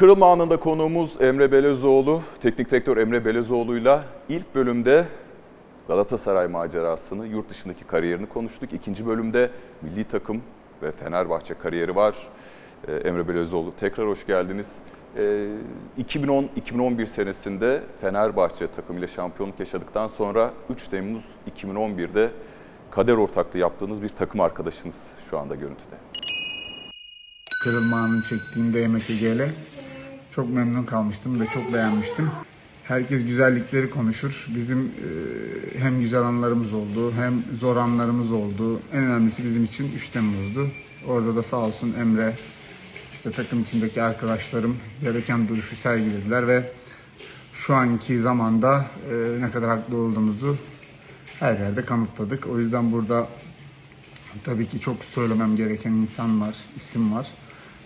Kırılma 0.00 0.32
anında 0.32 0.56
konuğumuz 0.56 1.22
Emre 1.22 1.52
Belezoğlu. 1.52 2.22
Teknik 2.40 2.70
direktör 2.70 2.96
Emre 2.96 3.24
Belezoğlu'yla 3.24 4.04
ilk 4.28 4.54
bölümde 4.54 5.06
Galatasaray 5.88 6.48
macerasını, 6.48 7.26
yurt 7.26 7.50
dışındaki 7.50 7.84
kariyerini 7.84 8.26
konuştuk. 8.26 8.72
İkinci 8.72 9.06
bölümde 9.06 9.50
milli 9.82 10.04
takım 10.04 10.42
ve 10.82 10.92
Fenerbahçe 10.92 11.54
kariyeri 11.54 11.96
var. 11.96 12.16
Ee, 12.88 12.92
Emre 12.92 13.28
Belezoğlu 13.28 13.72
tekrar 13.80 14.08
hoş 14.08 14.26
geldiniz. 14.26 14.66
Ee, 15.16 15.48
2010-2011 15.98 17.06
senesinde 17.06 17.82
Fenerbahçe 18.00 18.66
takımıyla 18.66 19.08
şampiyonluk 19.08 19.60
yaşadıktan 19.60 20.06
sonra 20.06 20.50
3 20.70 20.88
Temmuz 20.88 21.24
2011'de 21.56 22.30
kader 22.90 23.14
ortaklığı 23.14 23.58
yaptığınız 23.58 24.02
bir 24.02 24.08
takım 24.08 24.40
arkadaşınız 24.40 24.96
şu 25.30 25.38
anda 25.38 25.54
görüntüde. 25.54 25.96
Kırılma 27.64 27.96
anını 27.96 28.22
çektiğimde 28.22 28.78
Yemek 28.78 29.10
Ege'yle 29.10 29.54
çok 30.34 30.54
memnun 30.54 30.84
kalmıştım 30.84 31.40
ve 31.40 31.46
çok 31.46 31.72
beğenmiştim. 31.72 32.30
Herkes 32.84 33.26
güzellikleri 33.26 33.90
konuşur. 33.90 34.46
Bizim 34.54 34.78
e, 34.80 35.78
hem 35.78 36.00
güzel 36.00 36.22
anlarımız 36.22 36.72
oldu 36.72 37.12
hem 37.12 37.44
zor 37.60 37.76
anlarımız 37.76 38.32
oldu. 38.32 38.80
En 38.92 39.02
önemlisi 39.02 39.44
bizim 39.44 39.64
için 39.64 39.92
3 39.96 40.08
Temmuz'du. 40.08 40.68
Orada 41.08 41.36
da 41.36 41.42
sağ 41.42 41.56
olsun 41.56 41.94
Emre, 42.00 42.34
işte 43.12 43.30
takım 43.30 43.62
içindeki 43.62 44.02
arkadaşlarım 44.02 44.76
gereken 45.00 45.48
duruşu 45.48 45.76
sergilediler 45.76 46.48
ve 46.48 46.72
şu 47.52 47.74
anki 47.74 48.18
zamanda 48.18 48.86
e, 49.12 49.40
ne 49.40 49.50
kadar 49.50 49.70
haklı 49.70 49.96
olduğumuzu 49.96 50.56
her 51.40 51.58
yerde 51.58 51.84
kanıtladık. 51.84 52.46
O 52.46 52.58
yüzden 52.58 52.92
burada 52.92 53.28
tabii 54.44 54.68
ki 54.68 54.80
çok 54.80 55.04
söylemem 55.04 55.56
gereken 55.56 55.92
insan 55.92 56.40
var, 56.40 56.56
isim 56.76 57.14
var. 57.14 57.28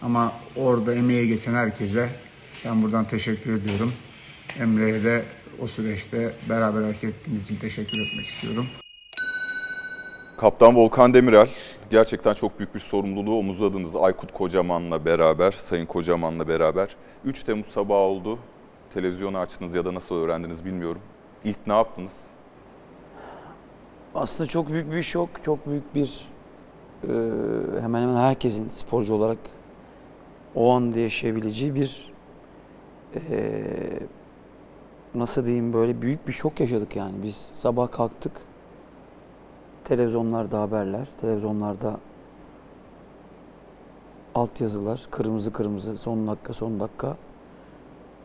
Ama 0.03 0.33
orada 0.57 0.95
emeğe 0.95 1.27
geçen 1.27 1.55
herkese 1.55 2.09
ben 2.67 2.83
buradan 2.83 3.05
teşekkür 3.05 3.61
ediyorum. 3.61 3.93
Emre'ye 4.61 5.05
de 5.05 5.23
o 5.63 5.67
süreçte 5.67 6.33
beraber 6.49 6.83
hareket 6.83 7.05
ettiğimiz 7.05 7.45
için 7.45 7.57
teşekkür 7.57 7.99
etmek 8.01 8.27
istiyorum. 8.27 8.67
Kaptan 10.37 10.77
Volkan 10.77 11.15
Demirel 11.15 11.49
gerçekten 11.91 12.35
çok 12.35 12.59
büyük 12.59 12.75
bir 12.75 12.81
sorumluluğu 12.81 13.39
omuzladınız 13.39 13.97
Aykut 13.97 14.33
Kocaman'la 14.33 15.05
beraber, 15.05 15.53
Sayın 15.53 15.87
Kocaman'la 15.87 16.49
beraber. 16.49 16.97
3 17.25 17.43
Temmuz 17.45 17.67
sabahı 17.67 17.99
oldu. 17.99 18.39
Televizyonu 18.95 19.39
açtınız 19.39 19.75
ya 19.75 19.85
da 19.85 19.95
nasıl 19.95 20.15
öğrendiniz 20.15 20.65
bilmiyorum. 20.65 21.03
İlk 21.45 21.67
ne 21.67 21.73
yaptınız? 21.73 22.13
Aslında 24.15 24.49
çok 24.49 24.71
büyük 24.71 24.93
bir 24.93 25.03
şok, 25.03 25.29
çok 25.43 25.67
büyük 25.67 25.95
bir 25.95 26.29
e, 27.03 27.13
hemen 27.83 28.03
hemen 28.03 28.17
herkesin 28.17 28.69
sporcu 28.69 29.15
olarak 29.15 29.39
o 30.55 30.73
anda 30.73 30.99
yaşayabileceği 30.99 31.75
bir 31.75 32.14
e, 33.17 33.65
nasıl 35.15 35.45
diyeyim 35.45 35.73
böyle 35.73 36.03
büyük 36.03 36.29
bir 36.29 36.33
şok 36.33 36.61
yaşadık 36.61 36.97
yani. 36.97 37.23
Biz 37.23 37.51
sabah 37.55 37.91
kalktık, 37.91 38.33
televizyonlarda 39.85 40.61
haberler, 40.61 41.09
televizyonlarda 41.21 42.01
altyazılar, 44.35 45.07
kırmızı 45.11 45.53
kırmızı, 45.53 45.99
son 45.99 46.27
dakika 46.27 46.53
son 46.53 46.81
dakika. 46.81 47.17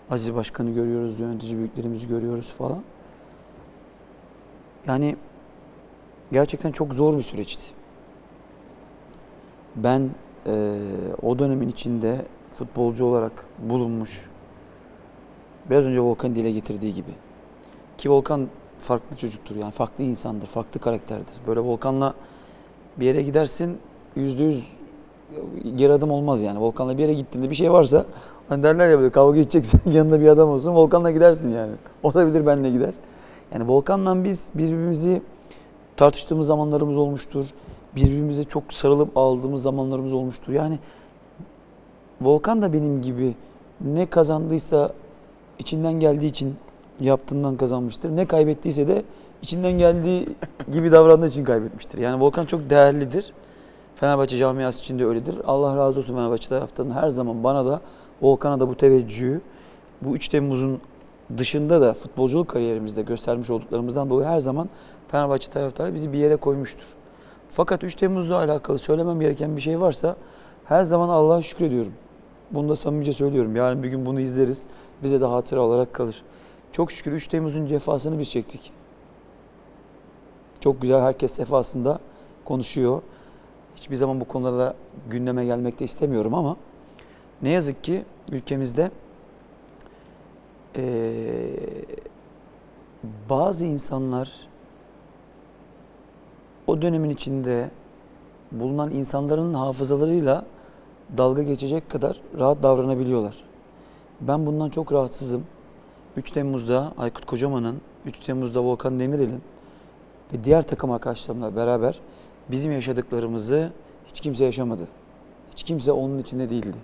Aziz 0.09 0.35
Başkan'ı 0.35 0.71
görüyoruz, 0.71 1.19
yönetici 1.19 1.57
büyüklerimizi 1.57 2.07
görüyoruz 2.07 2.51
falan. 2.51 2.83
Yani 4.87 5.15
gerçekten 6.31 6.71
çok 6.71 6.93
zor 6.93 7.17
bir 7.17 7.23
süreçti. 7.23 7.71
Ben 9.75 10.09
e, 10.45 10.79
o 11.21 11.39
dönemin 11.39 11.67
içinde 11.67 12.25
futbolcu 12.53 13.05
olarak 13.05 13.31
bulunmuş, 13.59 14.28
biraz 15.69 15.85
önce 15.85 15.99
Volkan 15.99 16.35
dile 16.35 16.51
getirdiği 16.51 16.93
gibi. 16.93 17.11
Ki 17.97 18.11
Volkan 18.11 18.47
farklı 18.81 19.17
çocuktur 19.17 19.55
yani 19.55 19.71
farklı 19.71 20.03
insandır, 20.03 20.47
farklı 20.47 20.79
karakterdir. 20.79 21.33
Böyle 21.47 21.59
Volkan'la 21.59 22.13
bir 22.97 23.05
yere 23.05 23.21
gidersin 23.21 23.77
yüzde 24.15 24.43
yüz 24.43 24.63
geri 25.75 25.93
adım 25.93 26.11
olmaz 26.11 26.41
yani. 26.41 26.59
Volkan'la 26.59 26.97
bir 26.97 27.03
yere 27.03 27.13
gittiğinde 27.13 27.49
bir 27.49 27.55
şey 27.55 27.71
varsa 27.71 28.05
hani 28.49 28.63
derler 28.63 28.89
ya 28.89 28.99
böyle 28.99 29.09
kavga 29.09 29.39
edeceksen 29.39 29.79
yanında 29.91 30.21
bir 30.21 30.27
adam 30.27 30.49
olsun 30.49 30.75
Volkan'la 30.75 31.11
gidersin 31.11 31.51
yani. 31.51 31.71
O 32.03 32.13
da 32.13 32.27
bilir 32.27 32.45
benle 32.45 32.69
gider. 32.69 32.93
Yani 33.53 33.67
Volkan'la 33.67 34.23
biz 34.23 34.51
birbirimizi 34.55 35.21
tartıştığımız 35.97 36.47
zamanlarımız 36.47 36.97
olmuştur. 36.97 37.45
Birbirimize 37.95 38.43
çok 38.43 38.73
sarılıp 38.73 39.17
aldığımız 39.17 39.61
zamanlarımız 39.61 40.13
olmuştur. 40.13 40.53
Yani 40.53 40.79
Volkan 42.21 42.61
da 42.61 42.73
benim 42.73 43.01
gibi 43.01 43.35
ne 43.81 44.05
kazandıysa 44.05 44.93
içinden 45.59 45.93
geldiği 45.93 46.27
için 46.27 46.55
yaptığından 46.99 47.57
kazanmıştır. 47.57 48.15
Ne 48.15 48.25
kaybettiyse 48.25 48.87
de 48.87 49.03
içinden 49.41 49.71
geldiği 49.71 50.27
gibi 50.71 50.91
davrandığı 50.91 51.27
için 51.27 51.43
kaybetmiştir. 51.43 51.97
Yani 51.97 52.21
Volkan 52.21 52.45
çok 52.45 52.69
değerlidir. 52.69 53.33
Fenerbahçe 53.95 54.37
camiası 54.37 54.79
için 54.79 54.99
de 54.99 55.05
öyledir. 55.05 55.37
Allah 55.47 55.77
razı 55.77 55.99
olsun 55.99 56.15
Fenerbahçe 56.15 56.49
taraftarının 56.49 56.93
her 56.93 57.09
zaman 57.09 57.43
bana 57.43 57.65
da 57.65 57.81
Volkan'a 58.21 58.59
da 58.59 58.69
bu 58.69 58.75
teveccühü 58.75 59.41
bu 60.01 60.15
3 60.15 60.27
Temmuz'un 60.27 60.81
dışında 61.37 61.81
da 61.81 61.93
futbolculuk 61.93 62.47
kariyerimizde 62.47 63.01
göstermiş 63.01 63.49
olduklarımızdan 63.49 64.09
dolayı 64.09 64.27
her 64.27 64.39
zaman 64.39 64.69
Fenerbahçe 65.07 65.51
taraftarı 65.51 65.95
bizi 65.95 66.13
bir 66.13 66.17
yere 66.17 66.35
koymuştur. 66.35 66.85
Fakat 67.51 67.83
3 67.83 67.95
Temmuz'la 67.95 68.37
alakalı 68.37 68.79
söylemem 68.79 69.19
gereken 69.19 69.55
bir 69.55 69.61
şey 69.61 69.79
varsa 69.81 70.15
her 70.65 70.83
zaman 70.83 71.09
Allah'a 71.09 71.41
şükrediyorum. 71.41 71.93
Bunu 72.51 72.69
da 72.69 72.75
samimice 72.75 73.13
söylüyorum. 73.13 73.55
Yarın 73.55 73.83
bir 73.83 73.89
gün 73.89 74.05
bunu 74.05 74.19
izleriz. 74.19 74.65
Bize 75.03 75.21
de 75.21 75.25
hatıra 75.25 75.61
olarak 75.61 75.93
kalır. 75.93 76.23
Çok 76.71 76.91
şükür 76.91 77.11
3 77.11 77.27
Temmuz'un 77.27 77.65
cefasını 77.65 78.19
biz 78.19 78.29
çektik. 78.29 78.71
Çok 80.59 80.81
güzel 80.81 81.01
herkes 81.01 81.31
sefasında 81.31 81.99
konuşuyor. 82.45 83.01
Hiçbir 83.75 83.95
zaman 83.95 84.19
bu 84.19 84.25
konularda 84.25 84.75
gündeme 85.09 85.45
gelmek 85.45 85.79
de 85.79 85.85
istemiyorum 85.85 86.33
ama 86.33 86.57
ne 87.41 87.49
yazık 87.49 87.83
ki 87.83 88.05
ülkemizde 88.31 88.91
eee, 90.75 91.49
bazı 93.29 93.65
insanlar 93.65 94.31
o 96.67 96.81
dönemin 96.81 97.09
içinde 97.09 97.69
bulunan 98.51 98.91
insanların 98.91 99.53
hafızalarıyla 99.53 100.45
dalga 101.17 101.43
geçecek 101.43 101.89
kadar 101.89 102.21
rahat 102.39 102.63
davranabiliyorlar. 102.63 103.35
Ben 104.21 104.45
bundan 104.45 104.69
çok 104.69 104.93
rahatsızım. 104.93 105.43
3 106.17 106.31
Temmuz'da 106.31 106.93
Aykut 106.97 107.25
Kocaman'ın, 107.25 107.81
3 108.05 108.17
Temmuz'da 108.17 108.63
Volkan 108.63 108.99
Demirel'in 108.99 109.41
ve 110.33 110.43
diğer 110.43 110.67
takım 110.67 110.91
arkadaşlarımla 110.91 111.55
beraber 111.55 111.99
bizim 112.51 112.71
yaşadıklarımızı 112.71 113.71
hiç 114.07 114.19
kimse 114.19 114.45
yaşamadı. 114.45 114.87
Hiç 115.51 115.63
kimse 115.63 115.91
onun 115.91 116.17
içinde 116.17 116.49
değildi. 116.49 116.77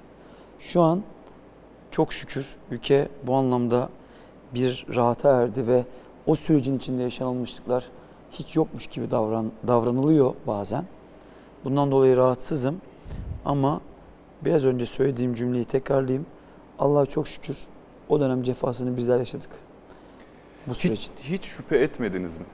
Şu 0.59 0.81
an 0.81 1.01
çok 1.91 2.13
şükür 2.13 2.55
ülke 2.71 3.07
bu 3.23 3.35
anlamda 3.35 3.89
bir 4.53 4.85
rahata 4.95 5.41
erdi 5.41 5.67
ve 5.67 5.85
o 6.25 6.35
sürecin 6.35 6.77
içinde 6.77 7.01
yaşanılmışlıklar 7.01 7.85
hiç 8.31 8.55
yokmuş 8.55 8.87
gibi 8.87 9.11
davran, 9.11 9.51
davranılıyor 9.67 10.33
bazen. 10.47 10.85
Bundan 11.63 11.91
dolayı 11.91 12.17
rahatsızım 12.17 12.81
ama 13.45 13.81
biraz 14.45 14.65
önce 14.65 14.85
söylediğim 14.85 15.33
cümleyi 15.33 15.65
tekrarlayayım. 15.65 16.25
Allah'a 16.79 17.05
çok 17.05 17.27
şükür 17.27 17.57
o 18.09 18.19
dönem 18.19 18.43
cefasını 18.43 18.97
bizler 18.97 19.19
yaşadık. 19.19 19.49
Bu. 20.67 20.73
Hiç, 20.73 21.09
hiç 21.21 21.43
şüphe 21.43 21.77
etmediniz 21.77 22.37
mi? 22.37 22.45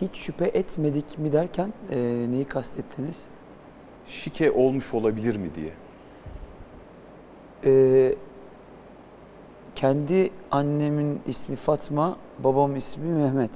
Hiç 0.00 0.16
şüphe 0.16 0.44
etmedik 0.44 1.18
mi 1.18 1.32
derken 1.32 1.72
e, 1.90 1.98
neyi 2.30 2.44
kastettiniz? 2.44 3.24
Şike 4.06 4.50
olmuş 4.50 4.94
olabilir 4.94 5.36
mi 5.36 5.50
diye. 5.54 5.72
E, 7.64 8.14
kendi 9.74 10.30
annemin 10.50 11.20
ismi 11.26 11.56
Fatma, 11.56 12.16
babam 12.38 12.76
ismi 12.76 13.12
Mehmet. 13.12 13.50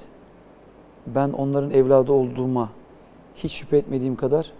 Ben 1.06 1.28
onların 1.28 1.70
evladı 1.70 2.12
olduğuma 2.12 2.70
hiç 3.34 3.52
şüphe 3.52 3.76
etmediğim 3.76 4.16
kadar 4.16 4.52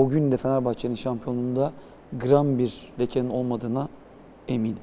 o 0.00 0.08
gün 0.08 0.32
de 0.32 0.36
Fenerbahçe'nin 0.36 0.94
şampiyonluğunda 0.94 1.72
gram 2.12 2.58
bir 2.58 2.92
lekenin 3.00 3.30
olmadığına 3.30 3.88
eminim. 4.48 4.82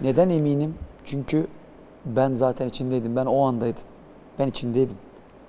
Neden 0.00 0.30
eminim? 0.30 0.74
Çünkü 1.04 1.46
ben 2.06 2.32
zaten 2.32 2.68
içindeydim. 2.68 3.16
Ben 3.16 3.26
o 3.26 3.42
andaydım. 3.42 3.82
Ben 4.38 4.46
içindeydim. 4.46 4.96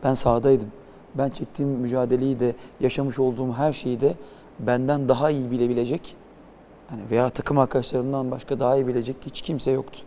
Ben 0.04 0.14
sahadaydım. 0.14 0.68
Ben 1.16 1.30
çektiğim 1.30 1.72
mücadeleyi 1.72 2.40
de, 2.40 2.56
yaşamış 2.80 3.20
olduğum 3.20 3.54
her 3.54 3.74
şeyi 3.74 4.02
de 4.02 4.16
benden 4.60 5.10
daha 5.10 5.30
iyi 5.30 5.52
bilebilecek 5.52 6.16
hani 6.90 7.02
veya 7.12 7.30
takım 7.30 7.58
arkadaşlarımdan 7.58 8.32
başka 8.32 8.60
daha 8.60 8.76
iyi 8.76 8.88
bilecek 8.88 9.16
hiç 9.26 9.42
kimse 9.42 9.72
yoktu. 9.72 10.00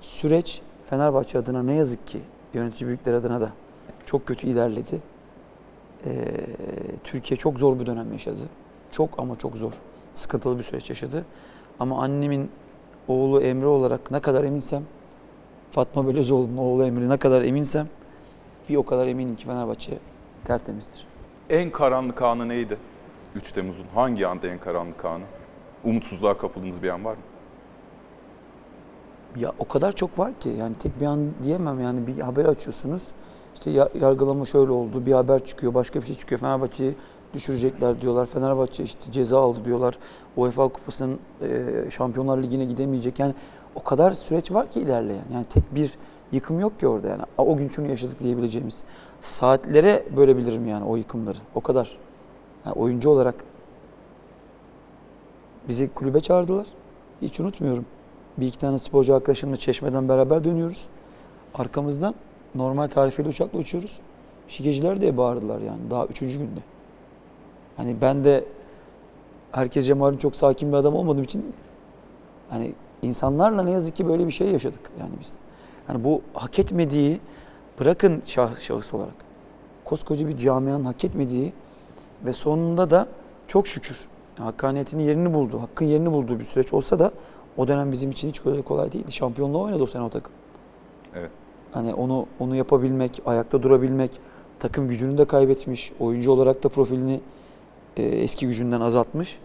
Süreç 0.00 0.62
Fenerbahçe 0.84 1.38
adına 1.38 1.62
ne 1.62 1.74
yazık 1.74 2.06
ki 2.06 2.20
yönetici 2.54 2.88
büyükler 2.88 3.14
adına 3.14 3.40
da 3.40 3.50
çok 4.06 4.26
kötü 4.26 4.46
ilerledi. 4.46 5.00
Ee, 6.06 6.26
Türkiye 7.04 7.38
çok 7.38 7.58
zor 7.58 7.80
bir 7.80 7.86
dönem 7.86 8.12
yaşadı. 8.12 8.48
Çok 8.90 9.18
ama 9.18 9.36
çok 9.38 9.56
zor. 9.56 9.72
sıkıntılı 10.14 10.58
bir 10.58 10.62
süreç 10.62 10.90
yaşadı. 10.90 11.24
Ama 11.80 12.02
annemin 12.02 12.50
oğlu 13.08 13.40
Emre 13.40 13.66
olarak 13.66 14.10
ne 14.10 14.20
kadar 14.20 14.44
eminsem, 14.44 14.82
Fatma 15.70 16.08
Belözoğlu'nun 16.08 16.56
oğlu 16.56 16.84
Emre 16.84 17.08
ne 17.08 17.16
kadar 17.16 17.42
eminsem 17.42 17.88
bir 18.68 18.76
o 18.76 18.82
kadar 18.84 19.06
eminim 19.06 19.36
ki 19.36 19.44
Fenerbahçe 19.44 19.98
tertemizdir. 20.44 21.06
En 21.50 21.70
karanlık 21.70 22.22
anı 22.22 22.48
neydi? 22.48 22.78
3 23.34 23.52
Temmuz'un 23.52 23.86
hangi 23.94 24.26
anda 24.26 24.46
en 24.48 24.58
karanlık 24.58 25.04
anı? 25.04 25.24
Umutsuzluğa 25.84 26.38
kapıldığınız 26.38 26.82
bir 26.82 26.88
an 26.88 27.04
var 27.04 27.12
mı? 27.14 27.20
Ya 29.36 29.52
o 29.58 29.68
kadar 29.68 29.92
çok 29.92 30.18
var 30.18 30.32
ki 30.40 30.48
yani 30.48 30.74
tek 30.74 31.00
bir 31.00 31.06
an 31.06 31.30
diyemem 31.42 31.80
yani 31.80 32.06
bir 32.06 32.18
haber 32.18 32.44
açıyorsunuz. 32.44 33.02
İşte 33.56 33.70
ya- 33.70 33.88
yargılama 34.00 34.44
şöyle 34.44 34.70
oldu, 34.72 35.06
bir 35.06 35.12
haber 35.12 35.44
çıkıyor, 35.44 35.74
başka 35.74 36.00
bir 36.00 36.06
şey 36.06 36.14
çıkıyor. 36.16 36.40
Fenerbahçe'yi 36.40 36.94
düşürecekler 37.34 38.00
diyorlar. 38.00 38.26
Fenerbahçe 38.26 38.82
işte 38.82 39.12
ceza 39.12 39.40
aldı 39.40 39.58
diyorlar. 39.64 39.98
UEFA 40.36 40.68
Kupası'nın 40.68 41.18
e, 41.42 41.90
Şampiyonlar 41.90 42.38
Ligi'ne 42.42 42.64
gidemeyecek. 42.64 43.18
Yani 43.18 43.34
o 43.74 43.82
kadar 43.82 44.10
süreç 44.12 44.52
var 44.52 44.70
ki 44.70 44.80
ilerleyen. 44.80 45.24
Yani 45.34 45.44
tek 45.50 45.74
bir 45.74 45.90
yıkım 46.32 46.60
yok 46.60 46.80
ki 46.80 46.88
orada 46.88 47.08
yani. 47.08 47.22
"Aa, 47.38 47.42
O 47.44 47.56
gün 47.56 47.68
şunu 47.68 47.86
yaşadık 47.88 48.20
diyebileceğimiz. 48.20 48.84
Saatlere 49.20 50.04
bölebilirim 50.16 50.66
yani 50.66 50.84
o 50.84 50.96
yıkımları. 50.96 51.38
O 51.54 51.60
kadar. 51.60 51.98
Yani 52.66 52.74
oyuncu 52.74 53.10
olarak 53.10 53.34
bizi 55.68 55.88
kulübe 55.94 56.20
çağırdılar. 56.20 56.66
Hiç 57.22 57.40
unutmuyorum. 57.40 57.86
Bir 58.38 58.46
iki 58.46 58.58
tane 58.58 58.78
sporcu 58.78 59.14
arkadaşımla 59.14 59.56
Çeşme'den 59.56 60.08
beraber 60.08 60.44
dönüyoruz. 60.44 60.86
Arkamızdan 61.54 62.14
normal 62.58 62.88
tarifeli 62.88 63.28
uçakla 63.28 63.58
uçuyoruz. 63.58 63.98
Şikeciler 64.48 65.00
diye 65.00 65.16
bağırdılar 65.16 65.60
yani 65.60 65.90
daha 65.90 66.06
üçüncü 66.06 66.38
günde. 66.38 66.60
Hani 67.76 68.00
ben 68.00 68.24
de 68.24 68.44
herkese 69.52 69.94
malum 69.94 70.18
çok 70.18 70.36
sakin 70.36 70.72
bir 70.72 70.76
adam 70.76 70.94
olmadığım 70.94 71.24
için 71.24 71.54
hani 72.50 72.72
insanlarla 73.02 73.62
ne 73.62 73.70
yazık 73.70 73.96
ki 73.96 74.08
böyle 74.08 74.26
bir 74.26 74.32
şey 74.32 74.48
yaşadık 74.48 74.90
yani 75.00 75.12
biz. 75.20 75.32
de. 75.32 75.38
Yani 75.88 76.04
bu 76.04 76.22
hak 76.34 76.58
etmediği 76.58 77.20
bırakın 77.80 78.22
şah, 78.26 78.60
şahıs 78.60 78.94
olarak 78.94 79.14
koskoca 79.84 80.28
bir 80.28 80.36
camianın 80.36 80.84
hak 80.84 81.04
etmediği 81.04 81.52
ve 82.24 82.32
sonunda 82.32 82.90
da 82.90 83.08
çok 83.48 83.68
şükür 83.68 84.08
hakkaniyetinin 84.38 85.02
yerini 85.02 85.34
buldu, 85.34 85.62
hakkın 85.62 85.84
yerini 85.84 86.12
bulduğu 86.12 86.38
bir 86.38 86.44
süreç 86.44 86.72
olsa 86.72 86.98
da 86.98 87.12
o 87.56 87.68
dönem 87.68 87.92
bizim 87.92 88.10
için 88.10 88.28
hiç 88.28 88.40
kolay 88.40 88.62
kolay 88.62 88.92
değildi. 88.92 89.12
Şampiyonluğa 89.12 89.62
oynadı 89.62 89.82
o 89.82 89.86
sene 89.86 90.02
o 90.02 90.08
takım. 90.08 90.32
Evet. 91.14 91.30
Hani 91.72 91.94
onu 91.94 92.26
onu 92.40 92.56
yapabilmek, 92.56 93.22
ayakta 93.26 93.62
durabilmek, 93.62 94.10
takım 94.58 94.88
gücünü 94.88 95.18
de 95.18 95.24
kaybetmiş, 95.24 95.92
oyuncu 96.00 96.32
olarak 96.32 96.64
da 96.64 96.68
profilini 96.68 97.20
e, 97.96 98.02
eski 98.02 98.46
gücünden 98.46 98.80
azaltmış. 98.80 99.38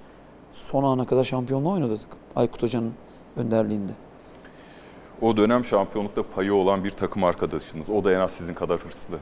Son 0.53 0.83
ana 0.83 1.05
kadar 1.05 1.23
şampiyonluğa 1.23 1.73
oynadı 1.73 1.97
takım. 1.97 2.19
Aykut 2.35 2.63
Hoca'nın 2.63 2.93
önderliğinde. 3.37 3.91
O 5.21 5.37
dönem 5.37 5.65
şampiyonlukta 5.65 6.23
payı 6.35 6.53
olan 6.53 6.83
bir 6.83 6.91
takım 6.91 7.23
arkadaşınız. 7.23 7.89
O 7.89 8.03
da 8.03 8.13
en 8.13 8.19
az 8.19 8.31
sizin 8.31 8.53
kadar 8.53 8.79
hırslı. 8.79 9.17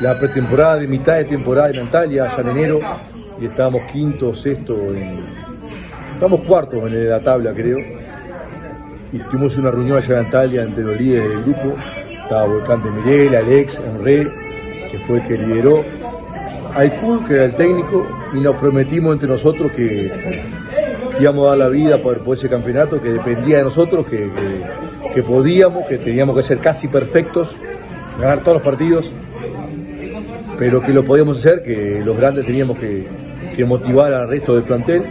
la 0.00 0.14
pretemporada 0.14 0.80
de 0.80 0.86
mitad 0.86 1.18
de 1.18 1.24
temporada 1.24 1.70
en 1.70 1.80
Antalya, 1.80 2.24
allá 2.24 2.40
en 2.40 2.48
enero, 2.48 2.80
y 3.38 3.46
estábamos 3.46 3.82
quinto, 3.92 4.32
sexto, 4.32 4.74
en, 4.94 5.26
estamos 6.14 6.40
cuartos 6.40 6.82
en 6.84 7.10
la 7.10 7.20
tabla 7.20 7.54
creo, 7.54 7.78
y 9.12 9.18
tuvimos 9.18 9.56
una 9.56 9.70
reunión 9.70 9.96
allá 9.98 10.18
en 10.20 10.24
Antalya 10.26 10.62
entre 10.62 10.84
los 10.84 10.98
líderes 11.00 11.28
del 11.30 11.42
grupo, 11.42 11.76
estaba 12.22 12.44
Volcán 12.44 12.82
de 12.82 12.90
Mirel, 12.90 13.34
Alex, 13.36 13.80
Enré, 13.80 14.28
que 14.90 14.98
fue 15.00 15.18
el 15.18 15.26
que 15.26 15.36
lideró, 15.38 15.84
Aicud, 16.74 17.24
que 17.26 17.34
era 17.34 17.44
el 17.46 17.54
técnico, 17.54 18.06
y 18.32 18.40
nos 18.40 18.54
prometimos 18.56 19.12
entre 19.12 19.28
nosotros 19.28 19.72
que, 19.72 20.12
que 21.16 21.22
íbamos 21.22 21.46
a 21.46 21.48
dar 21.50 21.58
la 21.58 21.68
vida 21.68 22.00
por, 22.00 22.20
por 22.20 22.36
ese 22.36 22.48
campeonato, 22.48 23.00
que 23.00 23.08
dependía 23.10 23.58
de 23.58 23.64
nosotros, 23.64 24.06
que, 24.06 24.16
que- 24.30 24.80
que 25.14 25.24
podíamos, 25.24 25.86
que 25.88 25.98
teníamos 25.98 26.36
que 26.36 26.42
ser 26.44 26.58
casi 26.58 26.86
perfectos, 26.86 27.56
ganar 28.20 28.44
todos 28.44 28.58
los 28.58 28.62
partidos 28.62 29.10
pero 30.56 30.80
que 30.82 30.92
lo 30.92 31.04
podíamos 31.04 31.38
hacer, 31.38 31.62
que 31.62 32.02
los 32.04 32.16
grandes 32.18 32.44
teníamos 32.44 32.76
que, 32.78 33.06
que 33.56 33.64
motivar 33.64 34.12
al 34.12 34.28
resto 34.28 34.54
del 34.54 34.62
plantel. 34.64 35.04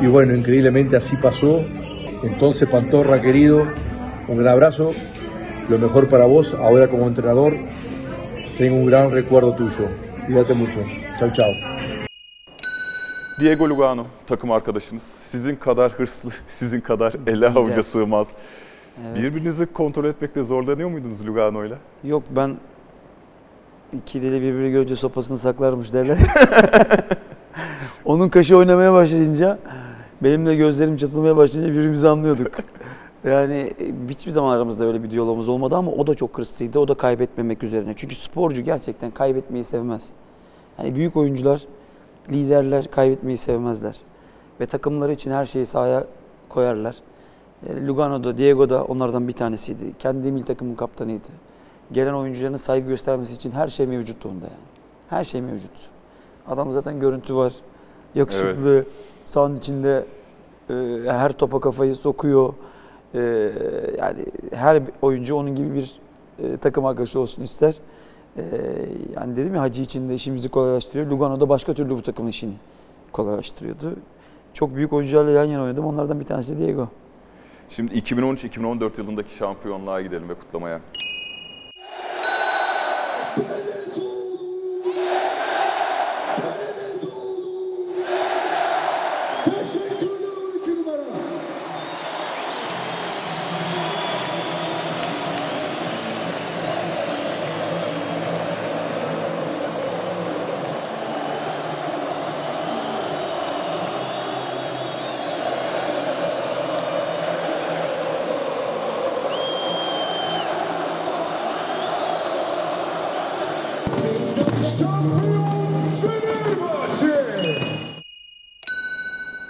Y 0.00 0.06
bueno, 0.06 0.32
increíblemente 0.32 0.96
así 0.96 1.16
pasó. 1.16 1.64
Entonces, 2.24 2.66
Pantorra, 2.66 3.20
querido, 3.20 3.66
un 4.28 4.38
gran 4.38 4.54
abrazo, 4.54 4.92
lo 5.68 5.78
mejor 5.78 6.08
para 6.08 6.24
vos, 6.24 6.54
ahora 6.54 6.88
como 6.88 7.06
entrenador. 7.06 7.54
Tengo 8.56 8.76
un 8.76 8.86
gran 8.86 9.12
recuerdo 9.12 9.54
tuyo. 9.54 9.88
Cuídate 10.24 10.54
mucho. 10.54 10.80
Chau, 11.18 11.30
chau. 11.30 11.50
Diego 13.40 13.68
Lugano 13.68 14.06
takım 14.26 14.50
arkadaşınız. 14.52 15.02
Sizin 15.02 15.56
kadar 15.56 15.92
hırslı, 15.92 16.30
sizin 16.48 16.80
kadar 16.80 17.14
ele 17.26 17.48
avuca 17.48 17.82
sığmaz. 17.82 18.28
Evet. 19.06 19.16
Birbirinizi 19.22 19.66
kontrol 19.66 20.04
etmekte 20.04 20.42
zorlanıyor 20.42 20.88
muydunuz 20.90 21.26
Lugano'yla? 21.26 21.76
Yok 22.04 22.22
ben 22.30 22.56
iki 23.92 24.22
deli 24.22 24.42
birbirini 24.42 24.70
görünce 24.70 24.96
sopasını 24.96 25.38
saklarmış 25.38 25.92
derler. 25.92 26.18
Onun 28.04 28.28
kaşı 28.28 28.56
oynamaya 28.56 28.92
başlayınca 28.92 29.58
benim 30.22 30.46
de 30.46 30.56
gözlerim 30.56 30.96
çatılmaya 30.96 31.36
başlayınca 31.36 31.72
birbirimizi 31.72 32.08
anlıyorduk. 32.08 32.52
Yani 33.24 33.74
e, 33.80 33.92
hiçbir 34.08 34.30
zaman 34.30 34.56
aramızda 34.56 34.84
öyle 34.84 35.02
bir 35.02 35.10
diyalogumuz 35.10 35.48
olmadı 35.48 35.76
ama 35.76 35.90
o 35.90 36.06
da 36.06 36.14
çok 36.14 36.38
hırslıydı. 36.38 36.78
O 36.78 36.88
da 36.88 36.94
kaybetmemek 36.94 37.62
üzerine. 37.62 37.94
Çünkü 37.96 38.14
sporcu 38.14 38.62
gerçekten 38.62 39.10
kaybetmeyi 39.10 39.64
sevmez. 39.64 40.12
Hani 40.76 40.94
büyük 40.94 41.16
oyuncular, 41.16 41.62
liderler 42.30 42.90
kaybetmeyi 42.90 43.36
sevmezler. 43.36 43.96
Ve 44.60 44.66
takımları 44.66 45.12
için 45.12 45.30
her 45.30 45.44
şeyi 45.44 45.66
sahaya 45.66 46.06
koyarlar. 46.48 46.96
E, 47.66 47.86
Lugano 47.86 48.24
da, 48.24 48.38
Diego 48.38 48.70
da 48.70 48.84
onlardan 48.84 49.28
bir 49.28 49.32
tanesiydi. 49.32 49.84
Kendi 49.98 50.32
milli 50.32 50.44
takımın 50.44 50.74
kaptanıydı. 50.74 51.28
Gelen 51.92 52.14
oyuncuların 52.14 52.56
saygı 52.56 52.88
göstermesi 52.88 53.34
için 53.34 53.50
her 53.50 53.68
şey 53.68 53.86
mevcuttu 53.86 54.28
onda 54.28 54.44
yani. 54.44 54.64
Her 55.10 55.24
şey 55.24 55.40
mevcut. 55.42 55.88
Adam 56.48 56.72
zaten 56.72 57.00
görüntü 57.00 57.36
var. 57.36 57.52
Yakışıklı, 58.14 58.84
sahanın 59.24 59.56
içinde 59.56 60.06
e, 60.70 60.74
her 61.06 61.32
topa 61.32 61.60
kafayı 61.60 61.94
sokuyor. 61.94 62.54
E, 63.14 63.20
yani 63.98 64.26
her 64.52 64.82
oyuncu 65.02 65.36
onun 65.36 65.54
gibi 65.54 65.74
bir 65.74 66.00
e, 66.38 66.56
takım 66.56 66.86
arkadaşı 66.86 67.20
olsun 67.20 67.42
ister. 67.42 67.74
E, 68.36 68.42
yani 69.16 69.36
dedim 69.36 69.54
ya 69.54 69.60
Hacı 69.60 69.82
için 69.82 70.08
de 70.08 70.14
işimizi 70.14 70.48
kolaylaştırıyor. 70.48 71.10
Lugano 71.10 71.40
da 71.40 71.48
başka 71.48 71.74
türlü 71.74 71.90
bu 71.90 72.02
takımın 72.02 72.30
işini 72.30 72.54
kolaylaştırıyordu. 73.12 73.96
Çok 74.54 74.74
büyük 74.74 74.92
oyuncularla 74.92 75.30
yan 75.30 75.44
yana 75.44 75.62
oynadım. 75.62 75.86
Onlardan 75.86 76.20
bir 76.20 76.24
tanesi 76.24 76.58
de 76.58 76.66
Diego. 76.66 76.88
Şimdi 77.68 77.98
2013-2014 77.98 79.00
yılındaki 79.00 79.34
şampiyonluğa 79.34 80.02
gidelim 80.02 80.28
ve 80.28 80.34
kutlamaya. 80.34 80.80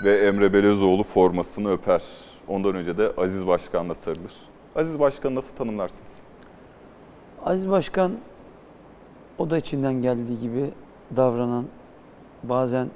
Ve 0.05 0.19
Emre 0.19 0.53
Belezoğlu 0.53 1.03
formasını 1.03 1.71
öper. 1.71 2.03
Ondan 2.49 2.75
önce 2.75 2.99
de 2.99 3.13
Aziz 3.17 3.47
Başkan'la 3.47 3.95
sarılır. 3.95 4.33
Aziz 4.77 4.99
Başkan'ı 4.99 5.35
nasıl 5.35 5.57
tanımlarsınız? 5.57 6.13
Aziz 7.45 7.71
Başkan 7.71 8.13
o 9.39 9.51
da 9.51 9.59
içinden 9.59 9.95
geldiği 9.95 10.41
gibi 10.41 10.71
davranan 11.17 11.65
bazen 12.43 12.91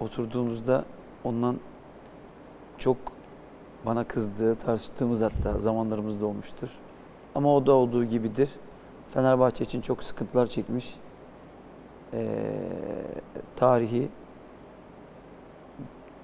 oturduğumuzda 0.00 0.84
ondan 1.24 1.56
çok 2.78 2.96
bana 3.86 4.04
kızdığı, 4.04 4.54
tartıştığımız 4.54 5.22
hatta 5.22 5.60
zamanlarımız 5.60 6.20
da 6.20 6.26
olmuştur. 6.26 6.70
Ama 7.34 7.56
o 7.56 7.66
da 7.66 7.72
olduğu 7.72 8.04
gibidir. 8.04 8.50
Fenerbahçe 9.14 9.64
için 9.64 9.80
çok 9.80 10.04
sıkıntılar 10.04 10.46
çekmiş. 10.46 10.94
Ee, 12.12 12.52
tarihi 13.56 14.08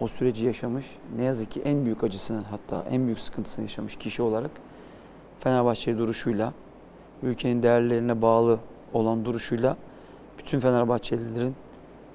o 0.01 0.09
süreci 0.09 0.47
yaşamış. 0.47 0.87
Ne 1.17 1.25
yazık 1.25 1.51
ki 1.51 1.63
en 1.65 1.85
büyük 1.85 2.05
acısını 2.05 2.43
hatta 2.51 2.85
en 2.91 3.05
büyük 3.05 3.21
sıkıntısını 3.21 3.65
yaşamış 3.65 3.97
kişi 3.97 4.23
olarak 4.23 4.51
Fenerbahçe 5.41 5.99
duruşuyla, 5.99 6.53
ülkenin 7.23 7.63
değerlerine 7.63 8.23
bağlı 8.23 8.59
olan 8.93 9.25
duruşuyla 9.25 9.77
bütün 10.39 10.59
Fenerbahçelilerin 10.59 11.55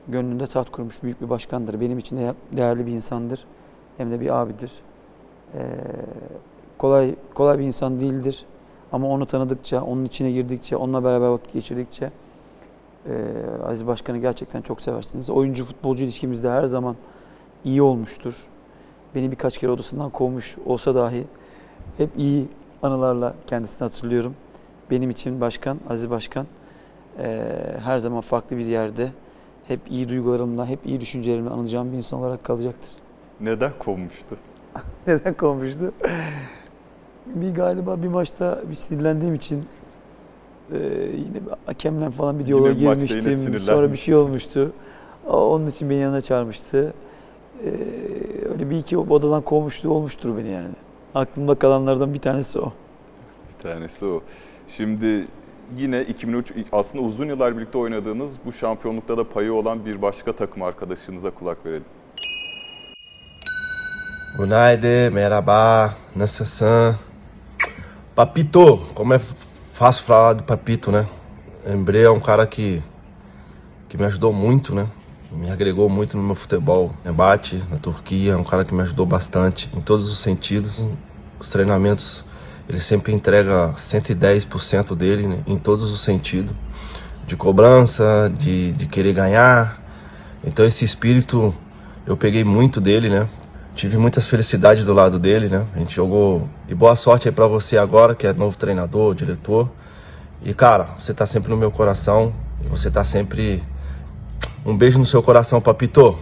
gönlünde 0.07 0.47
taht 0.47 0.69
kurmuş 0.69 1.03
büyük 1.03 1.21
bir 1.21 1.29
başkandır. 1.29 1.81
Benim 1.81 1.97
için 1.97 2.17
de 2.17 2.33
değerli 2.51 2.85
bir 2.85 2.91
insandır. 2.91 3.45
Hem 3.97 4.11
de 4.11 4.19
bir 4.19 4.41
abidir. 4.41 4.71
Ee, 5.55 5.59
kolay 6.77 7.15
kolay 7.33 7.59
bir 7.59 7.63
insan 7.63 7.99
değildir. 7.99 8.45
Ama 8.91 9.07
onu 9.07 9.25
tanıdıkça, 9.25 9.83
onun 9.83 10.05
içine 10.05 10.31
girdikçe, 10.31 10.77
onunla 10.77 11.03
beraber 11.03 11.27
vakit 11.27 11.53
geçirdikçe 11.53 12.11
e, 13.05 13.11
Aziz 13.65 13.87
Başkan'ı 13.87 14.17
gerçekten 14.17 14.61
çok 14.61 14.81
seversiniz. 14.81 15.29
Oyuncu 15.29 15.65
futbolcu 15.65 16.03
ilişkimiz 16.03 16.43
de 16.43 16.49
her 16.49 16.65
zaman 16.65 16.95
iyi 17.65 17.81
olmuştur. 17.81 18.33
Beni 19.15 19.31
birkaç 19.31 19.57
kere 19.57 19.71
odasından 19.71 20.09
kovmuş 20.09 20.55
olsa 20.65 20.95
dahi 20.95 21.23
hep 21.97 22.09
iyi 22.17 22.47
anılarla 22.83 23.35
kendisini 23.47 23.79
hatırlıyorum. 23.79 24.35
Benim 24.91 25.09
için 25.09 25.41
başkan, 25.41 25.79
Aziz 25.89 26.09
Başkan 26.09 26.45
e, 27.19 27.45
her 27.83 27.97
zaman 27.97 28.21
farklı 28.21 28.57
bir 28.57 28.65
yerde 28.65 29.11
hep 29.67 29.79
iyi 29.89 30.09
duygularımla, 30.09 30.67
hep 30.67 30.79
iyi 30.85 31.01
düşüncelerimle 31.01 31.49
anılacağım 31.49 31.91
bir 31.91 31.97
insan 31.97 32.19
olarak 32.19 32.43
kalacaktır. 32.43 32.91
Neden 33.41 33.71
kovmuştu? 33.79 34.37
Neden 35.07 35.33
kovmuştu? 35.33 35.93
bir 37.35 37.55
galiba 37.55 38.03
bir 38.03 38.07
maçta 38.07 38.61
bir 38.69 38.75
sinirlendiğim 38.75 39.35
için 39.35 39.65
e, 40.71 40.77
yine 41.15 41.39
hakemle 41.65 42.09
falan 42.09 42.39
bir 42.39 42.45
diyaloğa 42.45 42.71
girmiştim. 42.71 43.59
Sonra 43.59 43.91
bir 43.91 43.97
şey 43.97 44.15
olmuştu. 44.15 44.71
Onun 45.27 45.67
için 45.67 45.89
beni 45.89 45.99
yanına 45.99 46.21
çağırmıştı. 46.21 46.93
E, 47.65 47.69
öyle 48.51 48.69
bir 48.69 48.77
iki 48.77 48.97
odadan 48.97 49.41
kovmuştu 49.41 49.89
olmuştur 49.89 50.37
beni 50.37 50.49
yani. 50.49 50.69
Aklımda 51.15 51.55
kalanlardan 51.55 52.13
bir 52.13 52.19
tanesi 52.19 52.59
o. 52.59 52.73
Bir 53.49 53.63
tanesi 53.63 54.05
o. 54.05 54.21
Şimdi 54.67 55.25
yine 55.77 56.01
2003 56.01 56.53
aslında 56.71 57.03
uzun 57.03 57.27
yıllar 57.27 57.57
birlikte 57.57 57.77
oynadığınız 57.77 58.35
bu 58.45 58.51
şampiyonlukta 58.51 59.17
da 59.17 59.29
payı 59.29 59.53
olan 59.53 59.85
bir 59.85 60.01
başka 60.01 60.33
takım 60.33 60.63
arkadaşınıza 60.63 61.31
kulak 61.31 61.65
verelim. 61.65 61.85
United, 64.39 65.13
Merabá, 65.13 65.95
Nassansan. 66.15 66.95
Papito, 68.15 68.79
como 68.95 69.13
é 69.13 69.19
fácil 69.73 70.03
falar 70.03 70.33
do 70.33 70.43
Papito, 70.43 70.91
né? 70.91 71.07
Embre 71.65 72.01
é 72.01 72.09
um 72.09 72.19
cara 72.19 72.45
que, 72.45 72.83
que 73.87 73.97
me 73.97 74.05
ajudou 74.05 74.33
muito, 74.33 74.75
né? 74.75 74.87
Me 75.31 75.51
agregou 75.51 75.87
muito 75.87 76.17
no 76.17 76.23
meu 76.23 76.35
futebol. 76.35 76.91
Rebate 77.05 77.63
na 77.69 77.77
Turquia, 77.77 78.33
é 78.33 78.35
um 78.35 78.43
cara 78.43 78.65
que 78.65 78.73
me 78.73 78.81
ajudou 78.81 79.05
bastante 79.05 79.69
em 79.75 79.79
todos 79.79 80.11
os 80.11 80.19
sentidos. 80.19 80.87
Os 81.39 81.49
treinamentos, 81.49 82.25
ele 82.67 82.79
sempre 82.79 83.13
entrega 83.13 83.73
110% 83.77 84.95
dele 84.95 85.27
né? 85.27 85.43
em 85.45 85.57
todos 85.57 85.91
os 85.91 86.03
sentidos. 86.03 86.55
De 87.27 87.35
cobrança, 87.35 88.31
de, 88.35 88.71
de 88.71 88.87
querer 88.87 89.13
ganhar. 89.13 89.79
Então 90.43 90.65
esse 90.65 90.83
espírito 90.83 91.53
eu 92.07 92.17
peguei 92.17 92.43
muito 92.43 92.81
dele, 92.81 93.07
né? 93.07 93.29
Tive 93.75 93.97
muitas 93.97 94.27
felicidades 94.27 94.83
do 94.83 94.93
lado 94.93 95.19
dele, 95.19 95.47
né? 95.47 95.67
A 95.75 95.79
gente 95.79 95.95
jogou. 95.95 96.49
E 96.67 96.73
boa 96.73 96.95
sorte 96.95 97.29
aí 97.29 97.33
pra 97.33 97.45
você 97.45 97.77
agora, 97.77 98.15
que 98.15 98.25
é 98.25 98.33
novo 98.33 98.57
treinador, 98.57 99.13
diretor. 99.13 99.69
E 100.43 100.55
cara, 100.55 100.95
você 100.97 101.13
tá 101.13 101.25
sempre 101.25 101.51
no 101.51 101.57
meu 101.57 101.69
coração. 101.69 102.33
E 102.65 102.67
você 102.67 102.89
tá 102.89 103.03
sempre. 103.03 103.63
Um 104.65 104.77
beijo 104.77 104.99
no 104.99 105.05
seu 105.05 105.23
coração, 105.23 105.61
papito. 105.61 106.19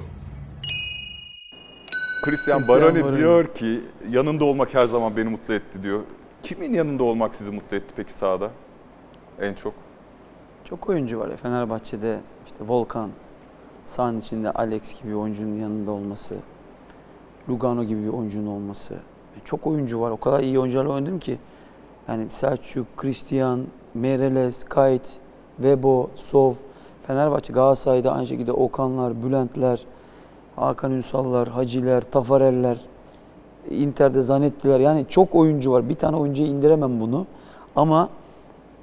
Christian 2.24 2.58
Christian 2.60 2.68
Baroni 2.68 3.02
Baroni. 3.02 3.18
diyor 3.18 3.54
ki 3.54 3.82
yanında 4.10 4.46
olmak 4.46 4.74
her 4.74 4.86
zaman 4.86 5.18
beni 5.18 5.30
mutlu 5.30 5.54
etti 5.54 5.84
diyor. 5.84 6.02
Kimin 6.44 6.74
yanında 6.74 7.04
olmak 7.04 7.36
sizi 7.36 7.52
mutlu 7.52 7.78
etti 7.78 7.94
peki 7.96 8.14
sahada? 8.14 8.52
En 9.42 9.54
çok. 9.54 9.74
Çok 10.66 10.90
oyuncu 10.90 11.20
var 11.20 11.30
ya 11.30 11.38
Fenerbahçe'de 11.38 12.20
işte 12.46 12.58
Volkan, 12.68 13.10
sahanın 13.86 14.22
içinde 14.22 14.52
Alex 14.52 14.82
gibi 15.02 15.10
bir 15.12 15.16
oyuncunun 15.18 15.56
yanında 15.60 15.92
olması, 15.92 16.36
Lugano 17.50 17.84
gibi 17.84 18.04
bir 18.04 18.10
oyuncunun 18.10 18.48
olması. 18.48 18.94
Çok 19.46 19.68
oyuncu 19.68 20.02
var. 20.02 20.12
O 20.12 20.18
kadar 20.18 20.40
iyi 20.40 20.60
oyuncularla 20.60 20.94
oynadım 20.94 21.20
ki. 21.20 21.38
Yani 22.08 22.28
Selçuk, 22.32 22.98
Christian, 22.98 23.66
Mereles, 23.94 24.64
Kayt, 24.64 25.08
Vebo, 25.60 26.10
Sov, 26.16 26.54
Fenerbahçe, 27.08 27.54
Galatasaray'da 27.54 28.12
aynı 28.12 28.28
şekilde 28.28 28.52
Okanlar, 28.52 29.24
Bülentler, 29.24 29.86
Hakan 30.56 30.92
Ünsallar, 30.92 31.48
Haciler, 31.48 32.02
Tafareller, 32.02 32.78
Inter'de 33.70 34.22
Zanettiler. 34.22 34.80
Yani 34.80 35.06
çok 35.10 35.36
oyuncu 35.36 35.72
var. 35.72 35.90
Bir 35.90 35.96
tane 35.96 36.18
oyuncuya 36.18 36.48
indiremem 36.48 37.00
bunu. 37.00 37.26
Ama 37.76 38.10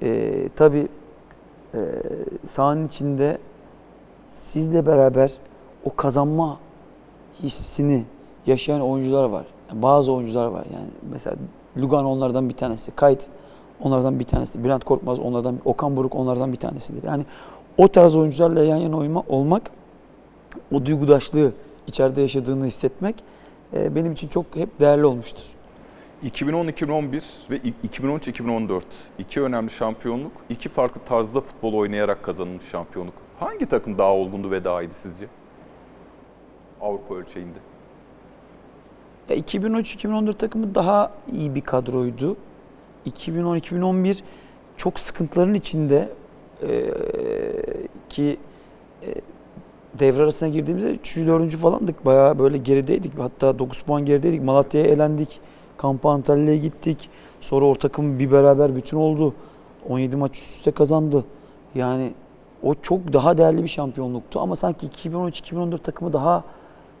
e, 0.01 0.49
tabii 0.55 0.87
e, 1.73 1.79
sahanın 2.45 2.87
içinde 2.87 3.37
sizle 4.29 4.85
beraber 4.85 5.33
o 5.83 5.95
kazanma 5.95 6.57
hissini 7.43 8.03
yaşayan 8.45 8.81
oyuncular 8.81 9.29
var. 9.29 9.45
Yani 9.69 9.81
bazı 9.81 10.13
oyuncular 10.13 10.47
var 10.47 10.65
yani. 10.73 10.89
Mesela 11.11 11.35
Lugano 11.77 12.09
onlardan 12.09 12.49
bir 12.49 12.57
tanesi. 12.57 12.91
Kayt 12.91 13.29
onlardan 13.81 14.19
bir 14.19 14.23
tanesi. 14.23 14.63
Bülent 14.63 14.83
Korkmaz 14.83 15.19
onlardan, 15.19 15.59
Okan 15.65 15.97
Buruk 15.97 16.15
onlardan 16.15 16.51
bir 16.51 16.57
tanesidir. 16.57 17.03
Yani 17.03 17.25
o 17.77 17.87
tarz 17.87 18.15
oyuncularla 18.15 18.63
yan 18.63 18.77
yana 18.77 18.97
oyma, 18.97 19.23
olmak, 19.27 19.71
o 20.71 20.85
duygudaşlığı 20.85 21.51
içeride 21.87 22.21
yaşadığını 22.21 22.65
hissetmek 22.65 23.15
e, 23.73 23.95
benim 23.95 24.11
için 24.11 24.27
çok 24.27 24.55
hep 24.55 24.79
değerli 24.79 25.05
olmuştur. 25.05 25.43
2010-2011 26.23 27.21
ve 27.49 27.57
2013-2014 27.87 28.81
iki 29.19 29.41
önemli 29.41 29.69
şampiyonluk, 29.69 30.31
iki 30.49 30.69
farklı 30.69 31.01
tarzda 31.01 31.41
futbol 31.41 31.73
oynayarak 31.73 32.23
kazanılmış 32.23 32.65
şampiyonluk. 32.65 33.13
Hangi 33.39 33.65
takım 33.65 33.97
daha 33.97 34.13
olgundu 34.13 34.51
ve 34.51 34.63
daha 34.63 34.81
iyiydi 34.81 34.93
sizce? 34.93 35.27
Avrupa 36.81 37.15
ölçeğinde. 37.15 37.57
Ya 39.29 39.35
2013-2014 39.37 40.37
takımı 40.37 40.75
daha 40.75 41.11
iyi 41.33 41.55
bir 41.55 41.61
kadroydu. 41.61 42.37
2010-2011 43.07 44.17
çok 44.77 44.99
sıkıntıların 44.99 45.53
içinde 45.53 46.09
eee, 46.67 46.93
ki 48.09 48.37
eee, 49.03 49.13
devre 49.99 50.23
arasına 50.23 50.49
girdiğimizde 50.49 50.89
3. 50.91 51.17
4. 51.27 51.57
falandık. 51.57 52.05
Bayağı 52.05 52.39
böyle 52.39 52.57
gerideydik. 52.57 53.19
Hatta 53.19 53.59
9 53.59 53.81
puan 53.81 54.05
gerideydik. 54.05 54.43
Malatya'ya 54.43 54.87
elendik. 54.87 55.39
Kampa 55.77 56.11
Antalya'ya 56.11 56.57
gittik. 56.57 57.09
Sonra 57.41 57.65
o 57.65 57.75
takım 57.75 58.19
bir 58.19 58.31
beraber 58.31 58.75
bütün 58.75 58.97
oldu. 58.97 59.33
17 59.89 60.15
maç 60.15 60.37
üst 60.37 60.55
üste 60.55 60.71
kazandı. 60.71 61.25
Yani 61.75 62.11
o 62.63 62.75
çok 62.81 63.13
daha 63.13 63.37
değerli 63.37 63.63
bir 63.63 63.67
şampiyonluktu. 63.67 64.39
Ama 64.39 64.55
sanki 64.55 64.87
2013-2014 64.87 65.77
takımı 65.83 66.13
daha 66.13 66.43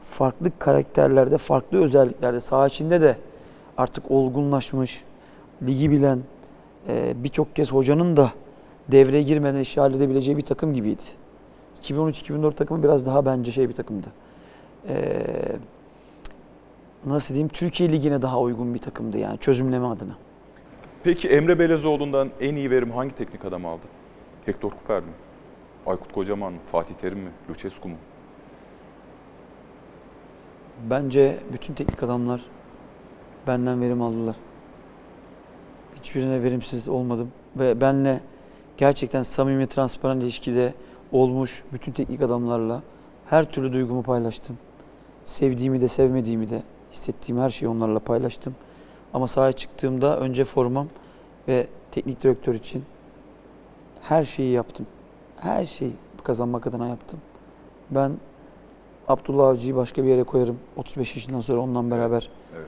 farklı 0.01 0.51
karakterlerde, 0.59 1.37
farklı 1.37 1.83
özelliklerde, 1.83 2.39
saha 2.39 2.67
içinde 2.67 3.01
de 3.01 3.17
artık 3.77 4.11
olgunlaşmış, 4.11 5.03
ligi 5.63 5.91
bilen, 5.91 6.19
e, 6.87 7.23
birçok 7.23 7.55
kez 7.55 7.71
hocanın 7.71 8.17
da 8.17 8.31
devreye 8.91 9.23
girmeden 9.23 9.59
işi 9.59 9.79
halledebileceği 9.79 10.37
bir 10.37 10.45
takım 10.45 10.73
gibiydi. 10.73 11.01
2013-2014 11.81 12.55
takımı 12.55 12.83
biraz 12.83 13.05
daha 13.05 13.25
bence 13.25 13.51
şey 13.51 13.69
bir 13.69 13.73
takımdı. 13.73 14.07
E, 14.87 15.23
nasıl 17.05 17.33
diyeyim, 17.33 17.49
Türkiye 17.49 17.91
Ligi'ne 17.91 18.21
daha 18.21 18.39
uygun 18.39 18.73
bir 18.73 18.79
takımdı 18.79 19.17
yani 19.17 19.37
çözümleme 19.39 19.87
adına. 19.87 20.17
Peki 21.03 21.29
Emre 21.29 21.59
Belezoğlu'ndan 21.59 22.29
en 22.41 22.55
iyi 22.55 22.71
verim 22.71 22.91
hangi 22.91 23.15
teknik 23.15 23.45
adam 23.45 23.65
aldı? 23.65 23.85
Hector 24.45 24.69
Kuper 24.69 24.99
mi? 24.99 25.11
Aykut 25.85 26.13
Kocaman 26.13 26.53
mı? 26.53 26.59
Fatih 26.71 26.95
Terim 26.95 27.19
mi? 27.19 27.29
Lucescu 27.49 27.89
mu? 27.89 27.95
Bence 30.89 31.39
bütün 31.53 31.73
teknik 31.73 32.03
adamlar 32.03 32.41
benden 33.47 33.81
verim 33.81 34.01
aldılar. 34.01 34.35
Hiçbirine 35.95 36.43
verimsiz 36.43 36.87
olmadım 36.87 37.31
ve 37.55 37.81
benle 37.81 38.21
gerçekten 38.77 39.21
samimi, 39.23 39.67
transparan 39.67 40.21
ilişkide 40.21 40.73
olmuş 41.11 41.63
bütün 41.73 41.91
teknik 41.91 42.21
adamlarla 42.21 42.81
her 43.29 43.51
türlü 43.51 43.73
duygumu 43.73 44.03
paylaştım. 44.03 44.57
Sevdiğimi 45.25 45.81
de 45.81 45.87
sevmediğimi 45.87 46.49
de 46.49 46.63
hissettiğim 46.91 47.41
her 47.41 47.49
şeyi 47.49 47.69
onlarla 47.69 47.99
paylaştım. 47.99 48.55
Ama 49.13 49.27
sahaya 49.27 49.51
çıktığımda 49.51 50.19
önce 50.19 50.45
formam 50.45 50.87
ve 51.47 51.67
teknik 51.91 52.23
direktör 52.23 52.53
için 52.53 52.83
her 54.01 54.23
şeyi 54.23 54.51
yaptım. 54.51 54.85
Her 55.37 55.65
şeyi 55.65 55.91
kazanmak 56.23 56.67
adına 56.67 56.87
yaptım. 56.87 57.19
Ben 57.91 58.11
Abdullah 59.07 59.47
Avcı'yı 59.47 59.75
başka 59.75 60.03
bir 60.03 60.07
yere 60.09 60.23
koyarım. 60.23 60.59
35 60.77 61.15
yaşından 61.15 61.39
sonra 61.39 61.59
ondan 61.61 61.91
beraber 61.91 62.29
Evet. 62.55 62.67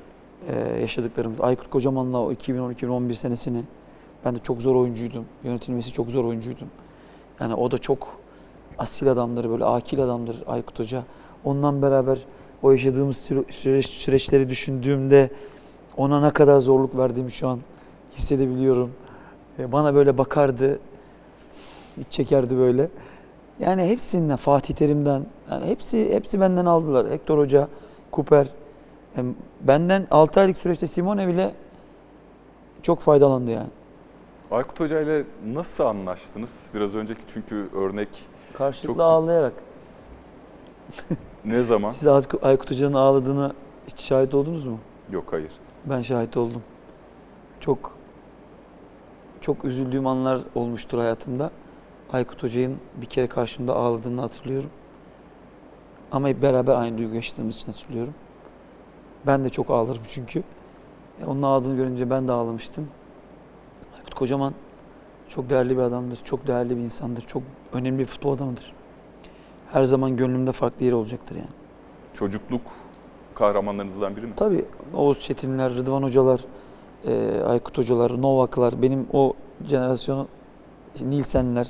eee, 0.50 0.82
yaşadıklarımız. 0.82 1.42
Aykut 1.42 1.70
Kocaman'la 1.70 2.22
o 2.22 2.32
2010-2011 2.34 3.14
senesini 3.16 3.64
ben 4.27 4.36
de 4.36 4.39
çok 4.39 4.62
zor 4.62 4.75
oyuncuydum. 4.75 5.25
Yönetilmesi 5.43 5.93
çok 5.93 6.10
zor 6.10 6.25
oyuncuydum. 6.25 6.67
Yani 7.39 7.53
o 7.55 7.72
da 7.72 7.77
çok 7.77 8.07
asil 8.77 9.12
adamdır, 9.12 9.50
böyle 9.50 9.65
akil 9.65 10.03
adamdır 10.03 10.43
Aykut 10.48 10.79
Hoca. 10.79 11.03
Ondan 11.43 11.81
beraber 11.81 12.19
o 12.63 12.72
yaşadığımız 12.72 13.17
süre- 13.17 13.51
süreç, 13.51 13.86
süreçleri 13.88 14.50
düşündüğümde 14.50 15.29
ona 15.98 16.22
ne 16.22 16.31
kadar 16.31 16.60
zorluk 16.60 16.98
verdiğimi 16.98 17.31
şu 17.31 17.48
an 17.48 17.60
hissedebiliyorum. 18.15 18.91
E, 19.60 19.72
Bana 19.72 19.96
böyle 19.96 20.17
bakardı, 20.17 20.79
iç 21.98 22.07
çekerdi 22.10 22.57
böyle. 22.57 22.89
Yani 23.60 23.84
hepsinden 23.84 24.36
Fatih 24.36 24.74
Terim'den 24.75 25.25
yani 25.51 25.65
hepsi 25.65 26.13
hepsi 26.13 26.39
benden 26.41 26.65
aldılar. 26.65 27.10
Hector 27.12 27.38
Hoca, 27.38 27.67
Cooper. 28.13 28.48
Hem 29.15 29.36
benden 29.62 30.07
6 30.12 30.39
aylık 30.39 30.57
süreçte 30.57 30.88
Simone 30.88 31.27
bile 31.27 31.51
çok 32.84 33.00
faydalandı 33.00 33.51
yani. 33.51 33.69
Aykut 34.51 34.80
Hoca 34.80 35.01
ile 35.01 35.24
nasıl 35.46 35.84
anlaştınız? 35.86 36.66
Biraz 36.74 36.96
önceki 36.96 37.22
çünkü 37.34 37.70
örnek 37.75 38.08
Karşılıklı 38.54 38.88
Çok- 38.94 39.01
ağlayarak. 39.01 39.54
ne 41.46 41.62
zaman? 41.63 41.89
Siz 41.89 42.08
Aykut 42.42 42.72
Hoca'nın 42.72 42.94
ağladığına 42.94 43.54
hiç 43.88 44.01
şahit 44.01 44.34
oldunuz 44.34 44.66
mu? 44.66 44.80
Yok 45.12 45.25
hayır. 45.32 45.51
Ben 45.86 46.01
şahit 46.01 46.38
oldum. 46.38 46.63
Çok 47.60 47.92
çok 49.42 49.66
üzüldüğüm 49.66 50.08
anlar 50.08 50.42
olmuştur 50.56 50.98
hayatımda. 51.00 51.51
Aykut 52.13 52.44
Hoca'nın 52.44 52.77
bir 52.96 53.06
kere 53.06 53.27
karşımda 53.27 53.75
ağladığını 53.75 54.22
hatırlıyorum. 54.22 54.70
Ama 56.12 56.27
hep 56.27 56.42
beraber 56.42 56.75
aynı 56.75 56.98
duygu 56.98 57.16
yaşadığımız 57.16 57.56
için 57.56 57.72
hatırlıyorum. 57.72 58.13
Ben 59.27 59.46
de 59.46 59.50
çok 59.50 59.70
ağlarım 59.70 60.01
çünkü. 60.08 60.44
E, 61.22 61.25
Onun 61.25 61.42
ağladığını 61.42 61.75
görünce 61.75 62.10
ben 62.10 62.27
de 62.27 62.32
ağlamıştım. 62.32 62.88
Kocaman 64.17 64.53
çok 65.29 65.50
değerli 65.50 65.77
bir 65.77 65.81
adamdır. 65.81 66.19
Çok 66.24 66.47
değerli 66.47 66.77
bir 66.77 66.81
insandır. 66.81 67.21
Çok 67.27 67.43
önemli 67.74 68.00
bir 68.00 68.05
futbol 68.05 68.33
adamıdır. 68.33 68.74
Her 69.71 69.83
zaman 69.83 70.17
gönlümde 70.17 70.51
farklı 70.51 70.86
yeri 70.86 70.95
olacaktır 70.95 71.36
yani. 71.36 71.47
Çocukluk 72.13 72.62
kahramanlarınızdan 73.36 74.15
biri 74.15 74.25
mi? 74.25 74.33
Tabii 74.36 74.65
Oğuz 74.93 75.19
Çetinler, 75.19 75.74
Rıdvan 75.74 76.03
Hocalar, 76.03 76.41
e, 77.07 77.41
Aykut 77.45 77.77
Hocalar, 77.77 78.21
Novaklar, 78.21 78.81
benim 78.81 79.07
o 79.13 79.33
jenerasyonu 79.65 80.27
işte 80.95 81.09
Nilsenler, 81.09 81.67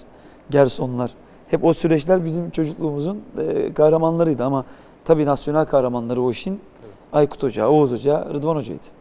Gersonlar. 0.50 1.12
Hep 1.48 1.66
o 1.66 1.74
süreçler 1.74 2.26
bizim 2.26 2.50
çocukluğumuzun 2.50 3.22
e, 3.38 3.74
kahramanlarıydı 3.74 4.44
ama 4.44 4.66
tabii 5.06 5.26
nasyonel 5.26 5.66
kahramanları 5.66 6.22
o 6.22 6.32
işin 6.32 6.62
Aykut 7.14 7.44
Hoca, 7.44 7.68
Oğuz 7.68 7.92
Hoca, 7.92 8.26
Rıdvan 8.34 8.56
Hoca'ydı. 8.56 8.97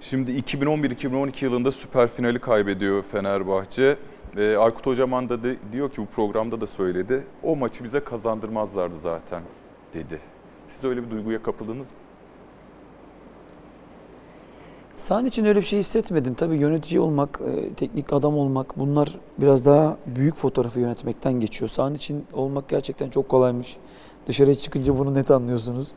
Şimdi 0.00 0.30
2011-2012 0.32 1.44
yılında 1.44 1.72
süper 1.72 2.08
finali 2.08 2.38
kaybediyor 2.38 3.02
Fenerbahçe. 3.02 3.96
Ee, 4.36 4.56
Aykut 4.56 4.86
Hocaman 4.86 5.28
da 5.28 5.42
de- 5.42 5.56
diyor 5.72 5.90
ki 5.90 6.00
bu 6.02 6.06
programda 6.06 6.60
da 6.60 6.66
söyledi. 6.66 7.24
O 7.42 7.56
maçı 7.56 7.84
bize 7.84 8.00
kazandırmazlardı 8.00 8.98
zaten 8.98 9.42
dedi. 9.94 10.20
Siz 10.68 10.84
öyle 10.84 11.04
bir 11.06 11.10
duyguya 11.10 11.42
kapıldınız 11.42 11.86
mı? 11.86 11.96
Sahan 14.96 15.26
için 15.26 15.44
öyle 15.44 15.58
bir 15.58 15.64
şey 15.64 15.78
hissetmedim. 15.78 16.34
Tabii 16.34 16.56
yönetici 16.56 17.00
olmak, 17.00 17.40
e, 17.56 17.74
teknik 17.74 18.12
adam 18.12 18.36
olmak 18.38 18.78
bunlar 18.78 19.18
biraz 19.38 19.64
daha 19.64 19.96
büyük 20.06 20.34
fotoğrafı 20.36 20.80
yönetmekten 20.80 21.32
geçiyor. 21.32 21.68
Sahan 21.68 21.94
için 21.94 22.26
olmak 22.32 22.68
gerçekten 22.68 23.10
çok 23.10 23.28
kolaymış. 23.28 23.76
Dışarıya 24.26 24.54
çıkınca 24.54 24.98
bunu 24.98 25.14
net 25.14 25.30
anlıyorsunuz. 25.30 25.88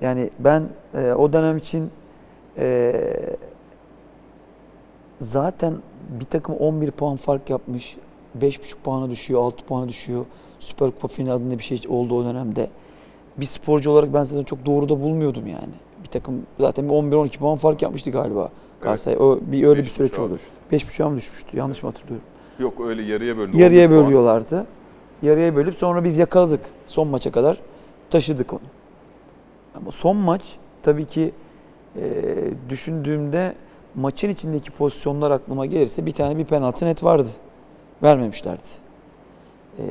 Yani 0.00 0.30
ben 0.38 0.68
e, 0.94 1.12
o 1.12 1.32
dönem 1.32 1.56
için 1.56 1.90
e, 2.58 3.04
zaten 5.18 5.74
bir 6.20 6.24
takım 6.24 6.54
11 6.54 6.90
puan 6.90 7.16
fark 7.16 7.50
yapmış. 7.50 7.96
5,5 8.40 8.74
puana 8.84 9.10
düşüyor, 9.10 9.40
6 9.42 9.64
puana 9.64 9.88
düşüyor. 9.88 10.24
Süper 10.60 10.90
Kupa 10.90 11.08
finali 11.08 11.32
adında 11.32 11.58
bir 11.58 11.62
şey 11.62 11.80
oldu 11.88 12.18
o 12.18 12.24
dönemde. 12.24 12.70
Bir 13.36 13.46
sporcu 13.46 13.90
olarak 13.90 14.14
ben 14.14 14.22
zaten 14.22 14.44
çok 14.44 14.66
doğru 14.66 14.88
da 14.88 15.00
bulmuyordum 15.00 15.46
yani. 15.46 15.74
Bir 16.02 16.08
takım 16.08 16.42
zaten 16.60 16.88
bir 16.88 16.94
11-12 16.94 17.38
puan 17.38 17.56
fark 17.58 17.82
yapmıştı 17.82 18.10
galiba 18.10 18.50
Galatasaray. 18.80 19.18
O 19.18 19.38
bir 19.42 19.64
öyle 19.66 19.80
bir 19.80 19.88
süreç 19.88 20.18
oldu. 20.18 20.38
düştü. 20.70 20.86
5.5'a 20.86 21.08
mı 21.08 21.16
düşmüştü? 21.16 21.56
Yanlış 21.56 21.82
mı 21.82 21.90
hatırlıyorum? 21.90 22.26
Yok 22.58 22.74
öyle 22.86 23.02
yarıya 23.02 23.36
bölündü. 23.38 23.58
Yarıya 23.58 23.86
11 23.86 23.94
puan. 23.94 24.04
bölüyorlardı. 24.06 24.66
Yarıya 25.22 25.56
bölüp 25.56 25.74
sonra 25.74 26.04
biz 26.04 26.18
yakaladık. 26.18 26.60
Son 26.86 27.08
maça 27.08 27.32
kadar 27.32 27.60
taşıdık 28.10 28.52
onu. 28.52 28.60
Ama 29.74 29.90
son 29.92 30.16
maç 30.16 30.56
tabii 30.82 31.04
ki 31.04 31.32
e, 32.00 32.34
düşündüğümde 32.68 33.54
maçın 33.94 34.28
içindeki 34.28 34.70
pozisyonlar 34.70 35.30
aklıma 35.30 35.66
gelirse 35.66 36.06
bir 36.06 36.12
tane 36.12 36.38
bir 36.38 36.44
penaltı 36.44 36.86
net 36.86 37.04
vardı. 37.04 37.28
Vermemişlerdi. 38.02 38.68
E, 39.78 39.84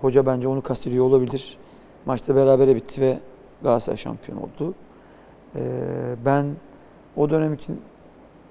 hoca 0.00 0.26
bence 0.26 0.48
onu 0.48 0.62
kastediyor 0.62 1.04
olabilir. 1.04 1.58
Maçta 2.06 2.36
berabere 2.36 2.76
bitti 2.76 3.00
ve 3.00 3.18
Galatasaray 3.62 3.96
şampiyon 3.96 4.38
oldu. 4.38 4.74
E, 5.56 5.62
ben 6.24 6.46
o 7.16 7.30
dönem 7.30 7.54
için 7.54 7.80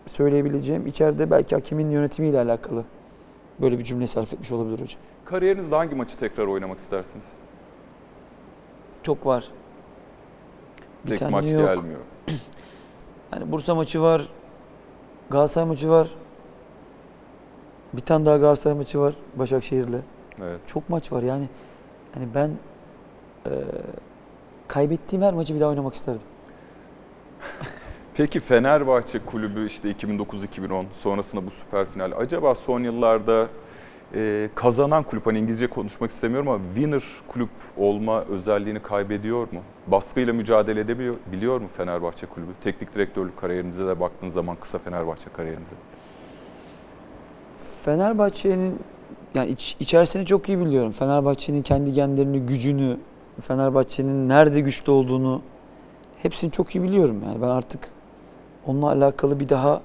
söyleyebileceğim 0.08 0.88
içeride 0.88 1.32
belki 1.32 1.56
hakemin 1.56 1.89
yönetimiyle 1.89 2.39
alakalı 2.39 2.84
böyle 3.62 3.80
bir 3.80 3.84
cümle 3.84 4.08
sarf 4.08 4.34
etmiş 4.34 4.51
olabilir 4.51 4.82
hocam. 4.82 5.01
Kariyerinizde 5.25 5.75
hangi 5.75 5.95
maçı 5.95 6.17
tekrar 6.17 6.47
oynamak 6.47 6.77
istersiniz? 6.77 7.25
Çok 9.04 9.25
var. 9.25 9.45
Bir 11.06 11.10
Tek 11.10 11.30
maç 11.30 11.51
yok. 11.51 11.62
gelmiyor. 11.62 11.99
Hani 13.31 13.51
Bursa 13.51 13.75
maçı 13.75 14.01
var. 14.01 14.21
Galatasaray 15.29 15.67
maçı 15.67 15.89
var. 15.89 16.07
Bir 17.93 18.01
tane 18.01 18.25
daha 18.25 18.37
Galatasaray 18.37 18.77
maçı 18.77 18.99
var 18.99 19.13
Başakşehir'le. 19.35 20.01
Evet. 20.41 20.59
Çok 20.67 20.89
maç 20.89 21.11
var 21.11 21.23
yani. 21.23 21.49
Hani 22.13 22.27
ben 22.35 22.51
e, 23.45 23.51
kaybettiğim 24.67 25.23
her 25.23 25.33
maçı 25.33 25.55
bir 25.55 25.59
daha 25.59 25.69
oynamak 25.69 25.93
isterdim. 25.93 26.21
Peki 28.15 28.39
Fenerbahçe 28.39 29.19
kulübü 29.25 29.65
işte 29.67 29.91
2009-2010 29.91 30.85
sonrasında 30.93 31.45
bu 31.45 31.51
süper 31.51 31.85
final. 31.85 32.11
Acaba 32.17 32.55
son 32.55 32.83
yıllarda 32.83 33.47
e, 34.15 34.50
kazanan 34.56 35.04
kulüp 35.04 35.26
hani 35.26 35.39
İngilizce 35.39 35.67
konuşmak 35.67 36.12
istemiyorum 36.12 36.50
ama 36.50 36.60
winner 36.76 37.04
kulüp 37.28 37.50
olma 37.78 38.21
özelliğini 38.21 38.80
kaybediyor 38.80 39.41
mu? 39.52 39.60
Baskıyla 39.88 40.34
mücadele 40.34 40.80
edebiliyor 40.80 41.15
biliyor 41.32 41.62
mu 41.62 41.67
Fenerbahçe 41.78 42.26
kulübü? 42.26 42.52
Teknik 42.63 42.95
direktörlük 42.95 43.38
kariyerinize 43.38 43.88
de 43.88 44.00
baktığınız 44.00 44.34
zaman 44.34 44.56
kısa 44.56 44.78
Fenerbahçe 44.78 45.30
kariyerinize. 45.34 45.76
Fenerbahçe'nin 47.82 48.80
yani 49.36 49.50
iç, 49.50 49.76
içerisini 49.80 50.26
çok 50.26 50.50
iyi 50.50 50.60
biliyorum. 50.60 50.91
Fenerbahçe'nin 50.91 51.62
kendi 51.62 51.93
genlerini, 51.93 52.39
gücünü, 52.39 52.97
Fenerbahçe'nin 53.41 54.30
nerede 54.30 54.62
güçlü 54.62 54.91
olduğunu 54.91 55.41
hepsini 56.21 56.52
çok 56.52 56.76
iyi 56.76 56.84
biliyorum. 56.84 57.21
Yani 57.26 57.41
ben 57.41 57.47
artık 57.47 57.91
onunla 58.65 58.88
alakalı 58.88 59.39
bir 59.39 59.50
daha 59.50 59.82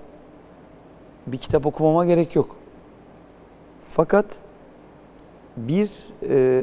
bir 1.27 1.39
kitap 1.39 1.67
okumama 1.67 2.07
gerek 2.07 2.37
yok. 2.37 2.57
Fakat 3.89 4.27
bir 5.57 5.91
e, 6.29 6.63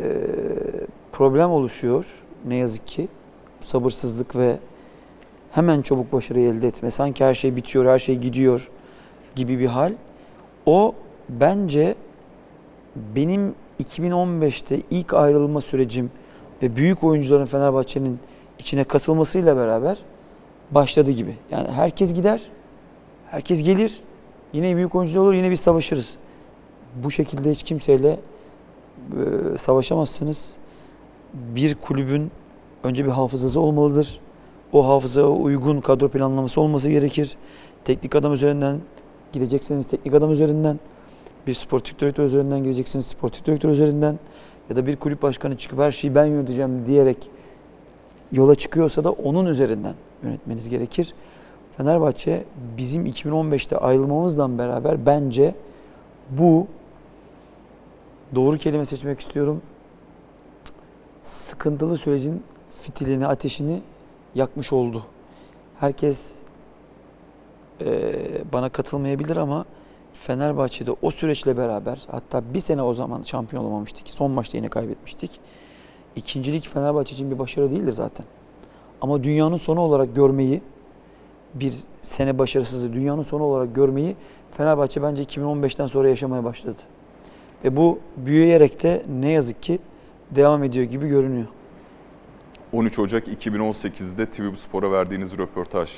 problem 1.11 1.49
oluşuyor 1.49 2.05
ne 2.45 2.55
yazık 2.55 2.87
ki. 2.87 3.07
Sabırsızlık 3.61 4.35
ve 4.35 4.57
hemen 5.51 5.81
çabuk 5.81 6.13
başarıyı 6.13 6.49
elde 6.49 6.67
etme. 6.67 6.91
Sanki 6.91 7.25
her 7.25 7.33
şey 7.33 7.55
bitiyor, 7.55 7.85
her 7.85 7.99
şey 7.99 8.15
gidiyor 8.15 8.69
gibi 9.35 9.59
bir 9.59 9.65
hal. 9.65 9.93
O 10.65 10.95
bence 11.29 11.95
benim 12.95 13.55
2015'te 13.83 14.81
ilk 14.89 15.13
ayrılma 15.13 15.61
sürecim 15.61 16.11
ve 16.63 16.75
büyük 16.75 17.03
oyuncuların 17.03 17.45
Fenerbahçe'nin 17.45 18.19
içine 18.59 18.83
katılmasıyla 18.83 19.57
beraber 19.57 19.97
başladı 20.71 21.11
gibi. 21.11 21.35
Yani 21.51 21.67
herkes 21.67 22.13
gider, 22.13 22.41
herkes 23.31 23.63
gelir, 23.63 23.99
yine 24.53 24.75
büyük 24.75 24.95
oyuncu 24.95 25.21
olur, 25.21 25.33
yine 25.33 25.51
biz 25.51 25.59
savaşırız. 25.59 26.17
Bu 27.03 27.11
şekilde 27.11 27.51
hiç 27.51 27.63
kimseyle 27.63 28.09
e, 28.09 29.57
savaşamazsınız. 29.57 30.55
Bir 31.33 31.75
kulübün 31.75 32.31
önce 32.83 33.05
bir 33.05 33.09
hafızası 33.09 33.59
olmalıdır. 33.59 34.19
O 34.73 34.87
hafızaya 34.87 35.27
uygun 35.27 35.81
kadro 35.81 36.09
planlaması 36.09 36.61
olması 36.61 36.89
gerekir. 36.89 37.37
Teknik 37.85 38.15
adam 38.15 38.33
üzerinden 38.33 38.79
gidecekseniz 39.31 39.87
teknik 39.87 40.13
adam 40.13 40.31
üzerinden, 40.31 40.79
bir 41.47 41.53
sportif 41.53 41.99
direktör 41.99 42.23
üzerinden 42.23 42.63
gideceksiniz 42.63 43.05
sportif 43.05 43.45
direktör 43.45 43.69
üzerinden 43.69 44.19
ya 44.69 44.75
da 44.75 44.87
bir 44.87 44.95
kulüp 44.95 45.21
başkanı 45.21 45.57
çıkıp 45.57 45.79
her 45.79 45.91
şeyi 45.91 46.15
ben 46.15 46.25
yöneteceğim 46.25 46.85
diyerek 46.87 47.17
yola 48.31 48.55
çıkıyorsa 48.55 49.03
da 49.03 49.11
onun 49.11 49.45
üzerinden 49.45 49.93
yönetmeniz 50.23 50.69
gerekir. 50.69 51.13
Fenerbahçe 51.77 52.43
bizim 52.77 53.05
2015'te 53.05 53.77
ayrılmamızla 53.77 54.57
beraber 54.57 55.05
bence 55.05 55.55
bu 56.29 56.67
doğru 58.35 58.57
kelime 58.57 58.85
seçmek 58.85 59.19
istiyorum. 59.19 59.61
Sıkıntılı 61.23 61.97
sürecin 61.97 62.43
fitilini, 62.81 63.27
ateşini 63.27 63.81
yakmış 64.35 64.73
oldu. 64.73 65.03
Herkes 65.79 66.31
e, 67.81 68.13
bana 68.53 68.69
katılmayabilir 68.69 69.37
ama 69.37 69.65
Fenerbahçe'de 70.13 70.91
o 71.01 71.11
süreçle 71.11 71.57
beraber 71.57 72.01
hatta 72.11 72.53
bir 72.53 72.59
sene 72.59 72.81
o 72.81 72.93
zaman 72.93 73.21
şampiyon 73.21 73.63
olamamıştık. 73.63 74.09
Son 74.09 74.31
maçta 74.31 74.57
yine 74.57 74.69
kaybetmiştik. 74.69 75.39
İkincilik 76.15 76.69
Fenerbahçe 76.69 77.13
için 77.13 77.31
bir 77.31 77.39
başarı 77.39 77.71
değildir 77.71 77.91
zaten. 77.91 78.25
Ama 79.01 79.23
dünyanın 79.23 79.57
sonu 79.57 79.79
olarak 79.79 80.15
görmeyi 80.15 80.61
bir 81.53 81.75
sene 82.01 82.39
başarısızlığı 82.39 82.93
dünyanın 82.93 83.23
sonu 83.23 83.43
olarak 83.43 83.75
görmeyi 83.75 84.15
Fenerbahçe 84.51 85.03
bence 85.03 85.23
2015'ten 85.23 85.87
sonra 85.87 86.09
yaşamaya 86.09 86.43
başladı. 86.43 86.81
Ve 87.63 87.75
bu 87.75 87.99
büyüyerek 88.17 88.83
de 88.83 89.03
ne 89.09 89.31
yazık 89.31 89.63
ki 89.63 89.79
devam 90.31 90.63
ediyor 90.63 90.85
gibi 90.85 91.07
görünüyor. 91.07 91.47
13 92.71 92.99
Ocak 92.99 93.27
2018'de 93.27 94.25
TV 94.25 94.55
Spor'a 94.55 94.91
verdiğiniz 94.91 95.37
röportaj. 95.37 95.91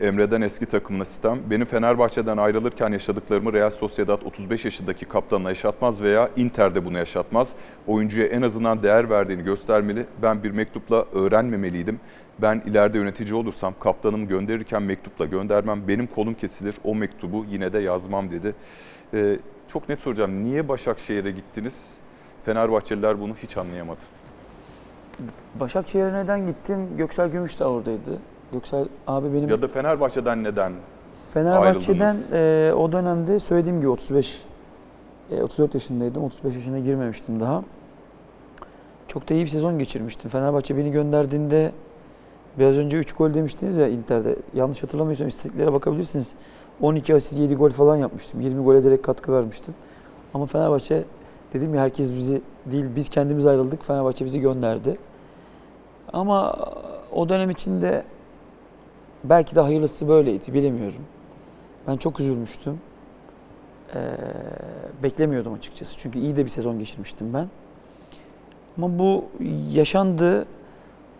Emre'den 0.00 0.40
eski 0.40 0.66
takımına 0.66 1.04
sistem. 1.04 1.38
Beni 1.50 1.64
Fenerbahçe'den 1.64 2.36
ayrılırken 2.36 2.92
yaşadıklarımı 2.92 3.52
Real 3.52 3.70
Sociedad 3.70 4.22
35 4.22 4.64
yaşındaki 4.64 5.04
kaptanına 5.04 5.48
yaşatmaz 5.48 6.02
veya 6.02 6.30
Inter'de 6.36 6.84
bunu 6.84 6.98
yaşatmaz. 6.98 7.52
Oyuncuya 7.86 8.26
en 8.26 8.42
azından 8.42 8.82
değer 8.82 9.10
verdiğini 9.10 9.44
göstermeli. 9.44 10.06
Ben 10.22 10.42
bir 10.42 10.50
mektupla 10.50 11.04
öğrenmemeliydim. 11.12 12.00
Ben 12.38 12.62
ileride 12.66 12.98
yönetici 12.98 13.34
olursam 13.34 13.74
kaptanımı 13.80 14.26
gönderirken 14.26 14.82
mektupla 14.82 15.24
göndermem. 15.24 15.82
Benim 15.88 16.06
kolum 16.06 16.34
kesilir. 16.34 16.74
O 16.84 16.94
mektubu 16.94 17.46
yine 17.50 17.72
de 17.72 17.78
yazmam 17.78 18.30
dedi. 18.30 18.54
Ee, 19.14 19.38
çok 19.68 19.88
net 19.88 20.00
soracağım. 20.00 20.44
Niye 20.44 20.68
Başakşehir'e 20.68 21.30
gittiniz? 21.30 21.90
Fenerbahçeliler 22.44 23.20
bunu 23.20 23.34
hiç 23.34 23.56
anlayamadı. 23.56 24.00
Başakşehir'e 25.60 26.12
neden 26.12 26.46
gittim? 26.46 26.88
Göksel 26.96 27.28
Gümüş 27.28 27.60
de 27.60 27.64
oradaydı. 27.64 28.18
Göksel 28.52 28.88
abi 29.06 29.32
benim 29.32 29.48
Ya 29.48 29.62
da 29.62 29.68
Fenerbahçe'den 29.68 30.44
neden? 30.44 30.72
Fenerbahçe'den 31.34 32.16
e, 32.32 32.72
o 32.74 32.92
dönemde 32.92 33.38
söylediğim 33.38 33.80
gibi 33.80 33.88
35 33.88 34.42
e, 35.30 35.42
34 35.42 35.74
yaşındaydım. 35.74 36.24
35 36.24 36.54
yaşına 36.54 36.78
girmemiştim 36.78 37.40
daha. 37.40 37.64
Çok 39.08 39.28
da 39.28 39.34
iyi 39.34 39.44
bir 39.44 39.50
sezon 39.50 39.78
geçirmiştim. 39.78 40.30
Fenerbahçe 40.30 40.76
beni 40.76 40.90
gönderdiğinde 40.90 41.72
biraz 42.58 42.78
önce 42.78 42.96
3 42.96 43.12
gol 43.12 43.34
demiştiniz 43.34 43.76
ya 43.76 43.88
Inter'de. 43.88 44.36
Yanlış 44.54 44.82
hatırlamıyorsam 44.82 45.28
istatistiklere 45.28 45.72
bakabilirsiniz. 45.72 46.34
12 46.80 47.14
asist 47.14 47.40
7 47.40 47.54
gol 47.54 47.70
falan 47.70 47.96
yapmıştım. 47.96 48.40
20 48.40 48.64
gole 48.64 48.84
direkt 48.84 49.02
katkı 49.02 49.32
vermiştim. 49.32 49.74
Ama 50.34 50.46
Fenerbahçe 50.46 51.04
dedim 51.52 51.74
ya 51.74 51.80
herkes 51.82 52.12
bizi 52.12 52.42
değil 52.66 52.84
biz 52.96 53.08
kendimiz 53.08 53.46
ayrıldık. 53.46 53.84
Fenerbahçe 53.84 54.24
bizi 54.24 54.40
gönderdi. 54.40 54.98
Ama 56.12 56.56
o 57.12 57.28
dönem 57.28 57.50
içinde 57.50 58.04
belki 59.24 59.56
de 59.56 59.60
hayırlısı 59.60 60.08
böyleydi 60.08 60.54
bilemiyorum. 60.54 61.02
Ben 61.86 61.96
çok 61.96 62.20
üzülmüştüm. 62.20 62.80
Ee, 63.94 64.16
beklemiyordum 65.02 65.52
açıkçası. 65.52 65.94
Çünkü 65.98 66.18
iyi 66.18 66.36
de 66.36 66.44
bir 66.44 66.50
sezon 66.50 66.78
geçirmiştim 66.78 67.34
ben. 67.34 67.48
Ama 68.78 68.98
bu 68.98 69.24
yaşandı. 69.70 70.46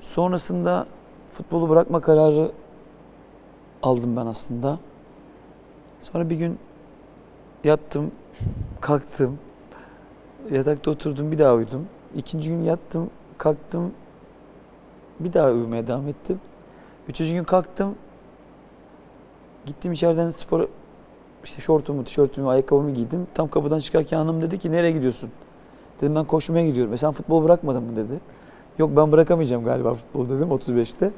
Sonrasında 0.01 0.87
futbolu 1.29 1.69
bırakma 1.69 2.01
kararı 2.01 2.53
aldım 3.83 4.17
ben 4.17 4.27
aslında. 4.27 4.79
Sonra 6.03 6.31
bir 6.31 6.37
gün 6.37 6.59
yattım, 7.65 8.11
kalktım. 8.81 9.39
Yatakta 10.51 10.91
oturdum, 10.91 11.33
bir 11.33 11.39
daha 11.39 11.55
uyudum. 11.55 11.87
İkinci 12.17 12.51
gün 12.51 12.63
yattım, 12.63 13.11
kalktım. 13.39 13.93
Bir 15.21 15.33
daha 15.33 15.51
uyumaya 15.51 15.87
devam 15.87 16.09
ettim. 16.09 16.41
Üçüncü 17.09 17.33
gün 17.33 17.45
kalktım. 17.45 17.95
Gittim 19.67 19.93
içeriden 19.93 20.31
spor 20.31 20.69
işte 21.45 21.61
şortumu, 21.61 22.05
tişörtümü, 22.05 22.49
ayakkabımı 22.49 22.91
giydim. 22.91 23.27
Tam 23.35 23.49
kapıdan 23.49 23.79
çıkarken 23.79 24.17
hanım 24.17 24.43
dedi 24.43 24.59
ki 24.59 24.73
nereye 24.73 24.93
gidiyorsun? 24.93 25.31
Dedim 26.01 26.15
ben 26.15 26.25
koşmaya 26.25 26.67
gidiyorum. 26.67 26.93
E 26.93 26.97
sen 26.97 27.13
futbol 27.13 27.45
bırakmadın 27.45 27.83
mı 27.83 27.97
dedi. 27.97 28.21
Yok 28.79 28.91
ben 28.97 29.13
bırakamayacağım 29.13 29.65
galiba 29.65 29.95
futbol 29.95 30.29
dedim 30.29 30.49
35'te. 30.49 31.11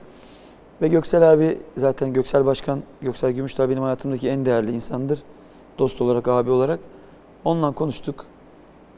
Ve 0.82 0.88
Göksel 0.88 1.32
abi 1.32 1.58
zaten 1.76 2.12
Göksel 2.12 2.46
Başkan, 2.46 2.82
Göksel 3.02 3.30
Gümüşdağ 3.30 3.70
benim 3.70 3.82
hayatımdaki 3.82 4.28
en 4.28 4.46
değerli 4.46 4.72
insandır. 4.72 5.22
Dost 5.78 6.02
olarak, 6.02 6.28
abi 6.28 6.50
olarak. 6.50 6.80
Onunla 7.44 7.72
konuştuk. 7.72 8.26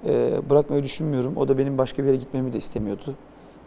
Ee, 0.06 0.40
bırakmayı 0.50 0.82
düşünmüyorum. 0.82 1.36
O 1.36 1.48
da 1.48 1.58
benim 1.58 1.78
başka 1.78 2.02
bir 2.02 2.08
yere 2.08 2.16
gitmemi 2.16 2.52
de 2.52 2.58
istemiyordu. 2.58 3.14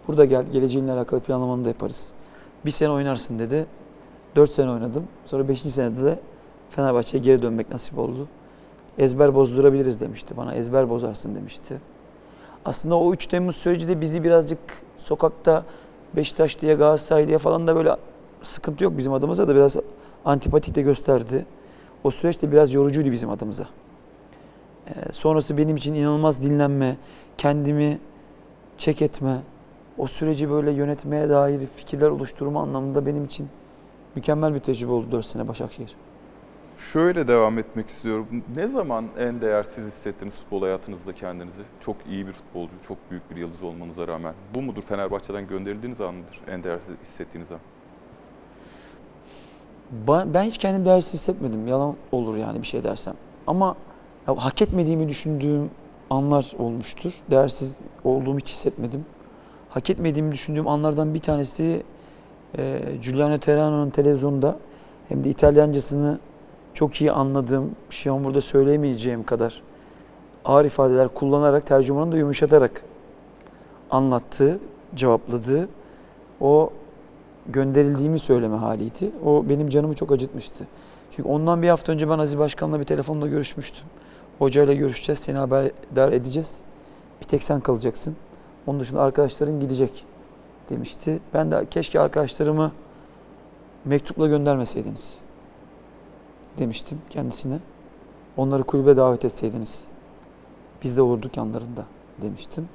Burada 0.08 0.25
gel, 0.25 0.45
geleceğinle 0.51 0.91
alakalı 0.91 1.19
planlamanı 1.19 1.65
da 1.65 1.67
yaparız. 1.67 2.13
Bir 2.65 2.71
sene 2.71 2.89
oynarsın 2.89 3.39
dedi. 3.39 3.65
Dört 4.36 4.49
sene 4.49 4.71
oynadım. 4.71 5.04
Sonra 5.25 5.47
beşinci 5.47 5.73
senede 5.73 6.04
de 6.04 6.19
Fenerbahçe'ye 6.69 7.23
geri 7.23 7.41
dönmek 7.41 7.71
nasip 7.71 7.99
oldu. 7.99 8.28
Ezber 8.97 9.36
bozdurabiliriz 9.36 9.99
demişti 9.99 10.38
bana. 10.38 10.56
Ezber 10.56 10.89
bozarsın 10.89 11.36
demişti. 11.36 11.82
Aslında 12.65 12.95
o 12.99 13.13
3 13.13 13.28
Temmuz 13.28 13.56
süreci 13.56 13.88
de 13.88 14.01
bizi 14.01 14.23
birazcık 14.23 14.60
sokakta 14.97 15.63
Beşiktaş 16.15 16.62
diye 16.62 16.74
Galatasaray 16.76 17.28
diye 17.28 17.38
falan 17.38 17.68
da 17.68 17.76
böyle 17.76 17.96
sıkıntı 18.44 18.84
yok 18.84 18.98
bizim 18.98 19.13
adımıza 19.13 19.48
da 19.48 19.56
biraz 19.56 19.78
antipatik 20.26 20.76
de 20.76 20.82
gösterdi. 20.82 21.46
O 22.04 22.12
süreç 22.12 22.41
de 22.41 22.52
biraz 22.52 22.74
yorucuydu 22.74 23.12
bizim 23.12 23.30
adımıza. 23.30 23.68
Ee, 24.88 24.91
sonrası 25.12 25.58
benim 25.58 25.78
için 25.78 25.94
inanılmaz 25.94 26.41
dinlenme, 26.41 26.98
kendimi 27.38 28.00
çek 28.78 29.02
etme, 29.02 29.38
o 29.98 30.08
süreci 30.08 30.50
böyle 30.50 30.72
yönetmeye 30.72 31.30
dair 31.30 31.65
fikirler 31.76 32.10
oluşturma 32.10 32.62
anlamında 32.62 33.06
benim 33.06 33.26
için 33.26 33.48
mükemmel 34.15 34.54
bir 34.54 34.60
tecrübe 34.60 34.91
oldu 34.91 35.12
4 35.12 35.26
sene 35.26 35.48
Başakşehir. 35.48 35.96
Şöyle 36.78 37.28
devam 37.28 37.58
etmek 37.58 37.88
istiyorum. 37.88 38.28
Ne 38.56 38.68
zaman 38.68 39.06
en 39.20 39.42
değersiz 39.42 39.86
hissettiniz 39.86 40.40
futbol 40.40 40.62
hayatınızda 40.62 41.14
kendinizi? 41.16 41.62
Çok 41.80 41.96
iyi 42.10 42.28
bir 42.28 42.32
futbolcu, 42.32 42.74
çok 42.88 42.98
büyük 43.12 43.32
bir 43.32 43.36
yıldız 43.36 43.64
olmanıza 43.64 44.08
rağmen. 44.08 44.34
Bu 44.56 44.62
mudur 44.62 44.82
Fenerbahçe'den 44.82 45.48
gönderildiğiniz 45.48 46.02
an 46.02 46.14
mıdır? 46.14 46.42
En 46.48 46.64
değersiz 46.64 46.96
hissettiğiniz 47.02 47.52
an. 47.52 47.60
Ben 50.34 50.44
hiç 50.44 50.58
kendimi 50.58 50.86
değersiz 50.86 51.14
hissetmedim. 51.14 51.68
Yalan 51.68 51.96
olur 52.12 52.38
yani 52.38 52.62
bir 52.62 52.68
şey 52.68 52.84
dersem. 52.84 53.14
Ama 53.48 53.76
ya 54.28 54.36
hak 54.38 54.62
etmediğimi 54.62 55.10
düşündüğüm 55.10 55.70
anlar 56.10 56.54
olmuştur. 56.60 57.14
Değersiz 57.32 57.82
olduğumu 58.04 58.40
hiç 58.40 58.48
hissetmedim. 58.48 59.06
Hak 59.70 59.90
etmediğimi 59.90 60.32
düşündüğüm 60.32 60.68
anlardan 60.68 61.14
bir 61.14 61.20
tanesi 61.20 61.84
e, 62.58 62.82
Giuliano 63.04 63.38
Terrano'nun 63.38 63.90
televizyonda 63.90 64.60
hem 65.10 65.24
de 65.24 65.30
İtalyancasını 65.30 66.20
çok 66.76 67.02
iyi 67.02 67.12
anladığım, 67.12 67.76
şu 67.90 68.14
an 68.14 68.24
burada 68.24 68.42
söyleyemeyeceğim 68.42 69.24
kadar 69.24 69.62
ağır 70.46 70.66
ifadeler 70.66 71.08
kullanarak, 71.08 71.68
tercümanını 71.68 72.12
da 72.12 72.18
yumuşatarak 72.18 72.84
anlattığı, 73.92 74.60
cevapladığı 74.96 75.70
o 76.42 76.70
gönderildiğimi 77.48 78.20
söyleme 78.20 78.56
haliydi. 78.58 79.12
O 79.26 79.50
benim 79.50 79.70
canımı 79.70 79.94
çok 79.94 80.12
acıtmıştı. 80.12 80.68
Çünkü 81.12 81.30
ondan 81.30 81.62
bir 81.62 81.70
hafta 81.70 81.92
önce 81.92 82.10
ben 82.10 82.20
Aziz 82.20 82.40
Başkan'la 82.40 82.80
bir 82.80 82.86
telefonla 82.86 83.28
görüşmüştüm. 83.28 83.86
Hocayla 84.40 84.74
görüşeceğiz, 84.74 85.20
seni 85.20 85.38
haberdar 85.38 86.12
edeceğiz. 86.12 86.62
Bir 87.22 87.26
tek 87.26 87.44
sen 87.44 87.60
kalacaksın. 87.60 88.16
Onun 88.68 88.80
dışında 88.80 89.02
arkadaşların 89.02 89.60
gidecek 89.60 90.06
demişti. 90.70 91.20
Ben 91.34 91.52
de 91.52 91.66
keşke 91.72 92.00
arkadaşlarımı 92.00 92.72
mektupla 93.86 94.28
göndermeseydiniz 94.28 95.25
demiştim 96.58 97.02
kendisine. 97.10 97.60
Onları 98.38 98.63
kulübe 98.63 98.98
davet 98.98 99.26
etseydiniz 99.26 99.86
biz 100.84 100.98
de 100.98 101.02
olurduk 101.02 101.38
yanlarında 101.38 101.86
demiştim 102.22 102.70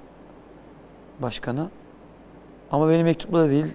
başkana. 1.23 1.71
Ama 2.71 2.88
benim 2.88 3.05
mektupla 3.05 3.38
da 3.38 3.51
değil, 3.51 3.66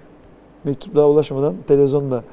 mektupla 0.63 1.08
ulaşmadan 1.08 1.56
televizyonda 1.68 2.24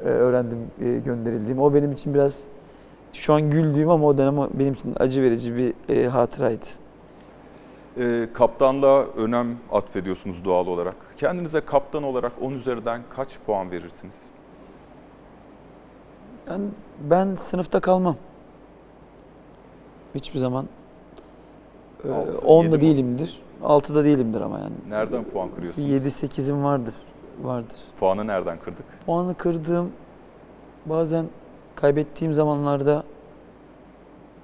e, 0.00 0.04
öğrendim 0.04 0.58
e, 0.80 0.98
gönderildiğimi. 0.98 1.60
O 1.60 1.74
benim 1.74 1.92
için 1.92 2.14
biraz 2.14 2.40
şu 3.12 3.34
an 3.34 3.50
güldüğüm 3.50 3.90
ama 3.90 4.06
o 4.06 4.18
dönem 4.18 4.48
benim 4.54 4.72
için 4.72 4.94
acı 4.98 5.22
verici 5.22 5.56
bir 5.56 5.74
e, 5.94 6.08
hatıraydı. 6.08 6.66
Ee, 7.98 8.28
kaptanla 8.34 9.06
önem 9.16 9.56
atfediyorsunuz 9.72 10.44
doğal 10.44 10.66
olarak. 10.66 10.96
Kendinize 11.16 11.60
kaptan 11.60 12.02
olarak 12.02 12.32
10 12.40 12.52
üzerinden 12.52 13.00
kaç 13.16 13.38
puan 13.46 13.70
verirsiniz? 13.70 14.14
Yani 16.50 16.64
ben 17.10 17.34
sınıfta 17.34 17.80
kalmam. 17.80 18.16
Hiçbir 20.14 20.38
zaman. 20.38 20.66
Ee, 22.04 22.10
Altı, 22.12 22.30
yedi 22.30 22.40
10'da 22.46 22.76
mi? 22.76 22.80
değilimdir. 22.80 23.40
6'da 23.62 24.04
değilimdir 24.04 24.40
ama 24.40 24.58
yani. 24.58 24.72
Nereden 24.88 25.24
puan 25.24 25.48
kırıyorsunuz? 25.54 25.88
7-8'im 25.88 26.64
vardır. 26.64 26.94
Vardır. 27.42 27.76
Puanı 28.00 28.26
nereden 28.26 28.58
kırdık? 28.58 28.84
Puanı 29.06 29.34
kırdığım 29.34 29.92
bazen 30.86 31.26
kaybettiğim 31.74 32.34
zamanlarda 32.34 33.02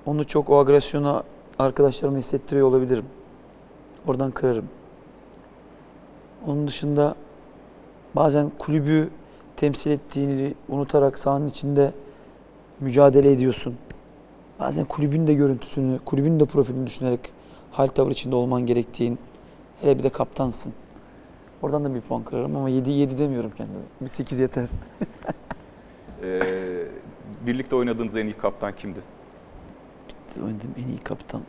onu 0.06 0.26
çok 0.26 0.50
o 0.50 0.58
agresyona 0.58 1.22
arkadaşlarıma 1.58 2.18
hissettiriyor 2.18 2.68
olabilirim. 2.68 3.04
Oradan 4.06 4.30
kırarım. 4.30 4.68
Onun 6.46 6.68
dışında 6.68 7.14
bazen 8.16 8.50
kulübü 8.58 9.10
temsil 9.56 9.90
ettiğini 9.90 10.54
unutarak 10.68 11.18
sahanın 11.18 11.48
içinde 11.48 11.92
mücadele 12.80 13.32
ediyorsun. 13.32 13.74
Bazen 14.60 14.84
kulübün 14.84 15.26
de 15.26 15.34
görüntüsünü, 15.34 15.98
kulübün 16.04 16.40
de 16.40 16.44
profilini 16.44 16.86
düşünerek 16.86 17.20
hal 17.72 17.86
tavır 17.86 18.10
içinde 18.10 18.36
olman 18.36 18.66
gerektiğin, 18.66 19.18
hele 19.80 19.98
bir 19.98 20.02
de 20.02 20.08
kaptansın. 20.08 20.72
Oradan 21.62 21.84
da 21.84 21.94
bir 21.94 22.00
puan 22.00 22.22
kırarım 22.24 22.56
ama 22.56 22.68
7 22.68 22.90
7 22.90 23.18
demiyorum 23.18 23.52
kendime. 23.56 23.78
Bir 24.00 24.06
8 24.06 24.38
yeter. 24.40 24.68
Ee, 26.22 26.40
birlikte 27.46 27.76
oynadığınız 27.76 28.16
en 28.16 28.26
iyi 28.26 28.32
kaptan 28.36 28.76
kimdi? 28.76 29.00
Oynadığım 30.36 30.74
en 30.84 30.88
iyi 30.88 30.98
kaptan. 30.98 31.40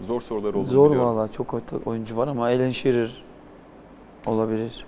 Zor 0.00 0.20
sorular 0.20 0.48
olduğunu 0.54 0.64
Zor 0.64 0.90
biliyorum. 0.90 1.16
valla 1.16 1.28
çok 1.28 1.54
oy- 1.54 1.60
oyuncu 1.86 2.16
var 2.16 2.28
ama 2.28 2.46
Alan 2.46 2.70
Shearer 2.70 3.22
olabilir. 4.26 4.86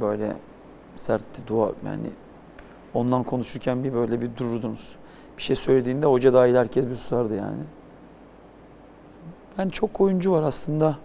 Böyle 0.00 0.36
sertti 0.96 1.42
dua 1.46 1.72
yani 1.86 2.10
ondan 2.94 3.22
konuşurken 3.22 3.84
bir 3.84 3.92
böyle 3.92 4.20
bir 4.20 4.36
dururdunuz. 4.36 4.96
Bir 5.38 5.42
şey 5.42 5.56
söylediğinde 5.56 6.06
hoca 6.06 6.32
dahil 6.32 6.54
herkes 6.54 6.88
bir 6.88 6.94
susardı 6.94 7.34
yani. 7.34 7.62
Ben 9.58 9.68
çok 9.68 10.00
oyuncu 10.00 10.32
var 10.32 10.42
aslında. 10.42 10.98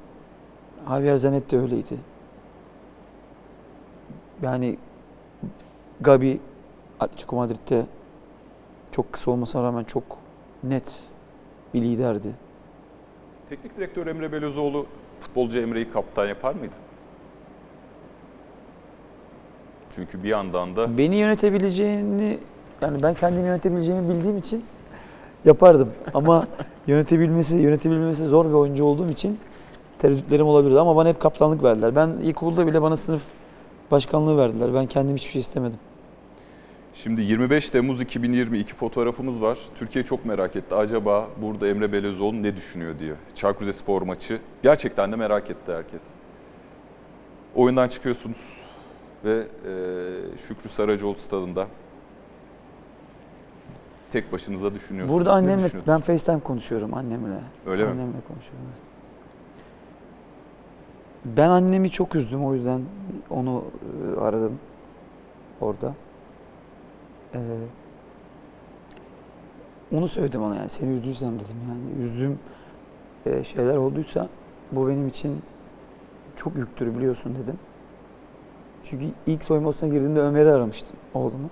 Javier 0.89 1.15
Zanetti 1.15 1.57
öyleydi. 1.59 1.97
Yani 4.41 4.77
Gabi 6.01 6.39
Atletico 6.99 7.35
Madrid'de 7.35 7.85
çok 8.91 9.13
kısa 9.13 9.31
olmasına 9.31 9.63
rağmen 9.63 9.83
çok 9.83 10.03
net 10.63 10.99
bir 11.73 11.81
liderdi. 11.81 12.33
Teknik 13.49 13.77
direktör 13.77 14.07
Emre 14.07 14.31
Belözoğlu 14.31 14.85
futbolcu 15.19 15.59
Emre'yi 15.59 15.91
kaptan 15.91 16.27
yapar 16.27 16.53
mıydı? 16.53 16.75
Çünkü 19.95 20.23
bir 20.23 20.29
yandan 20.29 20.75
da 20.75 20.97
Beni 20.97 21.15
yönetebileceğini 21.15 22.39
yani 22.81 23.03
ben 23.03 23.13
kendimi 23.13 23.47
yönetebileceğimi 23.47 24.09
bildiğim 24.09 24.37
için 24.37 24.65
yapardım. 25.45 25.89
Ama 26.13 26.47
yönetebilmesi 26.87 27.57
yönetebilmesi 27.57 28.25
zor 28.25 28.45
bir 28.45 28.53
oyuncu 28.53 28.83
olduğum 28.83 29.09
için 29.09 29.39
tereddütlerim 29.99 30.45
olabilirdi 30.47 30.79
ama 30.79 30.95
bana 30.95 31.09
hep 31.09 31.19
kaptanlık 31.19 31.63
verdiler. 31.63 31.95
Ben 31.95 32.09
ilkokulda 32.09 32.67
bile 32.67 32.81
bana 32.81 32.97
sınıf 32.97 33.21
başkanlığı 33.91 34.37
verdiler. 34.37 34.73
Ben 34.73 34.85
kendim 34.85 35.15
hiçbir 35.15 35.31
şey 35.31 35.39
istemedim. 35.39 35.79
Şimdi 36.93 37.21
25 37.21 37.69
Temmuz 37.69 38.01
2022 38.01 38.73
fotoğrafımız 38.75 39.41
var. 39.41 39.59
Türkiye 39.75 40.05
çok 40.05 40.25
merak 40.25 40.55
etti. 40.55 40.75
Acaba 40.75 41.27
burada 41.41 41.67
Emre 41.67 41.91
Belözoğlu 41.91 42.43
ne 42.43 42.55
düşünüyor 42.55 42.99
diye. 42.99 43.13
Çaykur 43.35 43.65
Rizespor 43.65 44.01
maçı. 44.01 44.39
Gerçekten 44.63 45.11
de 45.11 45.15
merak 45.15 45.49
etti 45.49 45.71
herkes. 45.73 46.01
Oyundan 47.55 47.87
çıkıyorsunuz 47.87 48.60
ve 49.25 49.47
e, 49.65 50.37
Şükrü 50.37 50.69
Saracoğlu 50.69 51.17
stadında 51.17 51.67
tek 54.11 54.31
başınıza 54.31 54.73
düşünüyorsunuz. 54.73 55.19
Burada 55.19 55.29
Ne 55.41 55.51
annemle 55.51 55.67
ben 55.87 55.99
FaceTime 55.99 56.39
konuşuyorum 56.39 56.93
annemle. 56.93 57.39
Öyle 57.65 57.83
mi? 57.83 57.89
Annemle 57.91 58.17
konuşuyorum. 58.27 58.67
Ben 61.25 61.49
annemi 61.49 61.91
çok 61.91 62.15
üzdüm 62.15 62.45
o 62.45 62.53
yüzden 62.53 62.81
onu 63.29 63.63
e, 64.17 64.19
aradım 64.19 64.59
orada. 65.61 65.93
Ee, 67.35 67.39
onu 69.91 70.07
söyledim 70.07 70.43
ona 70.43 70.55
yani 70.55 70.69
seni 70.69 70.93
üzdüysem 70.93 71.35
dedim 71.35 71.55
yani 71.69 72.03
üzdüğüm 72.03 72.39
e, 73.25 73.43
şeyler 73.43 73.77
olduysa 73.77 74.29
bu 74.71 74.87
benim 74.87 75.07
için 75.07 75.41
çok 76.35 76.55
yüktür 76.55 76.95
biliyorsun 76.95 77.35
dedim. 77.43 77.59
Çünkü 78.83 79.05
ilk 79.27 79.43
soyunma 79.43 79.69
odasına 79.69 79.89
girdiğimde 79.89 80.19
Ömer'i 80.19 80.51
aramıştım 80.51 80.97
oğlumu. 81.13 81.49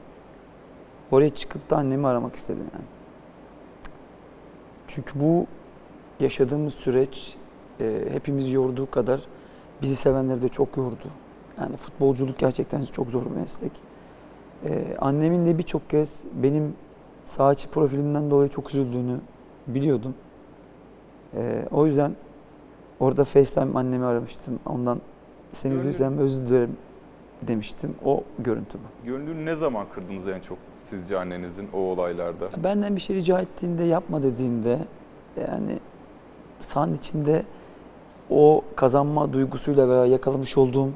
Oraya 1.12 1.30
çıkıp 1.30 1.70
da 1.70 1.78
annemi 1.78 2.08
aramak 2.08 2.36
istedim 2.36 2.66
yani. 2.74 2.86
Çünkü 4.88 5.20
bu 5.20 5.48
yaşadığımız 6.20 6.74
süreç 6.74 7.36
e, 7.80 8.06
hepimiz 8.12 8.52
yorduğu 8.52 8.92
kadar 8.92 9.22
bizi 9.82 9.96
sevenleri 9.96 10.42
de 10.42 10.50
çok 10.50 10.78
yordu. 10.78 11.08
Yani 11.62 11.78
futbolculuk 11.78 12.38
gerçekten 12.38 12.84
çok 12.84 13.08
zor 13.08 13.26
bir 13.26 13.30
meslek. 13.30 13.72
E, 14.66 14.98
annemin 15.00 15.46
de 15.46 15.58
birçok 15.58 15.90
kez 15.90 16.24
benim 16.44 16.74
sağ 17.26 17.54
içi 17.54 17.70
profilimden 17.70 18.32
dolayı 18.32 18.50
çok 18.50 18.70
üzüldüğünü 18.70 19.20
biliyordum. 19.68 20.14
E, 21.36 21.66
o 21.72 21.86
yüzden 21.86 22.16
orada 23.00 23.24
FaceTime 23.24 23.80
annemi 23.80 24.06
aramıştım. 24.06 24.60
Ondan 24.66 25.02
seni 25.54 25.74
üzürsem 25.74 26.18
özür 26.18 26.50
dilerim 26.50 26.78
demiştim. 27.42 27.96
O 28.06 28.24
görüntü 28.40 28.78
bu. 28.78 29.08
Gönlünü 29.08 29.46
ne 29.46 29.56
zaman 29.56 29.86
kırdınız 29.96 30.28
en 30.28 30.40
çok 30.40 30.58
sizce 30.90 31.20
annenizin 31.20 31.68
o 31.74 31.78
olaylarda? 31.78 32.50
Benden 32.64 32.96
bir 32.96 33.02
şey 33.02 33.16
rica 33.16 33.40
ettiğinde 33.40 33.84
yapma 33.84 34.24
dediğinde 34.24 34.80
yani 35.42 35.80
sahanın 36.60 36.96
içinde 36.96 37.44
o 38.30 38.64
kazanma 38.76 39.34
duygusuyla 39.34 39.90
beraber 39.90 40.06
yakalamış 40.06 40.58
olduğum 40.58 40.90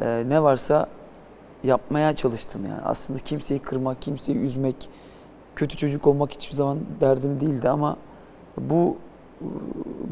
e, 0.00 0.24
ne 0.28 0.42
varsa 0.42 0.86
yapmaya 1.64 2.16
çalıştım 2.16 2.62
yani. 2.64 2.80
Aslında 2.84 3.18
kimseyi 3.18 3.60
kırmak, 3.60 4.02
kimseyi 4.02 4.38
üzmek, 4.38 4.88
kötü 5.56 5.76
çocuk 5.76 6.06
olmak 6.06 6.32
hiçbir 6.32 6.54
zaman 6.54 6.78
derdim 7.00 7.40
değildi 7.40 7.68
ama 7.68 7.96
bu 8.58 8.96
e, 9.40 9.46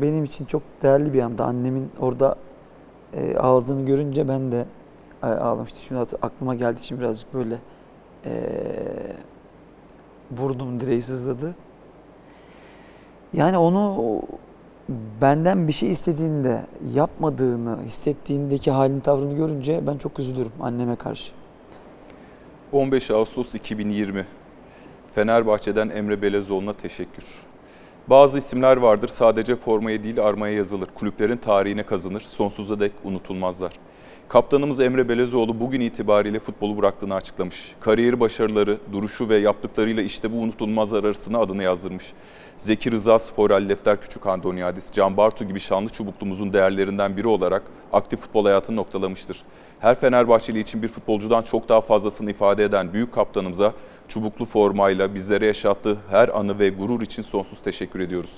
benim 0.02 0.24
için 0.24 0.44
çok 0.44 0.62
değerli 0.82 1.12
bir 1.12 1.22
anda. 1.22 1.44
Annemin 1.44 1.90
orada 2.00 2.36
e, 3.14 3.36
ağladığını 3.36 3.86
görünce 3.86 4.28
ben 4.28 4.52
de 4.52 4.64
ağlamıştım. 5.22 5.82
Şimdi 5.88 6.00
aklıma 6.22 6.54
geldi 6.54 6.80
şimdi 6.82 7.00
birazcık 7.00 7.34
böyle 7.34 7.58
e, 8.24 8.32
burnum 10.30 10.80
direği 10.80 11.02
sızladı. 11.02 11.54
Yani 13.32 13.58
onu 13.58 14.22
benden 15.20 15.68
bir 15.68 15.72
şey 15.72 15.90
istediğinde 15.90 16.66
yapmadığını 16.94 17.78
hissettiğindeki 17.84 18.70
halini 18.70 19.00
tavrını 19.00 19.36
görünce 19.36 19.86
ben 19.86 19.98
çok 19.98 20.18
üzülürüm 20.18 20.52
anneme 20.60 20.96
karşı. 20.96 21.32
15 22.72 23.10
Ağustos 23.10 23.54
2020. 23.54 24.26
Fenerbahçe'den 25.14 25.88
Emre 25.88 26.22
Belezoğlu'na 26.22 26.72
teşekkür. 26.72 27.24
Bazı 28.06 28.38
isimler 28.38 28.76
vardır 28.76 29.08
sadece 29.08 29.56
formaya 29.56 30.04
değil 30.04 30.24
armaya 30.24 30.54
yazılır. 30.54 30.88
Kulüplerin 30.94 31.36
tarihine 31.36 31.82
kazınır, 31.82 32.20
sonsuza 32.20 32.80
dek 32.80 32.92
unutulmazlar. 33.04 33.72
Kaptanımız 34.28 34.80
Emre 34.80 35.08
Belezoğlu 35.08 35.60
bugün 35.60 35.80
itibariyle 35.80 36.38
futbolu 36.38 36.78
bıraktığını 36.78 37.14
açıklamış. 37.14 37.74
Kariyeri 37.80 38.20
başarıları, 38.20 38.78
duruşu 38.92 39.28
ve 39.28 39.36
yaptıklarıyla 39.36 40.02
işte 40.02 40.32
bu 40.32 40.36
unutulmazlar 40.36 41.04
arasına 41.04 41.38
adını 41.38 41.62
yazdırmış. 41.62 42.12
Zeki 42.56 42.90
Rıza 42.90 43.18
Sporel, 43.18 43.68
Lefter 43.68 44.00
Küçükhan, 44.00 44.42
Doniadis, 44.42 44.92
Can 44.92 45.16
Bartu 45.16 45.44
gibi 45.44 45.60
şanlı 45.60 45.88
çubuklumuzun 45.88 46.52
değerlerinden 46.52 47.16
biri 47.16 47.28
olarak 47.28 47.62
aktif 47.92 48.20
futbol 48.20 48.44
hayatını 48.44 48.76
noktalamıştır. 48.76 49.42
Her 49.80 49.94
Fenerbahçeli 49.94 50.60
için 50.60 50.82
bir 50.82 50.88
futbolcudan 50.88 51.42
çok 51.42 51.68
daha 51.68 51.80
fazlasını 51.80 52.30
ifade 52.30 52.64
eden 52.64 52.92
büyük 52.92 53.14
kaptanımıza 53.14 53.72
çubuklu 54.08 54.44
formayla 54.44 55.14
bizlere 55.14 55.46
yaşattığı 55.46 55.96
her 56.10 56.28
anı 56.28 56.58
ve 56.58 56.68
gurur 56.68 57.02
için 57.02 57.22
sonsuz 57.22 57.62
teşekkür 57.62 58.00
ediyoruz. 58.00 58.32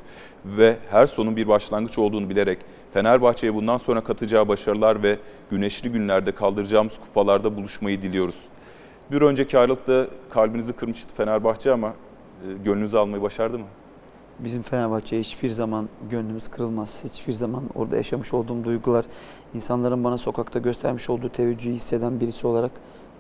Ve 0.45 0.77
her 0.91 1.07
sonun 1.07 1.37
bir 1.37 1.49
başlangıç 1.49 1.99
olduğunu 1.99 2.31
bilerek 2.31 2.59
Fenerbahçe'ye 2.93 3.55
bundan 3.55 3.79
sonra 3.79 4.05
katacağı 4.05 4.49
başarılar 4.49 5.03
ve 5.03 5.19
güneşli 5.51 5.93
günlerde 5.93 6.33
kaldıracağımız 6.33 6.93
kupalarda 6.99 7.57
buluşmayı 7.57 8.03
diliyoruz. 8.03 8.41
Bir 9.11 9.23
önceki 9.23 9.59
ayrılıkta 9.59 10.07
kalbinizi 10.31 10.73
kırmıştı 10.73 11.15
Fenerbahçe 11.15 11.73
ama 11.73 11.89
e, 11.89 12.63
gönlünüzü 12.65 12.97
almayı 12.97 13.23
başardı 13.23 13.59
mı? 13.59 13.67
Bizim 14.45 14.63
Fenerbahçe'ye 14.63 15.23
hiçbir 15.23 15.51
zaman 15.51 15.89
gönlümüz 16.11 16.49
kırılmaz. 16.49 17.05
Hiçbir 17.05 17.33
zaman 17.33 17.65
orada 17.75 17.97
yaşamış 17.97 18.35
olduğum 18.35 18.65
duygular, 18.65 19.05
insanların 19.55 20.05
bana 20.05 20.19
sokakta 20.19 20.59
göstermiş 20.59 21.11
olduğu 21.11 21.29
teveccühü 21.29 21.75
hisseden 21.75 22.21
birisi 22.21 22.47
olarak 22.47 22.71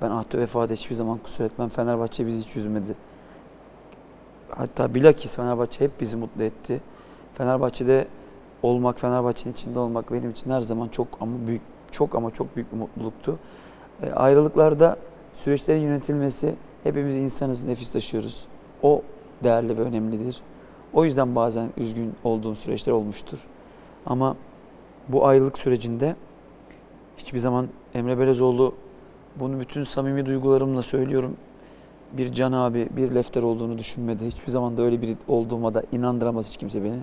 ben 0.02 0.10
ahde 0.10 0.38
vefada 0.38 0.72
hiçbir 0.72 0.94
zaman 0.94 1.18
kusur 1.18 1.44
etmem. 1.44 1.68
Fenerbahçe 1.68 2.26
bizi 2.26 2.40
hiç 2.40 2.56
üzmedi. 2.56 2.94
Hatta 4.50 4.94
bilakis 4.94 5.36
Fenerbahçe 5.36 5.84
hep 5.84 6.00
bizi 6.00 6.16
mutlu 6.16 6.42
etti. 6.42 6.80
Fenerbahçe'de 7.34 8.06
olmak, 8.62 9.00
Fenerbahçe'nin 9.00 9.52
içinde 9.52 9.78
olmak 9.78 10.12
benim 10.12 10.30
için 10.30 10.50
her 10.50 10.60
zaman 10.60 10.88
çok 10.88 11.08
ama 11.20 11.46
büyük, 11.46 11.62
çok 11.90 12.14
ama 12.14 12.30
çok 12.30 12.56
büyük 12.56 12.72
bir 12.72 12.78
mutluluktu. 12.78 13.38
E, 14.02 14.12
ayrılıklarda 14.12 14.96
süreçlerin 15.34 15.80
yönetilmesi, 15.80 16.54
hepimiz 16.82 17.16
insanız, 17.16 17.64
nefis 17.64 17.92
taşıyoruz. 17.92 18.44
O 18.82 19.02
değerli 19.44 19.78
ve 19.78 19.82
önemlidir. 19.82 20.40
O 20.92 21.04
yüzden 21.04 21.34
bazen 21.34 21.68
üzgün 21.76 22.14
olduğum 22.24 22.54
süreçler 22.54 22.92
olmuştur. 22.92 23.46
Ama 24.06 24.36
bu 25.08 25.26
ayrılık 25.26 25.58
sürecinde 25.58 26.16
hiçbir 27.18 27.38
zaman 27.38 27.68
Emre 27.94 28.18
Belezoğlu 28.18 28.74
bunu 29.36 29.60
bütün 29.60 29.84
samimi 29.84 30.26
duygularımla 30.26 30.82
söylüyorum. 30.82 31.36
Bir 32.12 32.32
Can 32.32 32.52
abi, 32.52 32.88
bir 32.96 33.14
Lefter 33.14 33.42
olduğunu 33.42 33.78
düşünmedi. 33.78 34.26
Hiçbir 34.26 34.50
zaman 34.50 34.76
da 34.76 34.82
öyle 34.82 35.02
biri 35.02 35.16
olduğuma 35.28 35.74
da 35.74 35.82
inandıramaz 35.92 36.48
hiç 36.48 36.56
kimse 36.56 36.84
beni. 36.84 36.98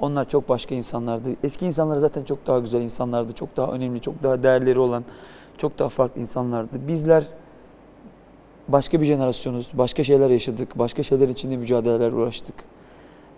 Onlar 0.00 0.28
çok 0.28 0.48
başka 0.48 0.74
insanlardı. 0.74 1.28
Eski 1.42 1.66
insanlar 1.66 1.96
zaten 1.96 2.24
çok 2.24 2.46
daha 2.46 2.58
güzel 2.58 2.80
insanlardı. 2.80 3.32
Çok 3.32 3.56
daha 3.56 3.72
önemli, 3.72 4.00
çok 4.00 4.22
daha 4.22 4.42
değerleri 4.42 4.78
olan, 4.78 5.04
çok 5.58 5.78
daha 5.78 5.88
farklı 5.88 6.20
insanlardı. 6.20 6.88
Bizler 6.88 7.24
başka 8.68 9.00
bir 9.00 9.06
jenerasyonuz. 9.06 9.70
Başka 9.74 10.04
şeyler 10.04 10.30
yaşadık. 10.30 10.78
Başka 10.78 11.02
şeyler 11.02 11.28
içinde 11.28 11.56
mücadeleler 11.56 12.12
uğraştık. 12.12 12.54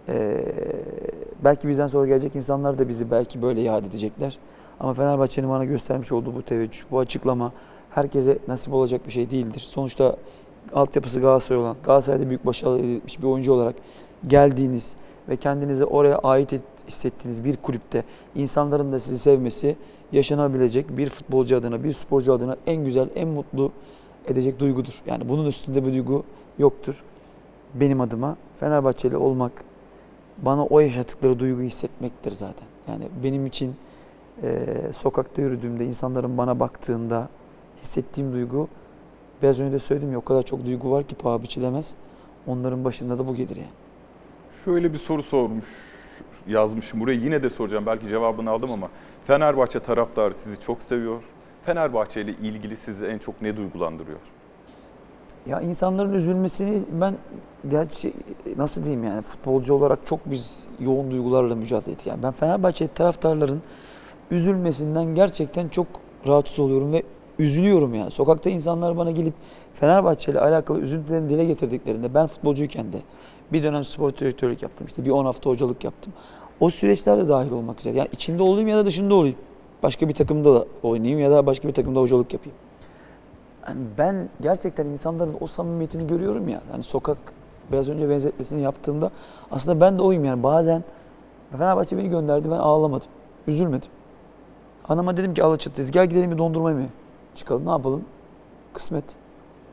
Ee, 0.08 0.44
belki 1.44 1.68
bizden 1.68 1.86
sonra 1.86 2.06
gelecek 2.06 2.36
insanlar 2.36 2.78
da 2.78 2.88
bizi 2.88 3.10
belki 3.10 3.42
böyle 3.42 3.60
yad 3.60 3.84
edecekler. 3.84 4.38
Ama 4.80 4.94
Fenerbahçe'nin 4.94 5.48
bana 5.48 5.64
göstermiş 5.64 6.12
olduğu 6.12 6.34
bu 6.34 6.42
teveccüh, 6.42 6.84
bu 6.90 6.98
açıklama 6.98 7.52
herkese 7.90 8.38
nasip 8.48 8.74
olacak 8.74 9.06
bir 9.06 9.12
şey 9.12 9.30
değildir. 9.30 9.60
Sonuçta 9.60 10.16
altyapısı 10.74 11.20
Galatasaray 11.20 11.62
olan, 11.62 11.76
Galatasaray'da 11.84 12.28
büyük 12.28 12.40
etmiş 12.40 13.22
bir 13.22 13.26
oyuncu 13.26 13.52
olarak 13.52 13.74
geldiğiniz, 14.26 14.96
ve 15.28 15.36
kendinizi 15.36 15.84
oraya 15.84 16.18
ait 16.18 16.52
et- 16.52 16.62
hissettiğiniz 16.88 17.44
bir 17.44 17.56
kulüpte 17.56 18.04
insanların 18.34 18.92
da 18.92 18.98
sizi 18.98 19.18
sevmesi 19.18 19.76
yaşanabilecek 20.12 20.96
bir 20.96 21.08
futbolcu 21.08 21.56
adına, 21.56 21.84
bir 21.84 21.92
sporcu 21.92 22.32
adına 22.32 22.56
en 22.66 22.84
güzel, 22.84 23.08
en 23.14 23.28
mutlu 23.28 23.72
edecek 24.28 24.60
duygudur. 24.60 25.02
Yani 25.06 25.28
bunun 25.28 25.46
üstünde 25.46 25.86
bir 25.86 25.92
duygu 25.92 26.24
yoktur. 26.58 27.02
Benim 27.74 28.00
adıma 28.00 28.36
Fenerbahçeli 28.60 29.16
olmak 29.16 29.52
bana 30.42 30.66
o 30.66 30.80
yaşadıkları 30.80 31.38
duyguyu 31.38 31.66
hissetmektir 31.66 32.32
zaten. 32.32 32.66
Yani 32.88 33.08
benim 33.24 33.46
için 33.46 33.76
e, 34.42 34.66
sokakta 34.96 35.42
yürüdüğümde, 35.42 35.84
insanların 35.84 36.38
bana 36.38 36.60
baktığında 36.60 37.28
hissettiğim 37.82 38.32
duygu 38.32 38.68
biraz 39.42 39.60
önce 39.60 39.72
de 39.72 39.78
söyledim 39.78 40.12
ya 40.12 40.18
o 40.18 40.24
kadar 40.24 40.42
çok 40.42 40.66
duygu 40.66 40.90
var 40.90 41.04
ki 41.04 41.14
paha 41.14 41.42
biçilemez. 41.42 41.94
Onların 42.46 42.84
başında 42.84 43.18
da 43.18 43.26
bu 43.26 43.34
gelir 43.34 43.56
yani. 43.56 43.68
Şöyle 44.64 44.92
bir 44.92 44.98
soru 44.98 45.22
sormuş, 45.22 45.66
yazmışım 46.46 47.00
buraya. 47.00 47.14
Yine 47.14 47.42
de 47.42 47.50
soracağım. 47.50 47.86
Belki 47.86 48.06
cevabını 48.06 48.50
aldım 48.50 48.72
ama 48.72 48.88
Fenerbahçe 49.26 49.80
taraftarı 49.80 50.34
sizi 50.34 50.60
çok 50.60 50.82
seviyor. 50.82 51.22
Fenerbahçe 51.64 52.22
ile 52.22 52.30
ilgili 52.30 52.76
sizi 52.76 53.06
en 53.06 53.18
çok 53.18 53.42
ne 53.42 53.56
duygulandırıyor? 53.56 54.18
Ya 55.48 55.60
insanların 55.60 56.12
üzülmesini 56.12 56.82
ben 57.00 57.14
gerçi 57.68 58.12
nasıl 58.56 58.82
diyeyim 58.84 59.04
yani 59.04 59.22
futbolcu 59.22 59.74
olarak 59.74 60.06
çok 60.06 60.30
biz 60.30 60.64
yoğun 60.80 61.10
duygularla 61.10 61.54
mücadele 61.54 61.92
ettik. 61.92 62.06
Yani 62.06 62.22
ben 62.22 62.32
Fenerbahçe 62.32 62.88
taraftarların 62.88 63.62
üzülmesinden 64.30 65.04
gerçekten 65.04 65.68
çok 65.68 65.86
rahatsız 66.26 66.58
oluyorum 66.58 66.92
ve 66.92 67.02
üzülüyorum 67.38 67.94
yani. 67.94 68.10
Sokakta 68.10 68.50
insanlar 68.50 68.96
bana 68.96 69.10
gelip 69.10 69.34
Fenerbahçe 69.74 70.32
ile 70.32 70.40
alakalı 70.40 70.80
üzüntülerini 70.80 71.28
dile 71.28 71.44
getirdiklerinde 71.44 72.14
ben 72.14 72.26
futbolcuyken 72.26 72.92
de 72.92 72.98
bir 73.52 73.62
dönem 73.62 73.84
spor 73.84 74.16
direktörlük 74.16 74.62
yaptım. 74.62 74.86
işte 74.86 75.04
bir 75.04 75.10
10 75.10 75.24
hafta 75.24 75.50
hocalık 75.50 75.84
yaptım. 75.84 76.12
O 76.60 76.70
süreçlerde 76.70 77.28
dahil 77.28 77.50
olmak 77.50 77.80
üzere. 77.80 77.98
Yani 77.98 78.08
içinde 78.12 78.42
olayım 78.42 78.68
ya 78.68 78.76
da 78.76 78.86
dışında 78.86 79.14
olayım. 79.14 79.36
Başka 79.82 80.08
bir 80.08 80.14
takımda 80.14 80.54
da 80.54 80.66
oynayayım 80.82 81.20
ya 81.20 81.30
da 81.30 81.46
başka 81.46 81.68
bir 81.68 81.74
takımda 81.74 82.00
hocalık 82.00 82.32
yapayım. 82.32 82.58
Yani 83.68 83.80
ben 83.98 84.28
gerçekten 84.40 84.86
insanların 84.86 85.36
o 85.40 85.46
samimiyetini 85.46 86.06
görüyorum 86.06 86.48
ya. 86.48 86.60
Hani 86.72 86.82
sokak 86.82 87.18
biraz 87.72 87.88
önce 87.88 88.08
benzetmesini 88.08 88.62
yaptığımda 88.62 89.10
aslında 89.50 89.80
ben 89.80 89.98
de 89.98 90.02
oyum 90.02 90.24
yani. 90.24 90.42
Bazen 90.42 90.84
Fenerbahçe 91.52 91.98
beni 91.98 92.08
gönderdi 92.08 92.50
ben 92.50 92.58
ağlamadım. 92.58 93.08
Üzülmedim. 93.46 93.90
Hanıma 94.82 95.16
dedim 95.16 95.34
ki 95.34 95.44
Alaçatı'dayız 95.44 95.90
gel 95.90 96.06
gidelim 96.06 96.30
bir 96.30 96.38
dondurma 96.38 96.70
mı 96.70 96.86
çıkalım 97.34 97.66
ne 97.66 97.70
yapalım? 97.70 98.04
Kısmet. 98.72 99.04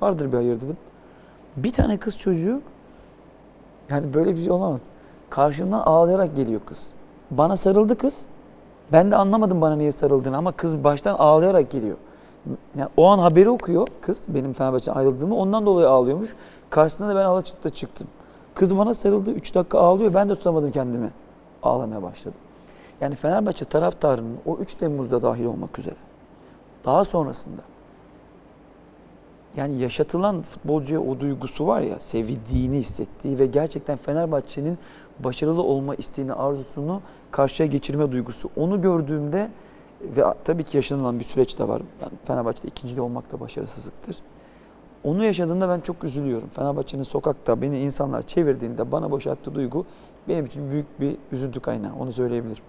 Vardır 0.01 0.31
bir 0.31 0.37
hayır 0.37 0.61
dedim. 0.61 0.77
Bir 1.57 1.73
tane 1.73 1.97
kız 1.97 2.17
çocuğu 2.17 2.61
yani 3.89 4.13
böyle 4.13 4.35
bir 4.35 4.41
şey 4.41 4.51
olamaz. 4.51 4.83
Karşımdan 5.29 5.79
ağlayarak 5.79 6.35
geliyor 6.35 6.61
kız. 6.65 6.93
Bana 7.31 7.57
sarıldı 7.57 7.97
kız. 7.97 8.25
Ben 8.91 9.11
de 9.11 9.15
anlamadım 9.15 9.61
bana 9.61 9.75
niye 9.75 9.91
sarıldığını 9.91 10.37
ama 10.37 10.51
kız 10.51 10.83
baştan 10.83 11.15
ağlayarak 11.15 11.71
geliyor. 11.71 11.97
Yani 12.77 12.89
o 12.97 13.05
an 13.05 13.19
haberi 13.19 13.49
okuyor 13.49 13.87
kız 14.01 14.25
benim 14.29 14.53
Fenerbahçe'den 14.53 14.97
ayrıldığımı. 14.97 15.35
Ondan 15.35 15.65
dolayı 15.65 15.89
ağlıyormuş. 15.89 16.35
Karşısında 16.69 17.09
da 17.09 17.15
ben 17.15 17.25
Alaçatı'da 17.25 17.69
çıktım. 17.69 18.07
Kız 18.55 18.77
bana 18.77 18.93
sarıldı. 18.93 19.31
3 19.31 19.55
dakika 19.55 19.79
ağlıyor. 19.79 20.13
Ben 20.13 20.29
de 20.29 20.35
tutamadım 20.35 20.71
kendimi. 20.71 21.11
Ağlamaya 21.63 22.03
başladım. 22.03 22.37
Yani 23.01 23.15
Fenerbahçe 23.15 23.65
taraftarının 23.65 24.37
o 24.45 24.57
3 24.57 24.75
Temmuz'da 24.75 25.21
dahil 25.21 25.45
olmak 25.45 25.79
üzere. 25.79 25.95
Daha 26.85 27.05
sonrasında 27.05 27.61
yani 29.57 29.79
yaşatılan 29.79 30.41
futbolcuya 30.41 31.01
o 31.01 31.19
duygusu 31.19 31.67
var 31.67 31.81
ya, 31.81 31.99
sevildiğini 31.99 32.77
hissettiği 32.77 33.39
ve 33.39 33.45
gerçekten 33.45 33.97
Fenerbahçe'nin 33.97 34.77
başarılı 35.19 35.63
olma 35.63 35.95
isteğini, 35.95 36.33
arzusunu 36.33 37.01
karşıya 37.31 37.67
geçirme 37.67 38.11
duygusu. 38.11 38.49
Onu 38.55 38.81
gördüğümde 38.81 39.49
ve 40.01 40.23
tabii 40.43 40.63
ki 40.63 40.77
yaşanılan 40.77 41.19
bir 41.19 41.25
süreç 41.25 41.59
de 41.59 41.67
var. 41.67 41.81
Yani 42.01 42.13
Fenerbahçe'de 42.25 42.67
ikinci 42.67 43.01
olmak 43.01 43.31
da 43.31 43.39
başarısızlıktır. 43.39 44.17
Onu 45.03 45.25
yaşadığımda 45.25 45.69
ben 45.69 45.79
çok 45.79 46.03
üzülüyorum. 46.03 46.49
Fenerbahçe'nin 46.55 47.03
sokakta 47.03 47.61
beni 47.61 47.79
insanlar 47.79 48.27
çevirdiğinde 48.27 48.91
bana 48.91 49.11
boşalttığı 49.11 49.55
duygu 49.55 49.85
benim 50.27 50.45
için 50.45 50.71
büyük 50.71 50.99
bir 50.99 51.15
üzüntü 51.31 51.59
kaynağı. 51.59 51.95
Onu 51.99 52.13
söyleyebilirim. 52.13 52.63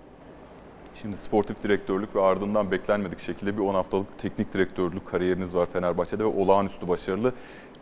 Şimdi 1.02 1.16
sportif 1.16 1.62
direktörlük 1.62 2.16
ve 2.16 2.22
ardından 2.22 2.70
beklenmedik 2.70 3.20
şekilde 3.20 3.56
bir 3.56 3.62
10 3.62 3.74
haftalık 3.74 4.18
teknik 4.18 4.54
direktörlük 4.54 5.06
kariyeriniz 5.06 5.54
var 5.54 5.68
Fenerbahçe'de 5.72 6.24
ve 6.24 6.28
olağanüstü 6.28 6.88
başarılı. 6.88 7.32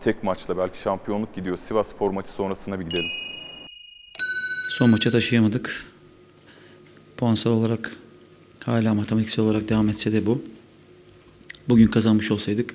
Tek 0.00 0.22
maçla 0.22 0.58
belki 0.58 0.78
şampiyonluk 0.78 1.34
gidiyor. 1.34 1.56
Sivas 1.56 1.86
Spor 1.86 2.10
maçı 2.10 2.30
sonrasına 2.30 2.80
bir 2.80 2.84
gidelim. 2.84 3.10
Son 4.70 4.90
maça 4.90 5.10
taşıyamadık. 5.10 5.84
Puansal 7.16 7.50
olarak 7.50 7.96
hala 8.64 8.94
matematiksel 8.94 9.44
olarak 9.44 9.68
devam 9.68 9.88
etse 9.88 10.12
de 10.12 10.26
bu. 10.26 10.42
Bugün 11.68 11.86
kazanmış 11.86 12.30
olsaydık 12.30 12.74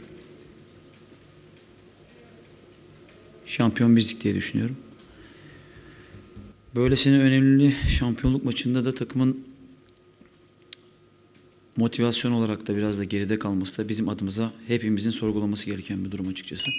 şampiyon 3.45 3.95
bizdik 3.95 4.23
diye 4.23 4.35
düşünüyorum. 4.35 4.77
Böylesine 6.75 7.19
önemli 7.19 7.75
şampiyonluk 7.87 8.43
maçında 8.45 8.85
da 8.85 8.95
takımın 8.95 9.43
motivasyon 11.77 12.31
olarak 12.31 12.67
da 12.67 12.75
biraz 12.75 12.99
da 12.99 13.03
geride 13.03 13.39
kalması 13.39 13.83
da 13.83 13.89
bizim 13.89 14.09
adımıza 14.09 14.51
hepimizin 14.67 15.11
sorgulaması 15.11 15.65
gereken 15.65 16.05
bir 16.05 16.11
durum 16.11 16.27
açıkçası. 16.27 16.71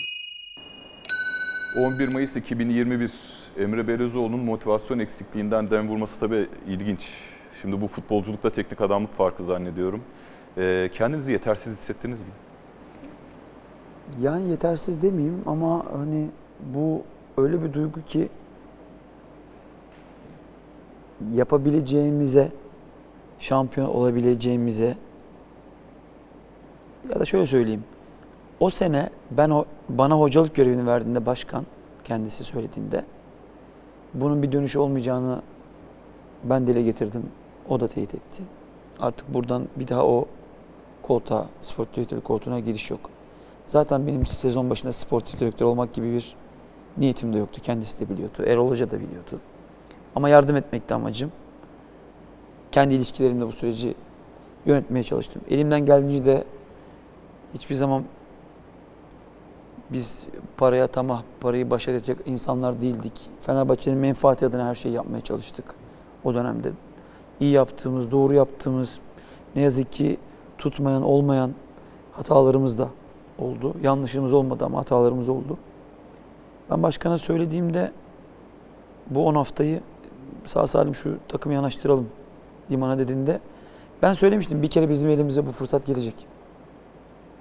11 1.76 2.08
Mayıs 2.08 2.36
2021 2.36 3.10
Emre 3.58 3.88
Belözoğlu'nun 3.88 4.40
motivasyon 4.40 4.98
eksikliğinden 4.98 5.70
dem 5.70 5.88
vurması 5.88 6.20
tabii 6.20 6.46
ilginç. 6.68 7.08
Şimdi 7.60 7.80
bu 7.80 7.86
futbolculukta 7.86 8.50
teknik 8.50 8.80
adamlık 8.80 9.12
farkı 9.12 9.44
zannediyorum. 9.44 10.00
Ee, 10.58 10.90
kendinizi 10.92 11.32
yetersiz 11.32 11.72
hissettiniz 11.72 12.20
mi? 12.20 12.28
Yani 14.20 14.48
yetersiz 14.48 15.02
demeyeyim 15.02 15.42
ama 15.46 15.86
hani 15.92 16.28
bu 16.74 17.02
öyle 17.36 17.62
bir 17.62 17.72
duygu 17.72 18.04
ki 18.04 18.28
yapabileceğimize, 21.34 22.52
şampiyon 23.38 23.86
olabileceğimize 23.86 24.96
ya 27.10 27.20
da 27.20 27.24
şöyle 27.24 27.46
söyleyeyim. 27.46 27.84
O 28.60 28.70
sene 28.70 29.10
ben 29.30 29.64
bana 29.88 30.18
hocalık 30.18 30.54
görevini 30.54 30.86
verdiğinde 30.86 31.26
başkan 31.26 31.66
kendisi 32.04 32.44
söylediğinde 32.44 33.04
bunun 34.14 34.42
bir 34.42 34.52
dönüşü 34.52 34.78
olmayacağını 34.78 35.42
ben 36.44 36.66
dile 36.66 36.82
getirdim. 36.82 37.22
O 37.70 37.80
da 37.80 37.88
teyit 37.88 38.14
etti. 38.14 38.42
Artık 39.00 39.34
buradan 39.34 39.68
bir 39.76 39.88
daha 39.88 40.06
o 40.06 40.24
koltuğa, 41.02 41.46
spor 41.60 41.86
direktörü 41.96 42.20
koltuğuna 42.20 42.60
giriş 42.60 42.90
yok. 42.90 43.10
Zaten 43.66 44.06
benim 44.06 44.26
sezon 44.26 44.70
başında 44.70 44.92
sportif 44.92 45.40
direktör 45.40 45.66
olmak 45.66 45.92
gibi 45.92 46.12
bir 46.12 46.36
niyetim 46.98 47.32
de 47.32 47.38
yoktu. 47.38 47.60
Kendisi 47.64 48.00
de 48.00 48.08
biliyordu. 48.08 48.42
Erol 48.46 48.70
Hoca 48.70 48.90
da 48.90 49.00
biliyordu. 49.00 49.40
Ama 50.16 50.28
yardım 50.28 50.56
etmekti 50.56 50.94
amacım. 50.94 51.32
Kendi 52.72 52.94
ilişkilerimle 52.94 53.46
bu 53.46 53.52
süreci 53.52 53.94
yönetmeye 54.66 55.02
çalıştım. 55.02 55.42
Elimden 55.50 55.86
geldiğince 55.86 56.24
de 56.24 56.44
hiçbir 57.54 57.74
zaman 57.74 58.04
biz 59.90 60.28
paraya 60.56 60.86
tamah, 60.86 61.22
parayı 61.40 61.70
başa 61.70 61.90
edecek 61.90 62.18
insanlar 62.26 62.80
değildik. 62.80 63.30
Fenerbahçe'nin 63.40 63.98
menfaati 63.98 64.46
adına 64.46 64.66
her 64.66 64.74
şeyi 64.74 64.94
yapmaya 64.94 65.20
çalıştık 65.20 65.74
o 66.24 66.34
dönemde. 66.34 66.72
İyi 67.40 67.52
yaptığımız, 67.52 68.10
doğru 68.10 68.34
yaptığımız, 68.34 68.98
ne 69.56 69.62
yazık 69.62 69.92
ki 69.92 70.16
tutmayan, 70.58 71.02
olmayan 71.02 71.52
hatalarımız 72.12 72.78
da 72.78 72.88
oldu. 73.38 73.74
Yanlışımız 73.82 74.32
olmadı 74.32 74.64
ama 74.64 74.78
hatalarımız 74.78 75.28
oldu. 75.28 75.58
Ben 76.70 76.82
başkana 76.82 77.18
söylediğimde 77.18 77.92
bu 79.10 79.26
10 79.26 79.34
haftayı 79.34 79.80
sağ 80.46 80.66
salim 80.66 80.94
şu 80.94 81.16
takımı 81.28 81.54
yanaştıralım 81.54 82.08
limana 82.70 82.98
dediğinde 82.98 83.40
ben 84.02 84.12
söylemiştim 84.12 84.62
bir 84.62 84.68
kere 84.68 84.88
bizim 84.88 85.10
elimize 85.10 85.46
bu 85.46 85.50
fırsat 85.50 85.86
gelecek. 85.86 86.14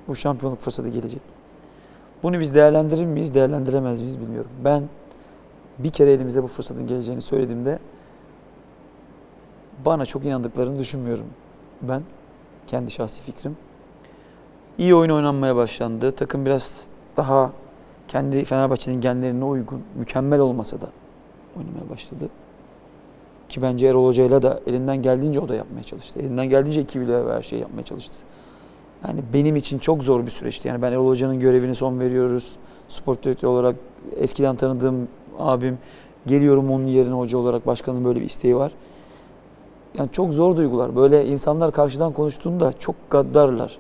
Bu 0.08 0.16
şampiyonluk 0.16 0.60
fırsatı 0.60 0.90
gelecek. 0.90 1.22
Bunu 2.24 2.40
biz 2.40 2.56
değerlendirir 2.56 3.06
miyiz, 3.06 3.34
değerlendiremez 3.34 4.02
miyiz 4.02 4.20
bilmiyorum. 4.20 4.52
Ben 4.66 4.84
bir 5.80 5.90
kere 5.90 6.12
elimize 6.12 6.44
bu 6.44 6.48
fırsatın 6.48 6.88
geleceğini 6.88 7.22
söylediğimde 7.22 7.80
bana 9.86 10.06
çok 10.06 10.26
inandıklarını 10.26 10.80
düşünmüyorum. 10.80 11.26
Ben 11.82 12.02
kendi 12.68 12.92
şahsi 12.92 13.22
fikrim. 13.22 13.58
İyi 14.78 14.96
oyun 14.96 15.10
oynanmaya 15.10 15.56
başlandı. 15.56 16.12
Takım 16.12 16.46
biraz 16.46 16.86
daha 17.18 17.52
kendi 18.08 18.46
Fenerbahçe'nin 18.46 19.02
genlerine 19.02 19.46
uygun, 19.46 19.82
mükemmel 19.96 20.40
olmasa 20.40 20.82
da 20.82 20.90
oynamaya 21.58 21.90
başladı. 21.90 22.30
Ki 23.50 23.62
bence 23.62 23.88
Erol 23.88 24.06
Hoca'yla 24.06 24.42
da 24.42 24.60
elinden 24.68 25.02
geldiğince 25.02 25.40
o 25.40 25.50
da 25.50 25.56
yapmaya 25.56 25.84
çalıştı. 25.84 26.20
Elinden 26.20 26.50
geldiğince 26.50 26.82
ekibiyle 26.82 27.34
her 27.34 27.44
şeyi 27.44 27.62
yapmaya 27.62 27.84
çalıştı. 27.84 28.16
Yani 29.08 29.24
benim 29.34 29.56
için 29.56 29.80
çok 29.80 30.04
zor 30.04 30.26
bir 30.26 30.32
süreçti. 30.32 30.68
Yani 30.68 30.82
ben 30.82 30.92
Erol 30.92 31.08
Hoca'nın 31.08 31.40
görevini 31.40 31.76
son 31.76 32.00
veriyoruz. 32.00 32.56
Spor 32.90 33.18
direktörü 33.24 33.52
olarak 33.52 33.76
eskiden 34.18 34.56
tanıdığım 34.56 35.08
abim 35.40 35.78
Geliyorum 36.28 36.72
onun 36.72 36.88
yerine 36.88 37.14
hoca 37.14 37.38
olarak 37.38 37.68
başkanın 37.68 38.06
böyle 38.06 38.22
bir 38.22 38.26
isteği 38.26 38.56
var. 38.56 38.72
Yani 39.98 40.10
çok 40.12 40.34
zor 40.34 40.58
duygular. 40.58 40.96
Böyle 40.96 41.26
insanlar 41.26 41.72
karşıdan 41.72 42.14
konuştuğunda 42.14 42.74
çok 42.74 42.96
gaddarlar. 43.10 43.80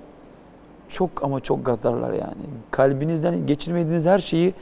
Çok 0.90 1.24
ama 1.24 1.40
çok 1.40 1.66
gaddarlar 1.66 2.14
yani. 2.14 2.44
Kalbinizden 2.72 3.48
geçirmediğiniz 3.48 4.06
her 4.06 4.20
şeyi 4.20 4.54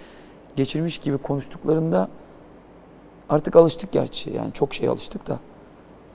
geçirmiş 0.55 0.97
gibi 0.97 1.17
konuştuklarında 1.17 2.09
artık 3.29 3.55
alıştık 3.55 3.91
gerçi. 3.91 4.29
Yani 4.29 4.53
çok 4.53 4.73
şey 4.73 4.89
alıştık 4.89 5.27
da. 5.27 5.39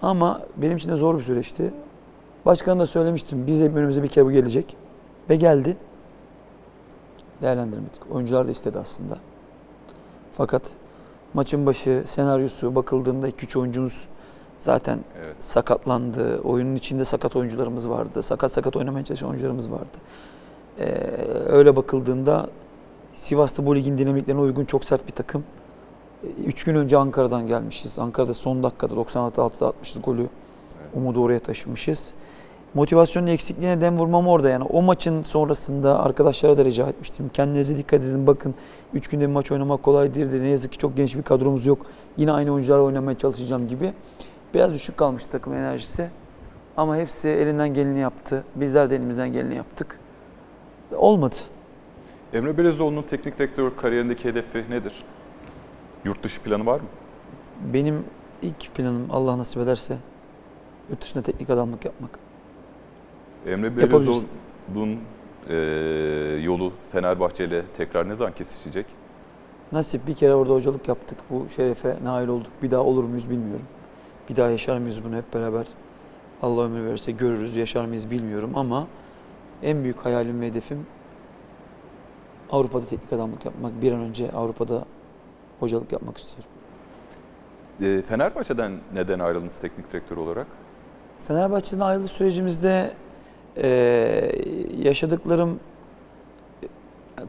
Ama 0.03 0.41
benim 0.57 0.76
için 0.76 0.91
de 0.91 0.97
zor 0.97 1.18
bir 1.18 1.22
süreçti. 1.22 1.72
Başkanı 2.47 2.80
da 2.80 2.87
söylemiştim. 2.87 3.47
Bize 3.47 3.68
önümüze 3.68 4.03
bir 4.03 4.09
kere 4.09 4.26
bu 4.26 4.33
gelecek. 4.33 4.76
Ve 5.30 5.37
geldi. 5.37 5.76
Değerlendiremedik. 7.43 8.12
Oyuncular 8.12 8.47
da 8.47 8.51
istedi 8.51 8.78
aslında. 8.78 9.18
Fakat 10.37 10.62
maçın 11.35 11.66
başı 11.66 12.03
senaryosu 12.07 12.74
bakıldığında 12.74 13.28
2-3 13.28 13.59
oyuncumuz 13.59 14.09
zaten 14.62 14.98
Evet. 15.24 15.36
sakatlandı. 15.38 16.40
Oyunun 16.40 16.74
içinde 16.74 17.04
sakat 17.04 17.36
oyuncularımız 17.36 17.88
vardı. 17.88 18.22
Sakat 18.22 18.52
sakat 18.52 18.76
oynamaya 18.76 19.04
çalışan 19.04 19.28
oyuncularımız 19.28 19.70
vardı. 19.72 19.98
Ee, 20.78 20.84
öyle 21.46 21.76
bakıldığında 21.76 22.46
Sivas'ta 23.14 23.66
bu 23.66 23.76
ligin 23.76 23.98
dinamiklerine 23.98 24.40
uygun 24.40 24.64
çok 24.64 24.84
sert 24.84 25.06
bir 25.06 25.12
takım. 25.12 25.44
Ee, 26.24 26.26
Üç 26.46 26.64
gün 26.64 26.74
önce 26.74 26.96
Ankara'dan 26.96 27.46
gelmişiz. 27.46 27.98
Ankara'da 27.98 28.34
son 28.34 28.62
dakikada 28.62 28.94
96'da 28.94 29.68
atmışız 29.68 30.02
golü. 30.02 30.26
Umudu 30.94 31.22
oraya 31.22 31.40
taşımışız. 31.40 32.12
Motivasyonun 32.74 33.26
eksikliğine 33.26 33.80
dem 33.80 33.98
vurmam 33.98 34.28
orada 34.28 34.48
yani. 34.48 34.64
O 34.64 34.82
maçın 34.82 35.22
sonrasında 35.22 36.00
arkadaşlara 36.04 36.58
da 36.58 36.64
rica 36.64 36.88
etmiştim. 36.88 37.30
Kendinize 37.34 37.78
dikkat 37.78 38.02
edin 38.02 38.26
bakın. 38.26 38.54
Üç 38.94 39.08
günde 39.08 39.22
bir 39.28 39.32
maç 39.32 39.52
oynamak 39.52 39.82
kolay 39.82 40.14
değildi. 40.14 40.42
Ne 40.42 40.48
yazık 40.48 40.72
ki 40.72 40.78
çok 40.78 40.96
geniş 40.96 41.16
bir 41.16 41.22
kadromuz 41.22 41.66
yok. 41.66 41.86
Yine 42.16 42.32
aynı 42.32 42.52
oyuncularla 42.52 42.82
oynamaya 42.82 43.18
çalışacağım 43.18 43.68
gibi. 43.68 43.92
Biraz 44.55 44.72
düşük 44.74 44.96
kalmış 44.96 45.24
takım 45.24 45.55
enerjisi. 45.55 46.09
Ama 46.76 46.96
hepsi 46.96 47.28
elinden 47.28 47.74
geleni 47.74 47.98
yaptı. 47.98 48.44
Bizler 48.55 48.90
de 48.90 48.96
elimizden 48.96 49.32
geleni 49.32 49.55
yaptık. 49.55 49.98
Olmadı. 50.96 51.34
Emre 52.32 52.59
Belezoğlu'nun 52.59 53.03
teknik 53.03 53.38
direktör 53.38 53.70
kariyerindeki 53.76 54.24
hedefi 54.28 54.64
nedir? 54.70 55.05
Yurt 56.05 56.22
dışı 56.22 56.42
planı 56.42 56.66
var 56.66 56.80
mı? 56.80 56.86
Benim 57.72 58.05
ilk 58.42 58.74
planım 58.74 59.07
Allah 59.11 59.38
nasip 59.38 59.61
ederse 59.62 59.96
yurt 60.90 61.00
dışında 61.03 61.22
teknik 61.22 61.50
adamlık 61.50 61.84
yapmak. 61.84 62.18
Emre. 63.46 63.76
Belezoğlu'nun 63.76 64.98
eee, 65.50 65.57
yolu 66.42 66.72
Fenerbahçe 66.92 67.44
ile 67.44 67.62
tekrar 67.76 68.09
ne 68.09 68.14
zaman 68.14 68.34
kesişecek? 68.34 68.86
Nasip 69.72 70.07
bir 70.07 70.14
kere 70.14 70.34
orada 70.34 70.53
hocalık 70.53 70.88
yaptık. 70.88 71.18
Bu 71.30 71.46
şerefe 71.57 71.96
nail 72.05 72.28
olduk. 72.28 72.50
Bir 72.62 72.70
daha 72.70 72.80
olur 72.82 73.05
muyuz 73.05 73.30
bilmiyorum. 73.30 73.66
Bir 74.33 74.37
daha 74.37 74.51
yaşar 74.51 74.78
mıyız 74.78 75.05
bunu 75.05 75.16
hep 75.16 75.35
beraber? 75.35 75.66
Allah 76.43 76.62
ömür 76.62 76.85
verirse 76.87 77.12
görürüz. 77.12 77.57
Yaşar 77.57 77.85
mıyız 77.85 78.11
bilmiyorum 78.11 78.51
ama 78.55 78.87
en 79.62 79.83
büyük 79.83 79.99
hayalim 80.05 80.41
ve 80.41 80.47
hedefim 80.47 80.87
Avrupa'da 82.51 82.87
teknik 82.87 83.12
adamlık 83.12 83.45
yapmak. 83.45 83.83
Bir 83.83 83.93
an 83.93 84.01
önce 84.01 84.30
Avrupa'da 84.33 84.85
hocalık 85.61 85.93
yapmak 85.93 86.18
istiyorum. 86.18 86.51
Eee, 87.80 88.03
Fenerbahçe'den 88.03 88.72
neden 88.95 89.18
ayrıldınız 89.18 89.59
teknik 89.59 89.93
direktör 89.93 90.16
olarak? 90.16 90.47
Fenerbahçe'den 91.28 91.80
ayrılış 91.80 92.11
sürecimizde 92.12 92.91
eee, 93.57 94.45
yaşadıklarım 94.83 95.61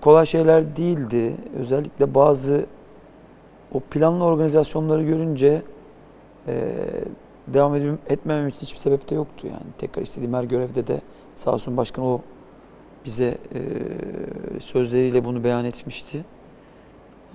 kolay 0.01 0.25
şeyler 0.25 0.77
değildi. 0.77 1.35
Özellikle 1.59 2.15
bazı 2.15 2.65
o 3.73 3.79
planlı 3.79 4.23
organizasyonları 4.23 5.03
görünce 5.03 5.61
eee, 6.47 6.55
devam 7.47 7.75
edip 7.75 8.11
etmemem 8.11 8.47
için 8.47 8.61
hiçbir 8.61 8.79
sebep 8.79 9.09
de 9.09 9.15
yoktu 9.15 9.47
yani. 9.47 9.71
Tekrar 9.77 10.01
istediğim 10.01 10.33
her 10.33 10.43
görevde 10.43 10.87
de 10.87 11.01
sağ 11.35 11.53
olsun 11.53 11.77
başkan 11.77 12.05
o 12.05 12.21
bize 13.05 13.37
eee, 13.55 14.59
sözleriyle 14.59 15.25
bunu 15.25 15.43
beyan 15.43 15.65
etmişti. 15.65 16.25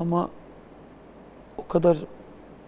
Ama 0.01 0.31
o 1.59 1.67
kadar 1.69 1.99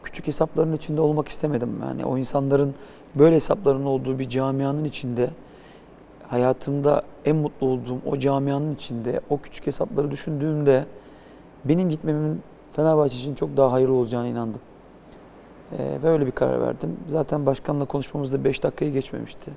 küçük 0.03 0.27
hesapların 0.27 0.73
içinde 0.73 1.01
olmak 1.01 1.29
istemedim. 1.29 1.71
Yani 1.83 2.05
o 2.05 2.19
insanların 2.19 2.75
böyle 3.15 3.37
hesapların 3.37 3.85
olduğu 3.85 4.19
bir 4.19 4.29
camianın 4.29 4.85
içinde 4.85 5.31
hayatımda 6.29 7.03
en 7.25 7.37
mutlu 7.37 7.67
olduğum 7.67 7.99
o 8.07 8.19
camianın 8.19 8.75
içinde 8.75 9.21
o 9.31 9.39
küçük 9.39 9.67
hesapları 9.67 10.11
düşündüğümde 10.11 10.85
benim 11.65 11.89
gitmemin 11.89 12.43
Fenerbahçe 12.73 13.17
için 13.17 13.35
çok 13.35 13.57
daha 13.57 13.73
hayırlı 13.73 13.95
olacağına 13.95 14.27
inandım. 14.27 14.61
Ee, 15.79 15.99
ve 16.03 16.09
öyle 16.09 16.27
bir 16.27 16.31
karar 16.31 16.61
verdim. 16.61 16.97
Zaten 17.09 17.47
başkanla 17.47 17.85
konuşmamızda 17.85 18.45
5 18.45 18.63
dakikayı 18.63 18.93
geçmemişti. 18.93 19.51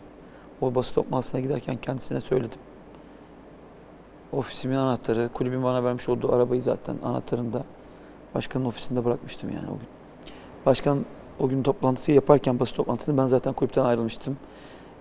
O 0.62 0.76
basın 0.76 0.96
toplantısına 0.96 1.42
giderken 1.42 1.78
kendisine 1.78 2.20
söyledim. 2.20 2.60
Ofisimin 4.32 4.76
anahtarı, 4.76 5.30
kulübün 5.34 5.64
bana 5.64 5.84
vermiş 5.84 6.10
olduğu 6.10 6.36
arabayı 6.36 6.62
zaten 6.62 6.98
anahtarını 7.04 7.54
da 7.54 7.64
başkanın 8.36 8.66
ofisinde 8.66 9.06
bırakmıştım 9.06 9.50
yani 9.50 9.68
o 9.68 9.74
gün. 9.74 9.88
Başkan 10.66 11.06
o 11.40 11.50
gün 11.50 11.64
toplantısı 11.64 12.12
yaparken 12.12 12.60
basın 12.60 12.76
toplantısını 12.76 13.18
ben 13.18 13.28
zaten 13.28 13.54
kulüpten 13.54 13.84
ayrılmıştım. 13.84 14.38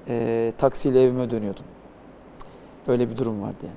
Ee, 0.09 0.53
taksiyle 0.59 1.03
evime 1.03 1.31
dönüyordum. 1.31 1.65
Öyle 2.87 3.11
bir 3.11 3.17
durum 3.17 3.43
vardı 3.43 3.57
yani. 3.63 3.77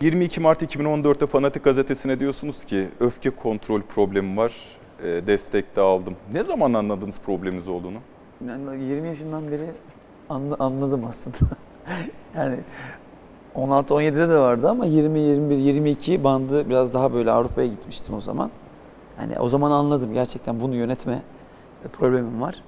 22 0.00 0.40
Mart 0.40 0.62
2014'te 0.62 1.26
Fanatik 1.26 1.64
Gazetesi'ne 1.64 2.20
diyorsunuz 2.20 2.64
ki 2.64 2.88
öfke 3.00 3.30
kontrol 3.30 3.80
problemi 3.82 4.36
var, 4.36 4.77
destek 5.02 5.76
de 5.76 5.80
aldım. 5.80 6.14
Ne 6.32 6.42
zaman 6.44 6.74
anladınız 6.74 7.18
probleminiz 7.20 7.68
olduğunu? 7.68 7.98
Yani 8.46 8.84
20 8.84 9.08
yaşından 9.08 9.50
beri 9.50 9.66
anla- 10.30 10.56
anladım 10.58 11.04
aslında. 11.08 11.36
yani 12.36 12.56
16-17'de 13.56 14.28
de 14.28 14.38
vardı 14.38 14.68
ama 14.68 14.86
20, 14.86 15.20
21, 15.20 15.56
22 15.56 16.24
bandı 16.24 16.68
biraz 16.68 16.94
daha 16.94 17.12
böyle 17.12 17.30
Avrupa'ya 17.30 17.66
gitmiştim 17.68 18.14
o 18.14 18.20
zaman. 18.20 18.50
Yani 19.20 19.38
o 19.38 19.48
zaman 19.48 19.70
anladım 19.70 20.12
gerçekten 20.12 20.60
bunu 20.60 20.74
yönetme 20.74 21.22
problemim 21.92 22.40
var. 22.40 22.62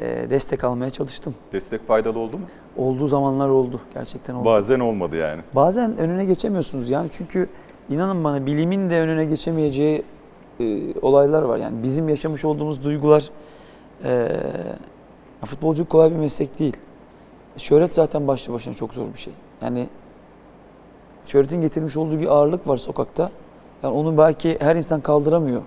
Ee, 0.00 0.26
destek 0.30 0.64
almaya 0.64 0.90
çalıştım. 0.90 1.34
Destek 1.52 1.86
faydalı 1.86 2.18
oldu 2.18 2.38
mu? 2.38 2.44
Olduğu 2.76 3.08
zamanlar 3.08 3.48
oldu. 3.48 3.80
Gerçekten 3.94 4.34
oldu. 4.34 4.44
Bazen 4.44 4.80
olmadı 4.80 5.16
yani. 5.16 5.40
Bazen 5.54 5.98
önüne 5.98 6.24
geçemiyorsunuz 6.24 6.90
yani 6.90 7.08
çünkü 7.12 7.48
inanın 7.90 8.24
bana 8.24 8.46
bilimin 8.46 8.90
de 8.90 9.00
önüne 9.00 9.24
geçemeyeceği 9.24 10.04
e, 10.60 10.94
olaylar 11.02 11.42
var. 11.42 11.56
Yani 11.56 11.82
bizim 11.82 12.08
yaşamış 12.08 12.44
olduğumuz 12.44 12.84
duygular 12.84 13.30
e, 14.04 14.28
futbolculuk 15.44 15.90
kolay 15.90 16.10
bir 16.10 16.16
meslek 16.16 16.58
değil. 16.58 16.76
Şöhret 17.56 17.94
zaten 17.94 18.28
başlı 18.28 18.52
başına 18.52 18.74
çok 18.74 18.94
zor 18.94 19.06
bir 19.14 19.18
şey. 19.18 19.32
Yani 19.62 19.86
şöhretin 21.26 21.60
getirmiş 21.60 21.96
olduğu 21.96 22.20
bir 22.20 22.26
ağırlık 22.26 22.68
var 22.68 22.76
sokakta. 22.76 23.30
Yani 23.82 23.94
onu 23.94 24.18
belki 24.18 24.56
her 24.60 24.76
insan 24.76 25.00
kaldıramıyor. 25.00 25.62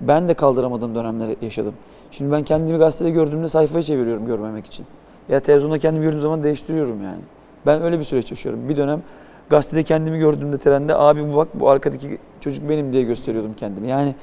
Ben 0.00 0.28
de 0.28 0.34
kaldıramadığım 0.34 0.94
dönemler 0.94 1.36
yaşadım. 1.42 1.74
Şimdi 2.10 2.32
ben 2.32 2.42
kendimi 2.42 2.78
gazetede 2.78 3.10
gördüğümde 3.10 3.48
sayfayı 3.48 3.82
çeviriyorum 3.82 4.26
görmemek 4.26 4.66
için. 4.66 4.86
Ya 5.28 5.40
televizyonda 5.40 5.78
kendimi 5.78 6.04
gördüğüm 6.04 6.20
zaman 6.20 6.42
değiştiriyorum 6.42 7.02
yani. 7.02 7.20
Ben 7.66 7.82
öyle 7.82 7.98
bir 7.98 8.04
süreç 8.04 8.30
yaşıyorum. 8.30 8.68
Bir 8.68 8.76
dönem 8.76 9.02
gazetede 9.50 9.82
kendimi 9.82 10.18
gördüğümde 10.18 10.58
trende 10.58 10.94
abi 10.94 11.32
bu 11.32 11.36
bak 11.36 11.48
bu 11.54 11.70
arkadaki 11.70 12.18
çocuk 12.40 12.68
benim 12.68 12.92
diye 12.92 13.02
gösteriyordum 13.02 13.54
kendimi. 13.54 13.88
Yani 13.88 14.14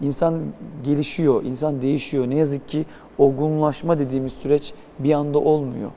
insan 0.00 0.40
gelişiyor, 0.84 1.44
insan 1.44 1.82
değişiyor. 1.82 2.30
Ne 2.30 2.34
yazık 2.34 2.68
ki 2.68 2.86
olgunlaşma 3.18 3.98
dediğimiz 3.98 4.32
süreç 4.32 4.74
bir 4.98 5.12
anda 5.12 5.38
olmuyor. 5.38 5.90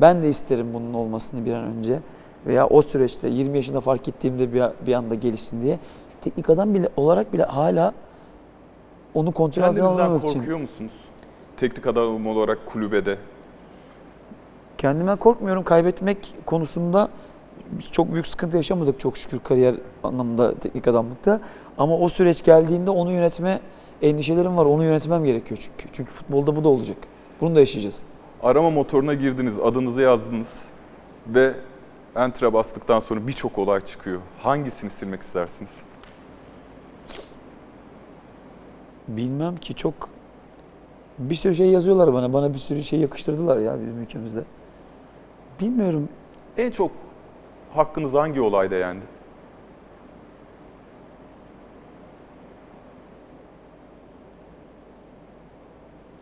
Ben 0.00 0.22
de 0.22 0.28
isterim 0.28 0.66
bunun 0.74 0.94
olmasını 0.94 1.44
bir 1.46 1.52
an 1.52 1.64
önce. 1.64 2.00
Veya 2.46 2.66
o 2.66 2.82
süreçte 2.82 3.28
20 3.28 3.56
yaşında 3.56 3.80
fark 3.80 4.08
ettiğimde 4.08 4.52
bir, 4.52 4.62
bir 4.86 4.92
anda 4.92 5.14
gelişsin 5.14 5.62
diye. 5.62 5.78
Teknik 6.20 6.50
adam 6.50 6.74
bile 6.74 6.88
olarak 6.96 7.32
bile 7.32 7.44
hala 7.44 7.94
onu 9.14 9.32
kontrol 9.32 9.62
altına 9.62 9.88
almamak 9.88 10.24
için. 10.24 10.38
korkuyor 10.38 10.58
musunuz? 10.58 10.92
Teknik 11.56 11.86
adam 11.86 12.26
olarak 12.26 12.66
kulübede. 12.66 13.18
Kendime 14.78 15.16
korkmuyorum. 15.16 15.62
Kaybetmek 15.62 16.34
konusunda 16.46 17.08
çok 17.92 18.12
büyük 18.12 18.26
sıkıntı 18.26 18.56
yaşamadık 18.56 19.00
çok 19.00 19.16
şükür 19.16 19.38
kariyer 19.38 19.74
anlamında 20.02 20.54
teknik 20.54 20.88
adamlıkta. 20.88 21.40
Ama 21.78 21.98
o 21.98 22.08
süreç 22.08 22.44
geldiğinde 22.44 22.90
onu 22.90 23.12
yönetme 23.12 23.60
endişelerim 24.02 24.56
var. 24.56 24.66
Onu 24.66 24.84
yönetmem 24.84 25.24
gerekiyor 25.24 25.60
çünkü. 25.60 25.94
Çünkü 25.94 26.10
futbolda 26.10 26.56
bu 26.56 26.64
da 26.64 26.68
olacak. 26.68 26.96
Bunu 27.40 27.54
da 27.54 27.60
yaşayacağız. 27.60 28.02
Arama 28.42 28.70
motoruna 28.70 29.14
girdiniz, 29.14 29.60
adınızı 29.60 30.02
yazdınız 30.02 30.62
ve 31.26 31.54
enter'a 32.16 32.52
bastıktan 32.52 33.00
sonra 33.00 33.26
birçok 33.26 33.58
olay 33.58 33.80
çıkıyor. 33.80 34.20
Hangisini 34.42 34.90
silmek 34.90 35.22
istersiniz? 35.22 35.70
Bilmem 39.08 39.56
ki 39.56 39.74
çok 39.74 39.94
bir 41.18 41.34
sürü 41.34 41.54
şey 41.54 41.66
yazıyorlar 41.70 42.14
bana. 42.14 42.32
Bana 42.32 42.54
bir 42.54 42.58
sürü 42.58 42.82
şey 42.82 43.00
yakıştırdılar 43.00 43.58
ya 43.58 43.80
bizim 43.80 44.02
ülkemizde. 44.02 44.42
Bilmiyorum. 45.60 46.08
En 46.56 46.70
çok 46.70 46.90
hakkınız 47.74 48.14
hangi 48.14 48.40
olayda 48.40 48.74
yendi? 48.74 49.04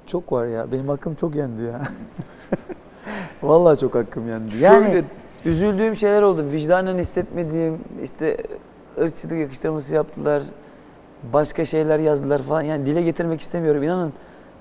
çok 0.08 0.32
var 0.32 0.46
ya. 0.46 0.72
Benim 0.72 0.88
hakkım 0.88 1.14
çok 1.14 1.34
yendi 1.34 1.62
ya. 1.62 1.80
Vallahi 3.42 3.78
çok 3.80 3.94
hakkım 3.94 4.28
yendi. 4.28 4.56
Yani 4.60 4.86
Şöyle 4.86 5.04
üzüldüğüm 5.44 5.96
şeyler 5.96 6.22
oldu. 6.22 6.44
Vicdanen 6.52 6.98
hissetmediğim 6.98 7.78
işte 8.02 8.36
ırkçılık 9.00 9.38
yakıştırması 9.38 9.94
yaptılar. 9.94 10.42
Başka 11.32 11.64
şeyler 11.64 11.98
yazdılar 11.98 12.42
falan. 12.42 12.62
Yani 12.62 12.86
dile 12.86 13.02
getirmek 13.02 13.40
istemiyorum. 13.40 13.82
İnanın 13.82 14.12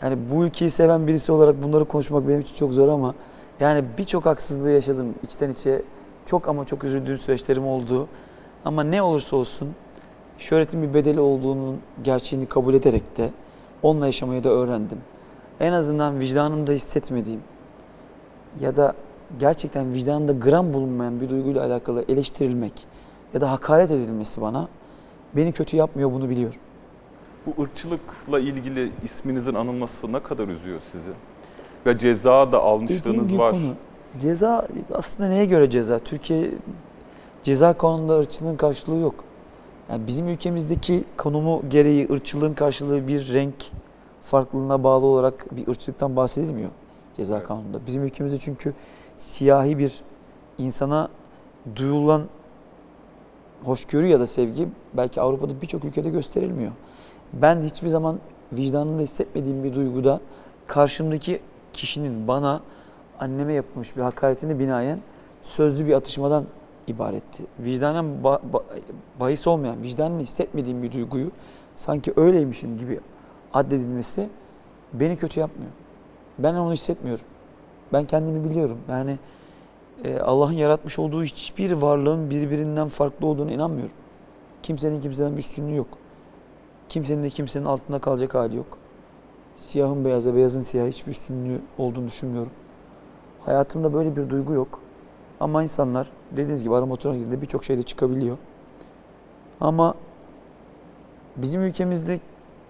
yani 0.02 0.18
bu 0.32 0.46
ülkeyi 0.46 0.70
seven 0.72 1.08
birisi 1.08 1.32
olarak 1.32 1.64
bunları 1.64 1.86
konuşmak 1.86 2.28
benim 2.28 2.40
için 2.40 2.56
çok 2.56 2.74
zor 2.74 2.88
ama 2.88 3.14
yani 3.60 3.84
birçok 3.98 4.26
haksızlığı 4.26 4.72
yaşadım 4.72 5.16
içten 5.24 5.50
içe. 5.50 5.82
Çok 6.28 6.48
ama 6.48 6.66
çok 6.66 6.84
üzüldüğüm 6.84 7.18
süreçlerim 7.18 7.68
oldu. 7.68 8.08
Ama 8.66 8.84
ne 8.84 9.02
olursa 9.02 9.36
olsun 9.36 9.70
şöhretin 10.38 10.84
bir 10.84 10.94
bedeli 10.94 11.20
olduğunun 11.20 11.80
gerçeğini 12.04 12.46
kabul 12.46 12.74
ederek 12.74 13.18
de 13.18 13.32
onunla 13.84 14.06
yaşamayı 14.06 14.44
da 14.44 14.50
öğrendim. 14.50 14.98
En 15.60 15.74
azından 15.74 16.20
vicdanımda 16.20 16.72
hissetmediğim 16.72 17.42
ya 18.60 18.76
da 18.76 18.94
gerçekten 19.40 19.94
vicdanında 19.94 20.32
gram 20.32 20.74
bulunmayan 20.74 21.22
bir 21.22 21.30
duyguyla 21.30 21.66
alakalı 21.66 22.06
eleştirilmek 22.10 22.88
ya 23.34 23.42
da 23.42 23.52
hakaret 23.52 23.92
edilmesi 23.92 24.42
bana 24.42 24.68
beni 25.36 25.52
kötü 25.52 25.78
yapmıyor 25.78 26.12
bunu 26.12 26.30
biliyorum. 26.30 26.60
bu 27.46 27.64
ırkçılıkla 27.64 28.40
ilgili 28.40 28.92
isminizin 29.04 29.54
anılması 29.54 30.14
ne 30.14 30.20
kadar 30.20 30.48
üzüyor 30.48 30.80
sizi? 30.92 31.12
Ve 31.86 31.98
ceza 31.98 32.52
da 32.52 32.60
almışlığınız 32.60 33.38
var. 33.38 33.52
konu. 33.52 33.74
Ceza 34.20 34.68
aslında 34.94 35.30
neye 35.30 35.46
göre 35.46 35.70
ceza? 35.70 36.00
Türkiye 36.00 36.52
ceza 37.44 37.74
kanununda 37.74 38.20
ırkçılığın 38.20 38.56
karşılığı 38.56 39.00
yok. 39.00 39.24
Yani 39.90 40.08
bizim 40.08 40.28
ülkemizdeki 40.28 41.04
konumu 41.18 41.62
gereği 41.70 42.08
ırkçılığın 42.12 42.54
karşılığı 42.54 43.08
bir 43.08 43.34
renk 43.34 43.56
farklılığına 44.22 44.84
bağlı 44.84 45.06
olarak 45.06 45.58
bir 45.58 45.68
ırkçılıktan 45.68 46.16
bahsedilmiyor 46.16 46.70
ceza 47.18 47.38
Evet. 47.38 47.48
kanununda. 47.48 47.80
Bizim 47.88 48.04
ülkemizde 48.04 48.38
çünkü 48.38 48.74
siyahi 49.18 49.78
bir 49.78 50.02
insana 50.58 51.10
duyulan 51.76 52.24
hoşgörü 53.64 54.08
ya 54.08 54.20
da 54.20 54.28
sevgi 54.28 54.68
belki 54.94 55.22
Avrupa'da 55.22 55.62
birçok 55.62 55.86
ülkede 55.86 56.10
gösterilmiyor. 56.10 56.72
Ben 57.34 57.62
hiçbir 57.62 57.88
zaman 57.88 58.20
vicdanımda 58.54 59.02
hissetmediğim 59.02 59.64
bir 59.64 59.74
duyguda 59.74 60.20
karşımdaki 60.68 61.40
kişinin 61.74 62.28
bana 62.28 62.62
anneme 63.20 63.54
yapılmış 63.54 63.98
bir 63.98 64.02
hakaretini 64.02 64.60
binaen 64.60 65.00
sözlü 65.44 65.88
bir 65.88 65.94
atışmadan 65.94 66.46
ibaretti. 66.88 67.44
Vicdanen 67.60 68.06
ba- 68.24 68.40
ba- 68.54 68.64
bahis 69.20 69.48
olmayan, 69.48 69.84
vicdanını 69.84 70.22
hissetmediğim 70.22 70.84
bir 70.84 70.92
duyguyu 70.92 71.32
sanki 71.76 72.14
öyleymişim 72.16 72.78
gibi 72.78 73.00
addedilmesi 73.54 74.30
beni 74.94 75.18
kötü 75.18 75.40
yapmıyor. 75.40 75.72
Ben 76.40 76.54
onu 76.54 76.74
hissetmiyorum. 76.74 77.26
Ben 77.94 78.06
kendimi 78.06 78.50
biliyorum. 78.50 78.78
Yani 78.90 79.18
e, 80.04 80.20
Allah'ın 80.20 80.54
yaratmış 80.54 81.00
olduğu 81.00 81.24
hiçbir 81.24 81.72
varlığın 81.72 82.30
birbirinden 82.30 82.88
farklı 82.88 83.28
olduğunu 83.28 83.52
inanmıyorum. 83.52 83.96
Kimsenin 84.64 85.02
kimseden 85.02 85.34
bir 85.34 85.38
üstünlüğü 85.38 85.76
yok. 85.76 85.88
Kimsenin 86.90 87.24
de 87.24 87.30
kimsenin 87.30 87.66
altında 87.66 88.00
kalacak 88.00 88.36
hali 88.36 88.56
yok. 88.56 88.78
Siyahın 89.58 90.06
beyaza, 90.06 90.36
beyazın 90.36 90.62
siyaha 90.62 90.88
hiçbir 90.88 91.12
üstünlüğü 91.12 91.62
olduğunu 91.78 92.08
düşünmüyorum. 92.08 92.52
Hayatımda 93.48 93.94
böyle 93.94 94.16
bir 94.16 94.30
duygu 94.30 94.54
yok. 94.54 94.80
Ama 95.40 95.64
insanlar 95.64 96.08
dediğiniz 96.32 96.64
gibi 96.64 96.74
arama 96.74 96.86
motoruna 96.86 97.18
girdiğinde 97.18 97.42
birçok 97.42 97.64
şeyde 97.64 97.84
çıkabiliyor. 97.84 98.38
Ama 99.62 99.94
bizim 101.36 101.62
ülkemizde 101.64 102.20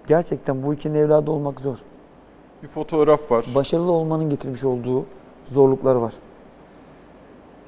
gerçekten 0.08 0.64
bu 0.64 0.74
ülkenin 0.74 0.96
evladı 0.96 1.32
olmak 1.32 1.62
zor. 1.62 1.78
Bir 2.64 2.68
fotoğraf 2.68 3.32
var. 3.32 3.46
Başarılı 3.56 3.92
olmanın 3.92 4.30
getirmiş 4.30 4.64
olduğu 4.64 5.06
zorluklar 5.46 5.96
var. 5.96 6.14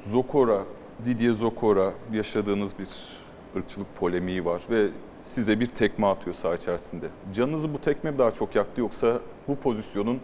Zokora, 0.05 0.63
Didier 1.05 1.31
Zokora 1.31 1.91
yaşadığınız 2.13 2.79
bir 2.79 2.89
ırkçılık 3.55 3.95
polemiği 3.95 4.45
var 4.45 4.61
ve 4.69 4.89
size 5.21 5.59
bir 5.59 5.67
tekme 5.67 6.07
atıyor 6.07 6.35
saha 6.35 6.55
içerisinde. 6.55 7.05
Canınızı 7.33 7.73
bu 7.73 7.81
tekme 7.81 8.17
daha 8.17 8.31
çok 8.31 8.55
yaktı 8.55 8.81
yoksa 8.81 9.19
bu 9.47 9.55
pozisyonun 9.55 10.19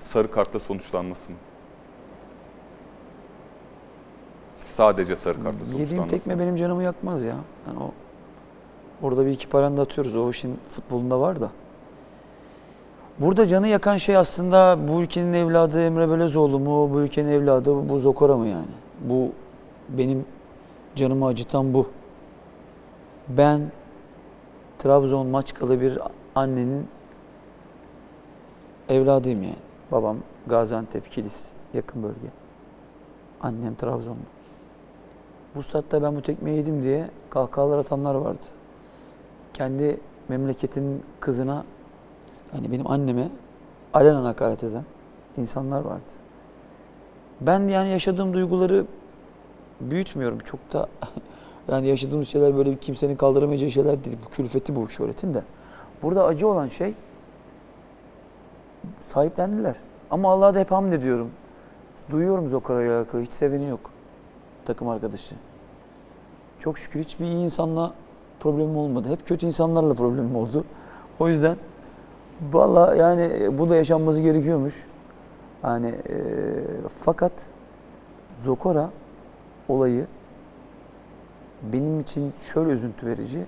sarı 0.00 0.30
kartla 0.30 0.58
sonuçlanması 0.58 1.30
mı? 1.30 1.36
Sadece 4.76 5.16
sarı 5.16 5.42
kartla 5.42 5.58
Yediğim 5.58 5.78
sonuçlanması 5.86 6.16
tekme 6.16 6.34
mı? 6.34 6.40
benim 6.40 6.56
canımı 6.56 6.82
yakmaz 6.82 7.24
ya. 7.24 7.36
Yani 7.66 7.78
o 7.80 7.90
orada 9.02 9.26
bir 9.26 9.30
iki 9.30 9.48
paranda 9.48 9.82
atıyoruz. 9.82 10.16
O 10.16 10.30
işin 10.30 10.58
futbolunda 10.70 11.20
var 11.20 11.40
da. 11.40 11.50
Burada 13.18 13.46
canı 13.46 13.68
yakan 13.68 13.96
şey 13.96 14.16
aslında 14.16 14.78
bu 14.88 15.02
ülkenin 15.02 15.32
evladı 15.32 15.82
Emre 15.86 16.10
Belözoğlu 16.10 16.58
mu? 16.58 16.90
Bu 16.94 17.00
ülkenin 17.00 17.28
evladı 17.28 17.88
bu 17.88 17.98
Zokora 17.98 18.36
mı 18.36 18.48
yani? 18.48 18.74
Bu 19.00 19.32
benim 19.88 20.24
canımı 20.94 21.26
acıtan 21.26 21.74
bu. 21.74 21.88
Ben 23.28 23.60
Trabzon 24.78 25.26
Maçkalı 25.26 25.80
bir 25.80 25.98
annenin 26.34 26.88
evladıyım 28.88 29.42
yani. 29.42 29.56
Babam 29.92 30.16
Gaziantep, 30.46 31.12
Kilis 31.12 31.52
yakın 31.74 32.02
bölge. 32.02 32.28
Annem 33.40 33.74
Trabzonlu. 33.74 34.35
Bu 35.56 35.62
statta 35.62 36.02
ben 36.02 36.16
bu 36.16 36.22
tekmeyi 36.22 36.56
yedim 36.56 36.82
diye 36.82 37.10
kahkahalar 37.30 37.78
atanlar 37.78 38.14
vardı. 38.14 38.44
Kendi 39.54 40.00
memleketinin 40.28 41.02
kızına, 41.20 41.64
yani 42.54 42.72
benim 42.72 42.90
anneme 42.90 43.28
alenen 43.94 44.22
hakaret 44.22 44.64
eden 44.64 44.84
insanlar 45.36 45.80
vardı. 45.80 46.12
Ben 47.40 47.68
yani 47.68 47.88
yaşadığım 47.88 48.34
duyguları 48.34 48.86
büyütmüyorum. 49.80 50.38
Çok 50.38 50.72
da 50.72 50.88
yani 51.68 51.88
yaşadığımız 51.88 52.28
şeyler 52.28 52.56
böyle 52.56 52.76
kimsenin 52.76 53.16
kaldıramayacağı 53.16 53.70
şeyler 53.70 54.04
değil. 54.04 54.18
Bu 54.26 54.30
külfeti 54.30 54.76
bu 54.76 54.88
şöhretin 54.88 55.34
de. 55.34 55.42
Burada 56.02 56.24
acı 56.24 56.48
olan 56.48 56.68
şey 56.68 56.94
sahiplendiler. 59.02 59.76
Ama 60.10 60.32
Allah'a 60.32 60.54
da 60.54 60.58
hep 60.58 60.70
hamd 60.70 60.92
ediyorum. 60.92 61.30
Duyuyorum 62.10 62.48
Zokara'yla 62.48 62.98
alakalı. 62.98 63.22
Hiç 63.22 63.32
seveni 63.32 63.68
yok 63.68 63.95
takım 64.66 64.88
arkadaşı. 64.88 65.34
Çok 66.60 66.78
şükür 66.78 67.00
hiçbir 67.00 67.24
iyi 67.24 67.44
insanla 67.44 67.94
problemim 68.40 68.76
olmadı. 68.76 69.08
Hep 69.10 69.26
kötü 69.26 69.46
insanlarla 69.46 69.94
problemim 69.94 70.36
oldu. 70.36 70.64
O 71.20 71.28
yüzden 71.28 71.56
valla 72.52 72.94
yani 72.94 73.58
bu 73.58 73.70
da 73.70 73.76
yaşanması 73.76 74.22
gerekiyormuş. 74.22 74.86
Yani 75.64 75.86
e, 75.86 76.14
fakat 76.98 77.32
Zokora 78.40 78.90
olayı 79.68 80.06
benim 81.72 82.00
için 82.00 82.32
şöyle 82.38 82.70
üzüntü 82.70 83.06
verici. 83.06 83.46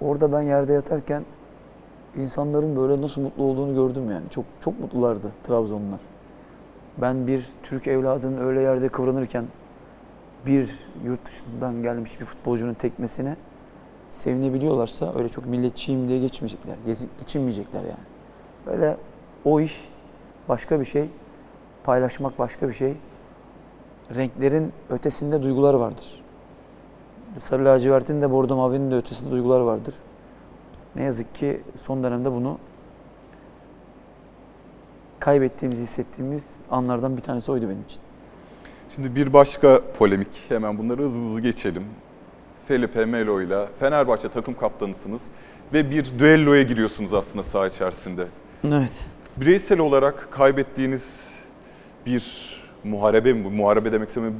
Orada 0.00 0.32
ben 0.32 0.42
yerde 0.42 0.72
yatarken 0.72 1.24
insanların 2.16 2.76
böyle 2.76 3.02
nasıl 3.02 3.20
mutlu 3.20 3.44
olduğunu 3.44 3.74
gördüm 3.74 4.10
yani. 4.10 4.24
Çok 4.30 4.44
çok 4.60 4.80
mutlulardı 4.80 5.32
Trabzonlular. 5.44 6.00
Ben 6.98 7.26
bir 7.26 7.48
Türk 7.62 7.86
evladının 7.86 8.38
öyle 8.38 8.60
yerde 8.60 8.88
kıvranırken 8.88 9.44
bir 10.46 10.78
yurt 11.04 11.26
dışından 11.26 11.82
gelmiş 11.82 12.20
bir 12.20 12.24
futbolcunun 12.24 12.74
tekmesine 12.74 13.36
sevinebiliyorlarsa 14.10 15.14
öyle 15.18 15.28
çok 15.28 15.46
milletçiyim 15.46 16.08
diye 16.08 16.18
geçmeyecekler. 16.18 16.76
Geçinmeyecekler 17.18 17.80
yani. 17.80 18.06
Böyle 18.66 18.96
o 19.44 19.60
iş 19.60 19.88
başka 20.48 20.80
bir 20.80 20.84
şey. 20.84 21.08
Paylaşmak 21.84 22.38
başka 22.38 22.68
bir 22.68 22.72
şey. 22.72 22.96
Renklerin 24.14 24.72
ötesinde 24.90 25.42
duygular 25.42 25.74
vardır. 25.74 26.22
Sarı 27.38 27.64
lacivertin 27.64 28.22
de 28.22 28.30
bordo 28.30 28.56
mavinin 28.56 28.90
de 28.90 28.96
ötesinde 28.96 29.30
duygular 29.30 29.60
vardır. 29.60 29.94
Ne 30.96 31.02
yazık 31.02 31.34
ki 31.34 31.60
son 31.76 32.02
dönemde 32.02 32.32
bunu 32.32 32.58
kaybettiğimiz, 35.18 35.80
hissettiğimiz 35.80 36.54
anlardan 36.70 37.16
bir 37.16 37.22
tanesi 37.22 37.52
oydu 37.52 37.68
benim 37.68 37.82
için. 37.82 38.01
Şimdi 38.94 39.16
bir 39.16 39.32
başka 39.32 39.80
polemik. 39.98 40.28
Hemen 40.48 40.78
bunları 40.78 41.02
hızlı 41.02 41.24
hızlı 41.24 41.40
geçelim. 41.40 41.84
Felipe 42.68 43.04
Melo 43.04 43.40
ile 43.40 43.66
Fenerbahçe 43.78 44.28
takım 44.28 44.54
kaptanısınız 44.54 45.22
ve 45.72 45.90
bir 45.90 46.18
düelloya 46.18 46.62
giriyorsunuz 46.62 47.14
aslında 47.14 47.42
saha 47.42 47.66
içerisinde. 47.66 48.26
Evet. 48.64 49.06
Bireysel 49.36 49.78
olarak 49.78 50.28
kaybettiğiniz 50.30 51.28
bir 52.06 52.52
muharebe 52.84 53.32
mi? 53.32 53.50
Muharebe 53.50 53.92
demek 53.92 54.08
istemiyorum. 54.08 54.38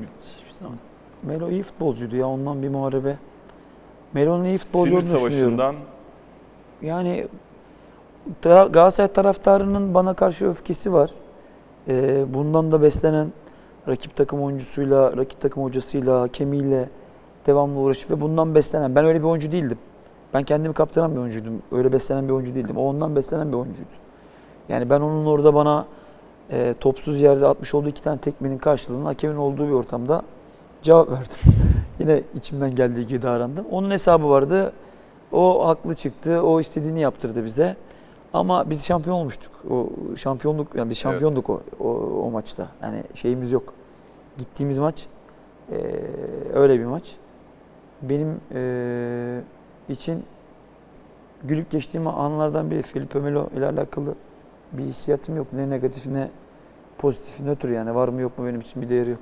Melo 1.23 1.51
iyi 1.51 1.63
futbolcuydu 1.63 2.17
ya 2.17 2.27
ondan 2.27 2.63
bir 2.63 2.69
muharebe. 2.69 3.19
Melo'nun 4.13 4.45
iyi 4.45 4.59
futbolcu 4.59 4.97
olduğunu 4.97 5.09
savaşından 5.09 5.77
Yani 6.83 7.27
Galatasaray 8.43 9.13
taraftarının 9.13 9.95
bana 9.95 10.15
karşı 10.15 10.47
öfkesi 10.47 10.93
var. 10.93 11.11
Ee, 11.89 12.25
bundan 12.35 12.73
da 12.73 12.83
beslenen 12.83 13.33
rakip 13.89 14.17
takım 14.17 14.43
oyuncusuyla, 14.43 15.17
rakip 15.17 15.41
takım 15.41 15.63
hocasıyla, 15.63 16.21
hakemiyle 16.21 16.89
devamlı 17.47 17.79
uğraşıp 17.79 18.11
ve 18.11 18.21
bundan 18.21 18.55
beslenen. 18.55 18.95
Ben 18.95 19.05
öyle 19.05 19.19
bir 19.19 19.25
oyuncu 19.25 19.53
değildim. 19.53 19.79
Ben 20.35 20.43
kendimi 20.43 20.75
kaptıran 20.75 21.15
bir 21.15 21.21
oyuncuydum. 21.21 21.63
Öyle 21.73 21.93
beslenen 21.93 22.29
bir 22.29 22.33
oyuncu 22.33 22.55
değildim. 22.55 22.77
O 22.77 22.83
ondan 22.83 23.17
beslenen 23.17 23.49
bir 23.49 23.57
oyuncuydu. 23.57 23.91
Yani 24.69 24.91
ben 24.91 25.01
onun 25.01 25.27
orada 25.27 25.55
bana 25.55 25.87
e, 26.51 26.75
topsuz 26.81 27.21
yerde 27.21 27.47
atmış 27.47 27.75
olduğu 27.75 27.89
iki 27.89 28.03
tane 28.03 28.19
tekmenin 28.19 28.59
karşılığında 28.59 29.09
hakemin 29.09 29.37
olduğu 29.37 29.67
bir 29.67 29.73
ortamda 29.73 30.23
cevap 30.83 31.11
verdim. 31.11 31.53
Yine 31.99 32.23
içimden 32.35 32.75
geldiği 32.75 33.07
gibi 33.07 33.23
davrandım. 33.23 33.67
Onun 33.71 33.91
hesabı 33.91 34.31
vardı. 34.31 34.73
O 35.33 35.69
haklı 35.69 35.95
çıktı. 35.95 36.43
O 36.43 36.61
istediğini 36.61 37.01
yaptırdı 37.01 37.45
bize. 37.45 37.77
Ama 38.33 38.71
biz 38.71 38.87
şampiyon 38.87 39.17
olmuştuk. 39.17 39.53
O 39.71 39.89
şampiyonluk 40.17 40.75
yani 40.75 40.91
biz 40.91 40.99
şampiyonduk 40.99 41.51
o, 41.51 41.63
o 41.81 41.89
o 42.27 42.31
maçta. 42.31 42.69
Yani 42.83 43.03
şeyimiz 43.15 43.53
yok. 43.53 43.75
Gittiğimiz 44.39 44.79
maç 44.79 45.07
e, 45.73 45.77
öyle 46.55 46.81
bir 46.81 46.85
maç. 46.85 47.17
Benim 48.03 48.41
e, 48.55 49.41
için 49.89 50.25
gülüp 51.45 51.71
geçtiğim 51.71 52.07
anlardan 52.07 52.71
biri 52.71 52.83
Felipe 52.83 53.21
Melo 53.21 53.49
ile 53.57 53.67
alakalı 53.67 54.15
bir 54.73 54.83
hissiyatım 54.83 55.37
yok. 55.37 55.47
Ne 55.53 55.71
negatif 55.71 56.07
ne 56.07 56.31
pozitif 56.99 57.41
nötr 57.41 57.69
yani 57.69 57.95
var 57.95 58.09
mı 58.09 58.21
yok 58.21 58.39
mu 58.39 58.47
benim 58.47 58.61
için 58.61 58.83
bir 58.83 58.89
değeri 58.89 59.11
yok. 59.11 59.21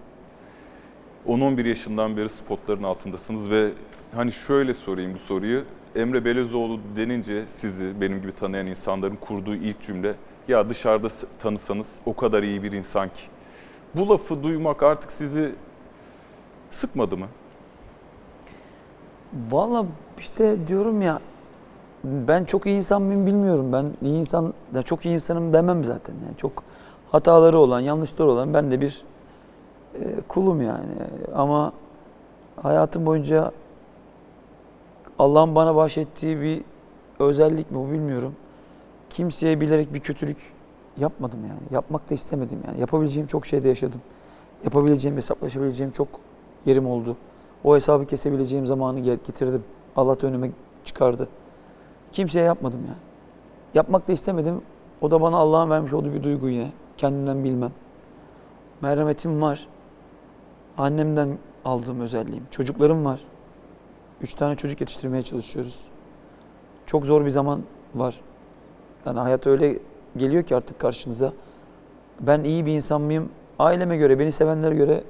10-11 1.28 1.68
yaşından 1.68 2.16
beri 2.16 2.28
spotların 2.28 2.82
altındasınız 2.82 3.50
ve 3.50 3.70
hani 4.14 4.32
şöyle 4.32 4.74
sorayım 4.74 5.14
bu 5.14 5.18
soruyu. 5.18 5.62
Emre 5.96 6.24
Belezoğlu 6.24 6.80
denince 6.96 7.46
sizi 7.46 8.00
benim 8.00 8.20
gibi 8.22 8.32
tanıyan 8.32 8.66
insanların 8.66 9.16
kurduğu 9.16 9.54
ilk 9.54 9.80
cümle 9.80 10.14
ya 10.48 10.68
dışarıda 10.68 11.08
tanısanız 11.38 11.86
o 12.06 12.16
kadar 12.16 12.42
iyi 12.42 12.62
bir 12.62 12.72
insan 12.72 13.08
ki. 13.08 13.22
Bu 13.94 14.08
lafı 14.08 14.42
duymak 14.42 14.82
artık 14.82 15.12
sizi 15.12 15.52
sıkmadı 16.70 17.16
mı? 17.16 17.26
Valla 19.50 19.86
işte 20.18 20.68
diyorum 20.68 21.02
ya 21.02 21.20
ben 22.04 22.44
çok 22.44 22.66
iyi 22.66 22.76
insan 22.76 23.02
mıyım 23.02 23.26
bilmiyorum. 23.26 23.72
Ben 23.72 23.86
iyi 24.02 24.18
insan, 24.18 24.54
ya 24.74 24.82
çok 24.82 25.04
iyi 25.04 25.14
insanım 25.14 25.52
demem 25.52 25.84
zaten. 25.84 26.14
Yani 26.26 26.36
çok 26.36 26.62
hataları 27.12 27.58
olan, 27.58 27.80
yanlışları 27.80 28.28
olan 28.28 28.54
ben 28.54 28.70
de 28.70 28.80
bir 28.80 29.02
e, 29.94 30.20
kulum 30.28 30.62
yani. 30.62 30.92
Ama 31.34 31.72
hayatım 32.62 33.06
boyunca 33.06 33.52
Allah'ın 35.20 35.54
bana 35.54 35.76
bahşettiği 35.76 36.40
bir 36.40 36.62
özellik 37.18 37.70
mi 37.70 37.78
bu 37.78 37.90
bilmiyorum. 37.90 38.34
Kimseye 39.10 39.60
bilerek 39.60 39.94
bir 39.94 40.00
kötülük 40.00 40.38
yapmadım 40.96 41.38
yani. 41.48 41.60
Yapmak 41.70 42.10
da 42.10 42.14
istemedim 42.14 42.58
yani. 42.66 42.80
Yapabileceğim 42.80 43.26
çok 43.26 43.46
şeyde 43.46 43.68
yaşadım. 43.68 44.00
Yapabileceğim, 44.64 45.16
hesaplaşabileceğim 45.16 45.92
çok 45.92 46.08
yerim 46.66 46.86
oldu. 46.86 47.16
O 47.64 47.76
hesabı 47.76 48.06
kesebileceğim 48.06 48.66
zamanı 48.66 49.00
getirdim. 49.00 49.64
Allah 49.96 50.20
da 50.20 50.26
önüme 50.26 50.50
çıkardı. 50.84 51.28
Kimseye 52.12 52.44
yapmadım 52.44 52.80
yani. 52.86 52.98
Yapmak 53.74 54.08
da 54.08 54.12
istemedim. 54.12 54.62
O 55.00 55.10
da 55.10 55.20
bana 55.20 55.36
Allah'ın 55.36 55.70
vermiş 55.70 55.92
olduğu 55.92 56.12
bir 56.12 56.22
duygu 56.22 56.48
yine. 56.48 56.72
Kendimden 56.96 57.44
bilmem. 57.44 57.72
Merhametim 58.80 59.42
var. 59.42 59.68
Annemden 60.78 61.38
aldığım 61.64 62.00
özelliğim. 62.00 62.44
Çocuklarım 62.50 63.04
var. 63.04 63.20
Üç 64.22 64.34
tane 64.34 64.56
çocuk 64.56 64.80
yetiştirmeye 64.80 65.22
çalışıyoruz. 65.22 65.80
Çok 66.86 67.06
zor 67.06 67.24
bir 67.24 67.30
zaman 67.30 67.62
var. 67.94 68.20
Yani 69.06 69.18
hayat 69.20 69.46
öyle 69.46 69.78
geliyor 70.16 70.42
ki 70.42 70.56
artık 70.56 70.78
karşınıza. 70.78 71.32
Ben 72.20 72.44
iyi 72.44 72.66
bir 72.66 72.72
insan 72.72 73.00
mıyım? 73.00 73.28
Aileme 73.58 73.96
göre, 73.96 74.18
beni 74.18 74.32
sevenlere 74.32 74.74
göre 74.74 75.04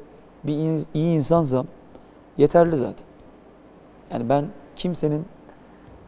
bir 0.44 0.54
in- 0.54 0.86
iyi 0.94 1.16
insansam 1.16 1.66
yeterli 2.36 2.76
zaten. 2.76 3.06
Yani 4.12 4.28
ben 4.28 4.44
kimsenin 4.76 5.24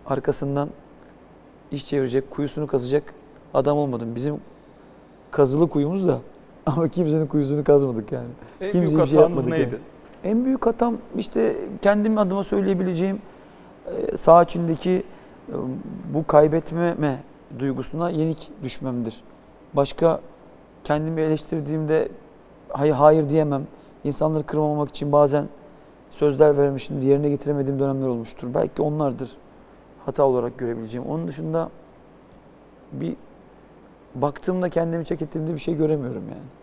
arkasından 0.07 0.69
iş 1.71 1.87
çevirecek, 1.87 2.31
kuyusunu 2.31 2.67
kazacak 2.67 3.15
adam 3.55 3.79
olmadım. 3.79 4.15
Bizim 4.15 4.41
kazılı 5.31 5.69
kuyumuz 5.69 6.09
da 6.09 6.19
ama 6.67 6.89
kimsenin 6.89 7.27
kuyusunu 7.27 7.65
kazmadık 7.65 8.13
yani. 8.13 8.29
En 8.61 8.73
büyük 8.73 8.99
bir 8.99 9.07
şey 9.07 9.21
yapmadık 9.21 9.49
neydi? 9.49 9.63
yani. 9.63 9.75
En 10.25 10.45
büyük 10.45 10.67
hatam 10.67 10.97
işte 11.17 11.57
kendim 11.83 12.19
adıma 12.19 12.45
söyleyebileceğim 12.45 13.23
e, 13.87 14.17
sağ 14.17 14.43
içindeki 14.43 15.03
e, 15.49 15.55
bu 16.15 16.27
kaybetmeme 16.27 17.19
duygusuna 17.59 18.11
yenik 18.11 18.51
düşmemdir. 18.63 19.23
Başka 19.75 20.21
kendimi 20.85 21.21
eleştirdiğimde 21.21 22.09
hayır, 22.69 22.93
hayır 22.93 23.29
diyemem. 23.29 23.67
İnsanları 24.05 24.47
kırmamak 24.47 24.89
için 24.89 25.13
bazen 25.13 25.49
sözler 26.11 26.59
vermişim, 26.59 27.01
yerine 27.01 27.29
getiremediğim 27.29 27.79
dönemler 27.79 28.07
olmuştur. 28.07 28.49
Belki 28.55 28.83
onlardır 28.83 29.31
hata 30.07 30.25
olarak 30.25 30.59
görebileceğim. 30.59 31.07
Onun 31.07 31.29
dışında 31.29 31.71
bir 32.93 33.17
baktığımda 34.15 34.69
kendimi 34.69 35.05
çek 35.05 35.23
ettiğimde 35.23 35.55
bir 35.55 35.59
şey 35.59 35.77
göremiyorum 35.77 36.23
yani. 36.29 36.62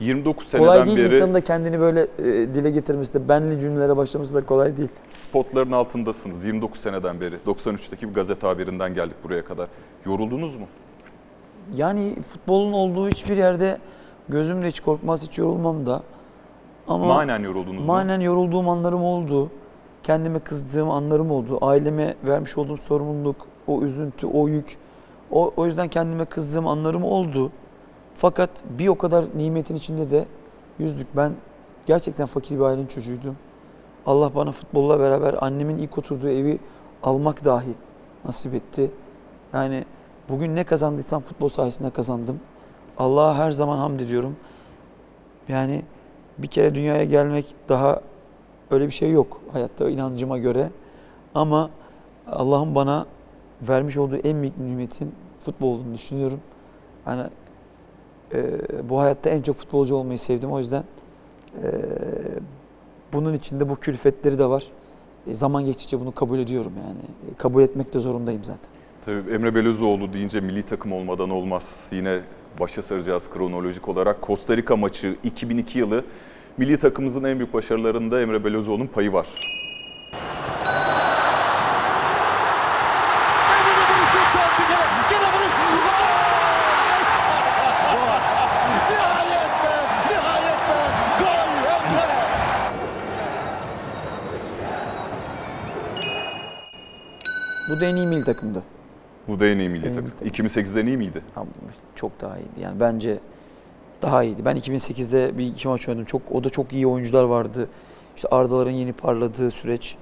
29 0.00 0.52
kolay 0.52 0.78
seneden 0.78 0.96
değil 0.96 1.08
beri 1.08 1.16
insanın 1.16 1.34
da 1.34 1.40
kendini 1.40 1.80
böyle 1.80 2.00
e, 2.18 2.24
dile 2.54 2.70
getirmesi 2.70 3.14
de 3.14 3.28
benli 3.28 3.60
cümlelere 3.60 3.96
başlaması 3.96 4.34
da 4.34 4.46
kolay 4.46 4.76
değil. 4.76 4.88
spotların 5.10 5.72
altındasınız 5.72 6.44
29 6.44 6.80
seneden 6.80 7.20
beri. 7.20 7.36
93'teki 7.46 8.08
bir 8.08 8.14
gazete 8.14 8.46
haberinden 8.46 8.94
geldik 8.94 9.16
buraya 9.24 9.44
kadar. 9.44 9.68
Yoruldunuz 10.06 10.56
mu? 10.56 10.66
Yani 11.74 12.16
futbolun 12.32 12.72
olduğu 12.72 13.08
hiçbir 13.08 13.36
yerde 13.36 13.78
gözümle 14.28 14.68
hiç 14.68 14.80
korkmaz, 14.80 15.22
hiç 15.22 15.38
yorulmam 15.38 15.86
da. 15.86 16.02
Ama 16.88 17.06
Manen 17.06 17.42
yoruldunuz 17.42 17.80
mu? 17.80 17.86
manen 17.86 18.20
yorulduğum 18.20 18.68
anlarım 18.68 19.02
oldu. 19.02 19.50
Kendime 20.02 20.38
kızdığım 20.38 20.90
anlarım 20.90 21.30
oldu. 21.30 21.58
Aileme 21.60 22.14
vermiş 22.26 22.58
olduğum 22.58 22.76
sorumluluk, 22.78 23.36
o 23.66 23.82
üzüntü, 23.82 24.26
o 24.26 24.48
yük. 24.48 24.76
O, 25.30 25.52
o 25.56 25.66
yüzden 25.66 25.88
kendime 25.88 26.24
kızdığım 26.24 26.66
anlarım 26.66 27.04
oldu. 27.04 27.50
Fakat 28.16 28.50
bir 28.78 28.88
o 28.88 28.98
kadar 28.98 29.24
nimetin 29.36 29.76
içinde 29.76 30.10
de 30.10 30.26
yüzdük. 30.78 31.06
Ben 31.16 31.32
gerçekten 31.86 32.26
fakir 32.26 32.56
bir 32.56 32.64
ailenin 32.64 32.86
çocuğuydum. 32.86 33.36
Allah 34.06 34.34
bana 34.34 34.52
futbolla 34.52 35.00
beraber 35.00 35.34
annemin 35.40 35.78
ilk 35.78 35.98
oturduğu 35.98 36.28
evi 36.28 36.58
almak 37.02 37.44
dahi 37.44 37.74
nasip 38.24 38.54
etti. 38.54 38.90
Yani 39.52 39.84
bugün 40.28 40.56
ne 40.56 40.64
kazandıysam 40.64 41.22
futbol 41.22 41.48
sayesinde 41.48 41.90
kazandım. 41.90 42.40
Allah'a 42.98 43.36
her 43.38 43.50
zaman 43.50 43.78
hamd 43.78 44.00
ediyorum. 44.00 44.36
Yani 45.48 45.82
bir 46.38 46.48
kere 46.48 46.74
dünyaya 46.74 47.04
gelmek 47.04 47.54
daha 47.68 48.00
öyle 48.70 48.86
bir 48.86 48.92
şey 48.92 49.10
yok 49.10 49.40
hayatta 49.52 49.90
inancıma 49.90 50.38
göre. 50.38 50.70
Ama 51.34 51.70
Allah'ın 52.26 52.74
bana 52.74 53.06
vermiş 53.62 53.96
olduğu 53.96 54.16
en 54.16 54.42
büyük 54.42 54.58
nimetin 54.58 55.14
futbol 55.40 55.74
olduğunu 55.74 55.94
düşünüyorum. 55.94 56.40
Yani 57.06 57.22
e, 58.34 58.44
bu 58.88 59.00
hayatta 59.00 59.30
en 59.30 59.42
çok 59.42 59.56
futbolcu 59.56 59.94
olmayı 59.94 60.18
sevdim. 60.18 60.52
O 60.52 60.58
yüzden 60.58 60.84
e, 61.62 61.66
bunun 63.12 63.34
içinde 63.34 63.68
bu 63.68 63.76
külfetleri 63.76 64.38
de 64.38 64.46
var. 64.46 64.64
E, 65.26 65.34
zaman 65.34 65.64
geçtikçe 65.64 66.00
bunu 66.00 66.12
kabul 66.14 66.38
ediyorum 66.38 66.72
yani. 66.86 66.98
E, 67.32 67.34
kabul 67.38 67.62
etmek 67.62 67.94
de 67.94 68.00
zorundayım 68.00 68.44
zaten. 68.44 68.70
Tabii 69.04 69.30
Emre 69.34 69.54
Belözoğlu 69.54 70.12
deyince 70.12 70.40
milli 70.40 70.62
takım 70.62 70.92
olmadan 70.92 71.30
olmaz. 71.30 71.80
Yine 71.92 72.20
başa 72.60 72.82
saracağız 72.82 73.30
kronolojik 73.30 73.88
olarak. 73.88 74.16
Costa 74.26 74.56
Rica 74.56 74.76
maçı 74.76 75.16
2002 75.24 75.78
yılı 75.78 76.04
milli 76.58 76.78
takımımızın 76.78 77.24
en 77.24 77.38
büyük 77.38 77.54
başarılarında 77.54 78.20
Emre 78.20 78.44
Belözoğlu'nun 78.44 78.86
payı 78.86 79.12
var. 79.12 79.26
Emre 83.52 83.82
vuruşu 83.88 84.18
döndü 84.18 84.62
gene. 84.68 84.86
Gene 85.10 85.28
vuruş. 85.34 85.52
Gol! 85.72 86.02
Nihayet 88.90 89.62
be! 89.62 89.74
Nihayet 90.10 90.60
be! 90.68 90.78
Gol 91.18 91.56
Emre! 91.84 92.06
Bu 97.70 97.80
da 97.80 97.84
en 97.84 97.96
iyi 97.96 98.06
milli 98.06 98.15
takımdı. 98.26 98.62
Bu 99.28 99.40
da 99.40 99.46
en 99.46 99.58
iyi 99.58 99.68
milli 99.68 99.86
En 99.88 99.94
takım. 99.94 100.10
takım. 100.10 100.28
2008'den 100.28 100.86
iyi 100.86 100.96
miydi? 100.96 101.22
Çok 101.94 102.20
daha 102.20 102.38
iyiydi. 102.38 102.60
Yani 102.60 102.80
bence 102.80 103.18
daha 104.02 104.22
iyiydi. 104.22 104.44
Ben 104.44 104.56
2008'de 104.56 105.38
bir 105.38 105.46
iki 105.46 105.68
maç 105.68 105.88
oynadım. 105.88 106.04
Çok 106.04 106.22
o 106.32 106.44
da 106.44 106.50
çok 106.50 106.72
iyi 106.72 106.86
oyuncular 106.86 107.24
vardı. 107.24 107.68
İşte 108.16 108.28
Ardaların 108.28 108.70
yeni 108.70 108.92
parladığı 108.92 109.50
süreç. 109.50 109.96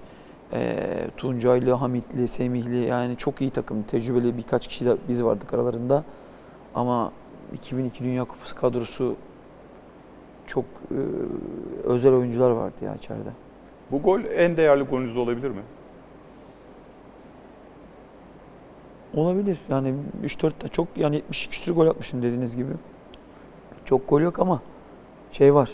Eee 0.53 1.11
Tuncaylı, 1.17 1.73
Hamitli, 1.73 2.29
Semihli 2.29 2.77
yani 2.87 3.17
çok 3.17 3.41
iyi 3.41 3.51
takım. 3.51 3.83
Tecrübeli 3.83 4.37
birkaç 4.37 4.67
kişi 4.69 4.87
de 4.87 4.97
biz 5.09 5.25
vardık 5.25 5.55
aralarında. 5.55 6.05
Ama 6.75 7.13
2002 7.55 8.05
Dünya 8.05 8.25
Kupası 8.25 8.55
kadrosu 8.55 9.17
çok 10.47 10.65
eee, 10.91 10.97
özel 11.85 12.13
oyuncular 12.13 12.51
vardı 12.51 12.75
ya 12.85 12.95
içeride. 12.95 13.29
Bu 13.91 14.03
gol 14.03 14.21
en 14.37 14.57
değerli 14.57 14.83
golünüz 14.85 15.17
olabilir 15.17 15.51
mi? 15.51 15.63
Olabilir. 19.17 19.59
Yani 19.69 19.95
3-4 20.25 20.61
de 20.61 20.69
çok 20.69 20.89
yani 20.97 21.17
70 21.17 21.47
küsur 21.47 21.75
gol 21.75 21.87
atmışım 21.87 22.23
dediğiniz 22.23 22.57
gibi. 22.57 22.73
Çok 23.85 24.09
gol 24.09 24.21
yok 24.21 24.39
ama 24.39 24.63
şey 25.33 25.55
var. 25.55 25.71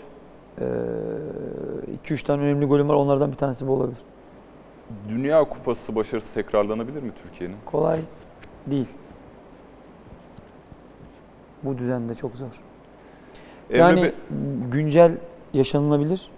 2-3 2.04 2.24
tane 2.24 2.42
önemli 2.42 2.66
golüm 2.66 2.88
var. 2.88 2.94
Onlardan 2.94 3.30
bir 3.32 3.36
tanesi 3.36 3.68
bu 3.68 3.72
olabilir. 3.72 3.98
Dünya 5.08 5.44
Kupası 5.44 5.94
başarısı 5.96 6.34
tekrarlanabilir 6.34 7.02
mi 7.02 7.12
Türkiye'nin? 7.22 7.56
Kolay 7.66 8.00
değil. 8.66 8.86
bu 11.62 11.78
düzende 11.78 12.14
çok 12.14 12.36
zor. 12.36 12.46
Emre 13.70 13.78
Yani 13.80 14.02
Be- 14.02 14.12
güncel 14.70 15.12
yaşanılabilir. 15.52 16.30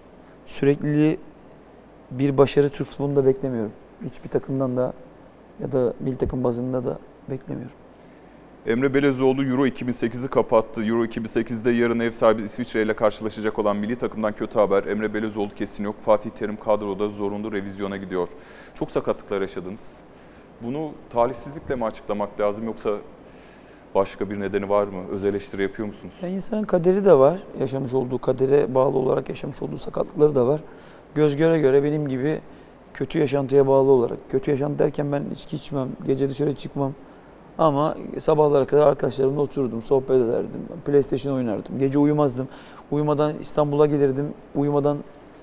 Sürekli 0.47 1.19
bir 2.11 2.39
başarı 2.39 2.69
Türk 2.71 2.89
futbolunda 2.89 3.27
beklemiyorum. 3.27 3.73
Hiçbir 4.05 4.29
takımdan 4.29 4.77
da 4.77 4.93
ya 5.61 5.73
da 5.73 5.95
milli 6.01 6.17
takım 6.19 6.45
bazında 6.45 6.85
da 6.85 6.99
beklemiyorum. 7.31 7.77
Emre 8.67 8.95
Belezoğlu 8.95 9.45
Euro 9.45 9.67
2008'i 9.67 10.29
kapattı. 10.29 10.85
Euro 10.85 11.05
2008'de 11.05 11.71
yarın 11.71 12.01
ev 12.01 12.11
sahibi 12.11 12.43
İsviçre 12.43 12.83
ile 12.83 12.97
karşılaşacak 12.97 13.59
olan 13.59 13.77
milli 13.77 13.97
takımdan 13.97 14.33
kötü 14.33 14.59
haber. 14.59 14.85
Emre 14.85 15.15
Belezoğlu 15.15 15.51
kesin 15.55 15.85
yok. 15.85 16.01
Fatih 16.01 16.31
Terim 16.31 16.57
kadroda 16.57 17.09
zorunlu 17.09 17.53
revizyona 17.53 17.97
gidiyor. 17.97 18.29
Çok 18.75 18.91
sakatlıklar 18.91 19.41
yaşadınız. 19.41 19.87
Bunu 20.61 20.91
talihsizlikle 21.11 21.77
mi 21.77 21.85
açıklamak 21.85 22.41
lazım 22.41 22.65
yoksa 22.65 22.91
başka 23.95 24.31
bir 24.31 24.41
nedeni 24.41 24.69
var 24.69 24.87
mı? 24.87 25.03
Öz 25.11 25.25
eleştiri 25.25 25.63
yapıyor 25.63 25.89
musunuz? 25.89 26.15
Ya 26.23 26.29
insanın 26.29 26.65
kaderi 26.65 27.05
de 27.05 27.13
var. 27.13 27.43
Yaşamış 27.61 27.95
olduğu 27.95 28.19
kadere 28.19 28.75
bağlı 28.75 28.99
olarak 28.99 29.29
yaşamış 29.29 29.63
olduğu 29.63 29.79
sakatlıkları 29.79 30.35
da 30.35 30.47
var. 30.47 30.61
Göz 31.15 31.37
göre 31.37 31.59
göre 31.59 31.85
benim 31.85 32.09
gibi 32.09 32.41
kötü 32.95 33.19
yaşantıya 33.19 33.67
bağlı 33.67 33.91
olarak. 33.91 34.19
Kötü 34.31 34.51
yaşantı 34.51 34.79
derken 34.79 35.13
ben 35.13 35.23
içki 35.33 35.57
içmem, 35.57 35.89
gece 36.07 36.31
dışarı 36.31 36.55
çıkmam. 36.55 36.93
Ama 37.59 37.97
sabahlara 38.19 38.67
kadar 38.67 38.87
arkadaşlarımla 38.87 39.41
otururdum, 39.41 39.83
sohbet 39.83 40.11
ederdim, 40.11 40.61
PlayStation 40.87 41.35
oynardım. 41.35 41.79
Gece 41.79 41.99
uyumazdım. 41.99 42.49
Uyumadan 42.91 43.33
İstanbul'a 43.41 43.87
gelirdim. 43.87 44.35
Uyumadan 44.55 44.99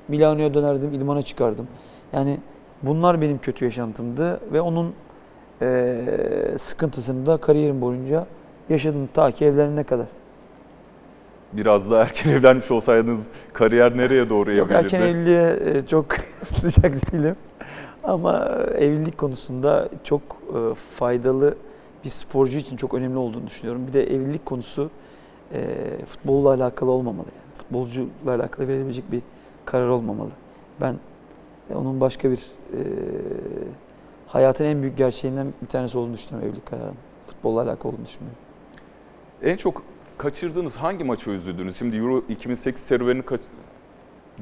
Milano'ya 0.08 0.54
dönerdim, 0.54 0.94
idmana 0.94 1.22
çıkardım. 1.22 1.68
Yani 2.14 2.38
bunlar 2.84 3.22
benim 3.22 3.38
kötü 3.38 3.66
yaşantımdı 3.66 4.40
ve 4.54 4.62
onun 4.62 4.94
eee 5.62 6.58
sıkıntısını 6.58 7.26
da 7.26 7.38
kariyerim 7.38 7.82
boyunca 7.82 8.26
yaşadım 8.70 9.10
ta 9.14 9.32
ki 9.32 9.46
evlenene 9.46 9.84
kadar. 9.84 10.08
Biraz 11.54 11.92
da 11.92 12.02
erken 12.02 12.32
evlenmiş 12.34 12.72
olsaydınız 12.72 13.28
kariyer 13.54 13.98
nereye 13.98 14.30
doğru 14.30 14.54
Yok 14.54 14.72
erken 14.72 15.02
evliliğe 15.02 15.60
e, 15.66 15.88
çok 15.88 16.06
sıcak 16.48 17.12
değilim. 17.12 17.36
Ama 18.04 18.58
e, 18.76 18.86
evlilik 18.86 19.18
konusunda 19.18 19.90
çok 20.04 20.22
e, 20.22 20.76
faydalı 20.96 21.56
bir 22.04 22.10
sporcu 22.10 22.58
için 22.58 22.78
çok 22.78 22.94
önemli 22.94 23.18
olduğunu 23.18 23.48
düşünüyorum. 23.48 23.88
Bir 23.88 23.94
de 23.94 24.04
evlilik 24.14 24.46
konusu 24.46 24.90
futbolla 26.06 26.50
alakalı 26.50 26.92
olmamalı. 26.92 27.26
Yani. 27.28 27.58
Futbolcuyla 27.58 28.36
alakalı 28.36 28.68
verilebilecek 28.68 29.12
bir 29.12 29.22
karar 29.66 29.88
olmamalı. 29.88 30.30
Ben 30.82 30.96
onun 31.76 32.02
başka 32.02 32.32
bir 32.32 32.40
hayatın 34.28 34.66
en 34.66 34.82
büyük 34.82 34.98
gerçeğinden 34.98 35.48
bir 35.62 35.68
tanesi 35.68 35.98
olduğunu 35.98 36.14
düşünüyorum 36.14 36.50
evlilik 36.50 36.66
kararının. 36.66 36.96
Futbolla 37.28 37.62
alakalı 37.62 37.92
olduğunu 37.92 38.06
düşünmüyorum. 38.06 38.40
En 39.42 39.58
çok 39.58 39.84
kaçırdığınız 40.20 40.76
hangi 40.78 41.04
maçı 41.04 41.30
üzüldünüz? 41.30 41.78
Şimdi 41.78 41.98
Euro 41.98 42.24
2008 42.30 42.84
serüvenini 42.84 43.26
kaç... 43.26 43.42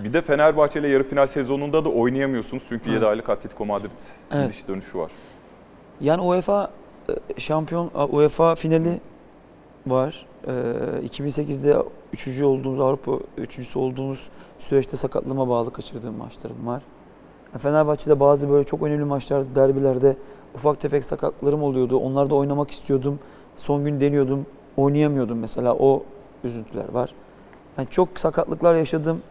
Bir 0.03 0.13
de 0.13 0.21
Fenerbahçe 0.21 0.79
ile 0.79 0.87
yarı 0.87 1.03
final 1.03 1.27
sezonunda 1.27 1.85
da 1.85 1.89
oynayamıyorsunuz 1.89 2.63
çünkü 2.69 2.89
7 2.89 2.97
Evet. 2.97 3.07
aylık 3.07 3.29
Atletico 3.29 3.65
Madrid 3.65 3.91
Evet. 4.31 4.43
gidiş 4.43 4.67
dönüşü 4.67 4.97
var. 4.97 5.11
Yani 6.01 6.21
UEFA 6.21 6.71
e, 7.09 7.39
şampiyon 7.39 7.91
UEFA 8.09 8.55
finali 8.55 8.99
var. 9.87 10.25
Ee, 10.47 10.51
2008'de 11.05 11.77
üçüncü 12.13 12.45
olduğumuz 12.45 12.79
Avrupa 12.79 13.11
üçüncüsü 13.37 13.79
olduğumuz 13.79 14.29
süreçte 14.59 14.97
sakatlığıma 14.97 15.49
bağlı 15.49 15.73
kaçırdığım 15.73 16.17
maçlarım 16.17 16.67
var. 16.67 16.83
Yani 17.53 17.61
Fenerbahçe'de 17.61 18.19
bazı 18.19 18.49
böyle 18.49 18.63
çok 18.63 18.83
önemli 18.83 19.03
maçlarda, 19.03 19.55
derbilerde 19.55 20.17
ufak 20.55 20.81
tefek 20.81 21.05
sakatlıklarım 21.05 21.63
oluyordu. 21.63 21.97
Onlarda 21.97 22.35
oynamak 22.35 22.71
istiyordum. 22.71 23.19
Son 23.57 23.85
gün 23.85 24.01
deniyordum. 24.01 24.45
Oynayamıyordum 24.77 25.39
mesela. 25.39 25.75
O 25.75 26.03
üzüntüler 26.43 26.89
var. 26.93 27.13
Yani 27.77 27.87
çok 27.91 28.19
sakatlıklar 28.19 28.75
yaşadım. 28.75 29.21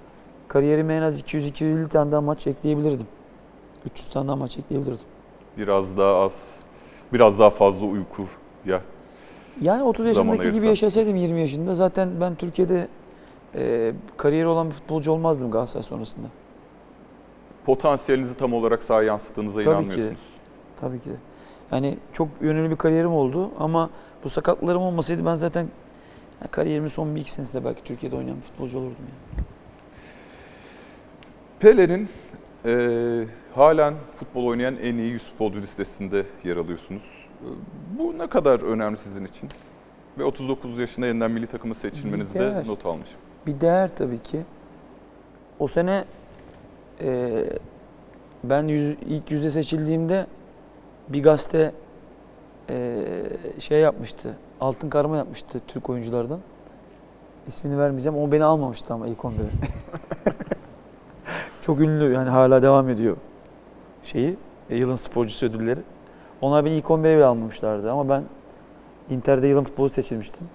Kariyerime 0.48 0.94
en 0.94 1.02
az 1.02 1.20
200-250 1.20 1.88
tane 1.88 2.12
daha 2.12 2.20
maç 2.20 2.46
ekleyebilirdim. 2.46 3.06
300 3.86 4.08
tane 4.08 4.28
daha 4.28 4.36
maç 4.36 4.58
ekleyebilirdim. 4.58 5.06
Biraz 5.58 5.96
daha 5.96 6.14
az, 6.16 6.32
biraz 7.12 7.38
daha 7.38 7.50
fazla 7.50 7.86
uyku 7.86 8.22
ya. 8.66 8.80
Yani 9.60 9.82
30 9.82 10.14
Zaman 10.14 10.32
yaşındaki 10.34 10.42
gibi 10.42 10.66
ayırsan. 10.66 10.68
yaşasaydım 10.86 11.16
20 11.16 11.40
yaşında 11.40 11.74
zaten 11.74 12.08
ben 12.20 12.34
Türkiye'de 12.34 12.88
e, 13.54 13.92
kariyeri 14.16 14.46
olan 14.46 14.68
bir 14.68 14.74
futbolcu 14.74 15.12
olmazdım 15.12 15.50
Galatasaray 15.50 15.82
sonrasında. 15.82 16.26
Potansiyelinizi 17.66 18.36
tam 18.36 18.52
olarak 18.54 18.82
sahaya 18.82 19.06
yansıttığınıza 19.06 19.54
Tabii 19.62 19.64
ki. 19.64 19.70
inanmıyorsunuz. 19.70 20.20
Tabii 20.80 21.00
ki 21.00 21.10
de. 21.10 21.14
Yani 21.72 21.98
çok 22.12 22.28
yönlü 22.40 22.70
bir 22.70 22.76
kariyerim 22.76 23.12
oldu 23.12 23.50
ama 23.58 23.90
bu 24.26 24.30
sakatlarım 24.30 24.82
olmasaydı 24.82 25.26
ben 25.26 25.34
zaten 25.34 25.68
yani 26.40 26.50
kariyerimin 26.50 26.88
son 26.88 27.14
bir 27.14 27.20
iki 27.20 27.30
senesinde 27.30 27.64
belki 27.64 27.84
Türkiye'de 27.84 28.16
oynayan 28.16 28.40
futbolcu 28.40 28.78
olurdum. 28.78 28.96
Yani. 29.36 29.46
Pele'nin 31.60 32.08
e, 32.64 33.24
halen 33.54 33.94
futbol 34.16 34.46
oynayan 34.46 34.76
en 34.76 34.94
iyi 34.94 35.10
100 35.10 35.22
futbolcu 35.22 35.58
listesinde 35.58 36.26
yer 36.44 36.56
alıyorsunuz. 36.56 37.02
E, 37.42 37.48
bu 37.98 38.18
ne 38.18 38.26
kadar 38.26 38.60
önemli 38.60 38.96
sizin 38.98 39.24
için? 39.24 39.48
Ve 40.18 40.24
39 40.24 40.78
yaşında 40.78 41.06
yeniden 41.06 41.30
milli 41.30 41.46
takıma 41.46 41.74
seçilmenizi 41.74 42.34
de 42.34 42.38
Değer. 42.38 42.66
not 42.66 42.86
almışım. 42.86 43.20
Bir 43.46 43.60
değer 43.60 43.90
tabii 43.96 44.22
ki. 44.22 44.40
O 45.58 45.68
sene 45.68 46.04
e, 47.00 47.44
ben 48.44 48.62
yüz, 48.68 48.96
ilk 49.08 49.30
yüze 49.30 49.50
seçildiğimde 49.50 50.26
bir 51.08 51.22
gazete 51.22 51.72
e, 52.70 53.02
şey 53.58 53.80
yapmıştı. 53.80 54.36
Altın 54.60 54.90
karma 54.90 55.16
yapmıştı 55.16 55.60
Türk 55.66 55.90
oyunculardan. 55.90 56.40
İsmini 57.46 57.78
vermeyeceğim. 57.78 58.18
O 58.18 58.32
beni 58.32 58.44
almamıştı 58.44 58.94
ama 58.94 59.06
ilk 59.06 59.18
11'e. 59.18 59.50
Çok 61.62 61.80
ünlü 61.80 62.12
yani 62.12 62.30
hala 62.30 62.62
devam 62.62 62.88
ediyor 62.88 63.16
şeyi. 64.04 64.36
e, 64.70 64.76
yılın 64.76 64.96
sporcusu 64.96 65.46
ödülleri. 65.46 65.80
Onlar 66.40 66.64
beni 66.64 66.74
ilk 66.74 66.84
11'e 66.84 67.16
bile 67.16 67.24
almamışlardı 67.24 67.92
ama 67.92 68.08
ben 68.08 68.24
Inter'de 69.10 69.46
yılın 69.46 69.64
futbolu 69.64 69.88
seçilmiştim. 69.88 70.48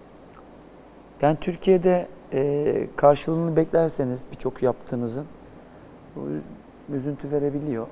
Yani 1.21 1.37
Türkiye'de 1.41 2.07
e, 2.33 2.87
karşılığını 2.95 3.55
beklerseniz 3.55 4.25
birçok 4.31 4.63
yaptığınızın 4.63 5.25
üzüntü 6.93 7.31
verebiliyor. 7.31 7.87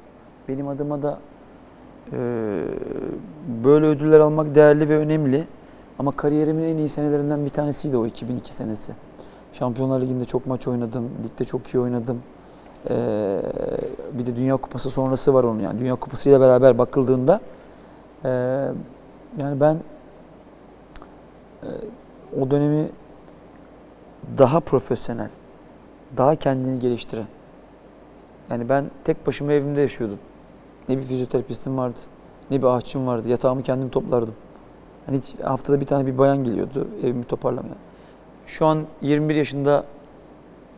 Benim 0.48 0.68
adıma 0.68 1.02
da 1.02 1.20
böyle 3.64 3.86
ödüller 3.86 4.20
almak 4.20 4.56
değerli 4.56 4.90
ve 4.90 4.98
önemli. 4.98 5.48
Ama 6.00 6.12
kariyerimin 6.12 6.64
en 6.64 6.78
iyi 6.78 6.90
senelerinden 6.90 7.46
bir 7.46 7.50
tanesiydi 7.50 7.98
o 7.98 8.06
2002 8.06 8.54
senesi. 8.54 8.92
Şampiyonlar 9.54 10.02
Ligi'nde 10.02 10.26
çok 10.26 10.48
maç 10.48 10.68
oynadım, 10.68 11.10
ligde 11.24 11.46
çok 11.46 11.68
iyi 11.68 11.80
oynadım. 11.80 12.22
E, 12.90 12.96
bir 14.14 14.26
de 14.26 14.36
Dünya 14.36 14.58
Kupası 14.58 14.90
sonrası 14.90 15.34
var 15.34 15.44
onun 15.44 15.60
yani. 15.60 15.80
Dünya 15.80 15.96
Kupası 15.96 16.30
ile 16.30 16.40
beraber 16.40 16.78
bakıldığında 16.78 17.42
e, 18.26 18.30
yani 19.38 19.60
ben 19.60 19.78
o 22.42 22.52
dönemi 22.52 22.90
daha 24.38 24.60
profesyonel, 24.60 25.30
daha 26.18 26.36
kendini 26.36 26.80
geliştiren. 26.80 27.28
Yani 28.50 28.70
ben 28.70 28.86
tek 29.04 29.28
başıma 29.28 29.54
evimde 29.54 29.82
yaşıyordum. 29.82 30.20
Ne 30.90 30.98
bir 30.98 31.04
fizyoterapistim 31.04 31.78
vardı, 31.78 32.00
ne 32.52 32.62
bir 32.62 32.68
ahçım 32.68 33.08
vardı. 33.08 33.30
Yatağımı 33.30 33.64
kendim 33.64 33.90
toplardım. 33.90 34.34
Hani 35.06 35.18
hiç 35.18 35.40
haftada 35.44 35.82
bir 35.82 35.86
tane 35.86 36.06
bir 36.06 36.18
bayan 36.18 36.44
geliyordu 36.44 36.88
evimi 37.04 37.24
toparlamaya. 37.24 37.76
Şu 38.48 38.66
an 38.66 38.86
21 39.02 39.36
yaşında, 39.36 39.84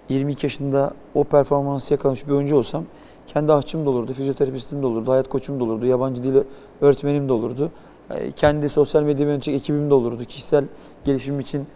22 0.09 0.45
yaşında 0.45 0.93
o 1.15 1.23
performansı 1.23 1.93
yakalamış 1.93 2.27
bir 2.27 2.31
oyuncu 2.31 2.55
olsam 2.55 2.83
kendi 3.27 3.53
ahçım 3.53 3.85
da 3.85 3.89
olurdu, 3.89 4.13
fizyoterapistim 4.13 4.81
de 4.81 4.85
olurdu, 4.85 5.11
hayat 5.11 5.29
koçum 5.29 5.59
da 5.59 5.63
olurdu, 5.63 5.85
yabancı 5.85 6.23
dil 6.23 6.41
öğretmenim 6.81 7.29
de 7.29 7.33
olurdu. 7.33 7.71
E, 8.09 8.31
Kendi 8.31 8.69
sosyal 8.69 9.03
medya 9.03 9.27
yönetecek 9.27 9.55
ekibim 9.55 9.89
de 9.89 9.93
olurdu. 9.93 10.25
Kişisel 10.25 10.65
gelişimim 11.05 11.39
için 11.39 11.67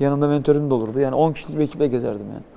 yanımda 0.00 0.28
mentörüm 0.28 0.70
de 0.70 0.74
olurdu. 0.74 1.00
Yani 1.00 1.14
10 1.14 1.32
kişilik 1.32 1.58
bir 1.58 1.64
ekiple 1.64 1.86
gezerdim 1.86 2.26
yani. 2.26 2.55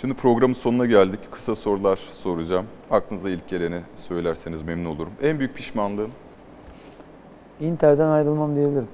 Şimdi 0.00 0.14
programın 0.14 0.54
sonuna 0.54 0.86
geldik. 0.86 1.20
Kısa 1.30 1.54
sorular 1.54 1.96
soracağım. 1.96 2.66
Aklınıza 2.90 3.30
ilk 3.30 3.48
geleni 3.48 3.80
söylerseniz 3.96 4.62
memnun 4.62 4.90
olurum. 4.90 5.12
En 5.22 5.38
büyük 5.38 5.56
pişmanlığım, 5.56 6.10
Inter'den 7.60 8.08
ayrılmam 8.08 8.56
diyebilirim. 8.56 8.88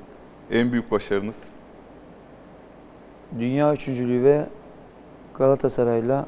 en 0.50 0.72
büyük 0.72 0.90
başarınız, 0.90 1.44
Dünya 3.38 3.72
üçüncülüğü 3.72 4.24
ve 4.24 4.46
Galatasaray'la 5.38 6.26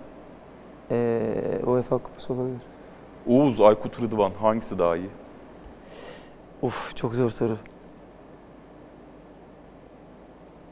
eee 0.91 1.61
UEFA 1.67 1.99
Kupası 1.99 2.33
olabilir. 2.33 2.61
Oğuz, 3.27 3.61
Aykut 3.61 4.03
Rıdvan 4.03 4.31
hangisi 4.41 4.79
daha 4.79 4.97
iyi? 4.97 5.11
Of 6.63 6.97
çok 6.97 7.15
zor 7.15 7.31
soru. 7.31 7.57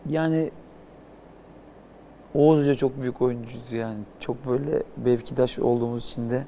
Yani 0.09 0.51
Oğuz 2.37 2.61
Hoca 2.61 2.75
çok 2.75 3.01
büyük 3.01 3.23
oyuncuydu 3.23 3.77
yani. 3.77 3.99
Çok 4.21 4.47
böyle 4.47 4.83
mevkidaş 5.05 5.59
olduğumuz 5.59 6.05
için 6.05 6.31
de 6.31 6.47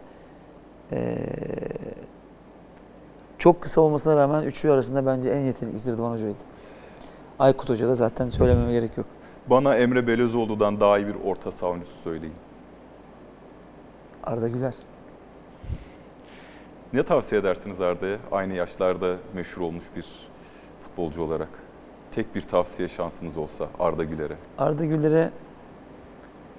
eee, 0.93 1.19
çok 3.39 3.61
kısa 3.61 3.81
olmasına 3.81 4.17
rağmen 4.17 4.43
üçü 4.43 4.71
arasında 4.71 5.07
bence 5.07 5.31
en 5.31 5.41
yeteneklisi 5.41 5.93
Rıdvan 5.93 6.13
Hoca'ydı. 6.13 6.39
Aykut 7.39 7.71
Hoca 7.71 7.89
da 7.89 7.95
zaten 7.95 8.29
söylememe 8.29 8.73
gerek 8.73 8.97
yok. 8.97 9.07
Bana 9.47 9.77
Emre 9.77 10.07
Belezoğlu'dan 10.07 10.81
daha 10.81 10.99
iyi 10.99 11.07
bir 11.07 11.15
orta 11.25 11.51
saha 11.51 11.71
oyuncusu 11.71 11.99
söyleyin. 12.05 12.35
Arda 14.25 14.49
Güler. 14.49 14.75
Ne 16.93 17.03
tavsiye 17.03 17.41
edersiniz 17.41 17.81
Arda'ya? 17.81 18.17
Aynı 18.33 18.55
yaşlarda 18.55 19.17
meşhur 19.35 19.63
olmuş 19.63 19.85
bir 19.97 20.07
futbolcu 20.83 21.23
olarak. 21.23 21.49
Tek 22.13 22.35
bir 22.35 22.41
tavsiye 22.43 22.89
şansınız 22.89 23.37
olsa 23.39 23.69
Arda 23.81 24.05
Güler'e. 24.05 24.37
Arda 24.59 24.85
Güler'e 24.85 25.31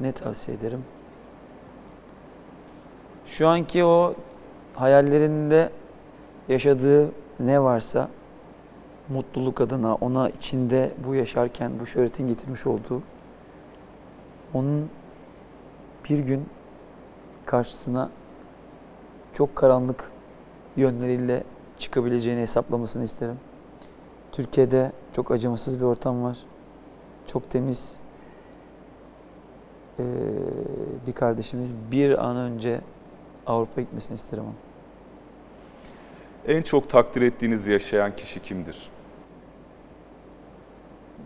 ne 0.01 0.11
tavsiye 0.11 0.57
ederim? 0.57 0.83
Şu 3.25 3.47
anki 3.47 3.85
o 3.85 4.15
hayallerinde 4.75 5.69
yaşadığı 6.49 7.11
ne 7.39 7.61
varsa 7.61 8.09
mutluluk 9.09 9.61
adına 9.61 9.95
ona 9.95 10.29
içinde 10.29 10.91
bu 11.05 11.15
yaşarken 11.15 11.71
bu 11.79 11.85
şöhretin 11.85 12.27
getirmiş 12.27 12.67
olduğu 12.67 13.01
onun 14.53 14.89
bir 16.09 16.19
gün 16.19 16.49
karşısına 17.45 18.09
çok 19.33 19.55
karanlık 19.55 20.11
yönleriyle 20.77 21.43
çıkabileceğini 21.79 22.41
hesaplamasını 22.41 23.03
isterim. 23.03 23.39
Türkiye'de 24.31 24.91
çok 25.13 25.31
acımasız 25.31 25.79
bir 25.79 25.85
ortam 25.85 26.23
var. 26.23 26.37
Çok 27.25 27.49
temiz 27.49 27.95
ee, 29.99 30.03
bir 31.07 31.13
kardeşimiz 31.13 31.73
bir 31.91 32.25
an 32.27 32.37
önce 32.37 32.81
Avrupa 33.47 33.81
gitmesini 33.81 34.15
isterim 34.15 34.43
onu. 34.43 34.53
En 36.55 36.61
çok 36.61 36.89
takdir 36.89 37.21
ettiğiniz 37.21 37.67
yaşayan 37.67 38.15
kişi 38.15 38.39
kimdir? 38.41 38.89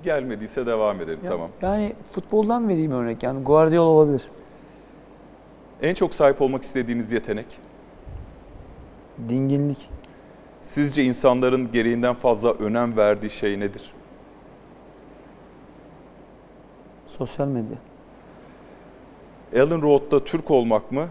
Gelmediyse 0.04 0.66
devam 0.66 1.02
edelim 1.02 1.20
Ya- 1.24 1.30
tamam. 1.32 1.50
Yani 1.62 1.94
futboldan 2.12 2.68
vereyim 2.70 2.92
örnek. 2.92 3.24
Yani 3.24 3.44
Guardiola 3.44 3.90
olabilir. 3.90 4.28
En 5.82 5.94
çok 5.94 6.14
sahip 6.14 6.42
olmak 6.42 6.64
istediğiniz 6.64 7.12
yetenek? 7.12 7.46
Dinginlik. 9.30 9.90
Sizce 10.62 11.04
insanların 11.04 11.72
gereğinden 11.72 12.14
fazla 12.16 12.52
önem 12.54 12.98
verdiği 12.98 13.30
şey 13.30 13.60
nedir? 13.60 13.94
Sosyal 17.08 17.48
medya. 17.48 17.78
Alan 19.56 19.82
Road'da 19.82 20.24
Türk 20.24 20.52
olmak 20.52 20.92
mı? 20.92 21.08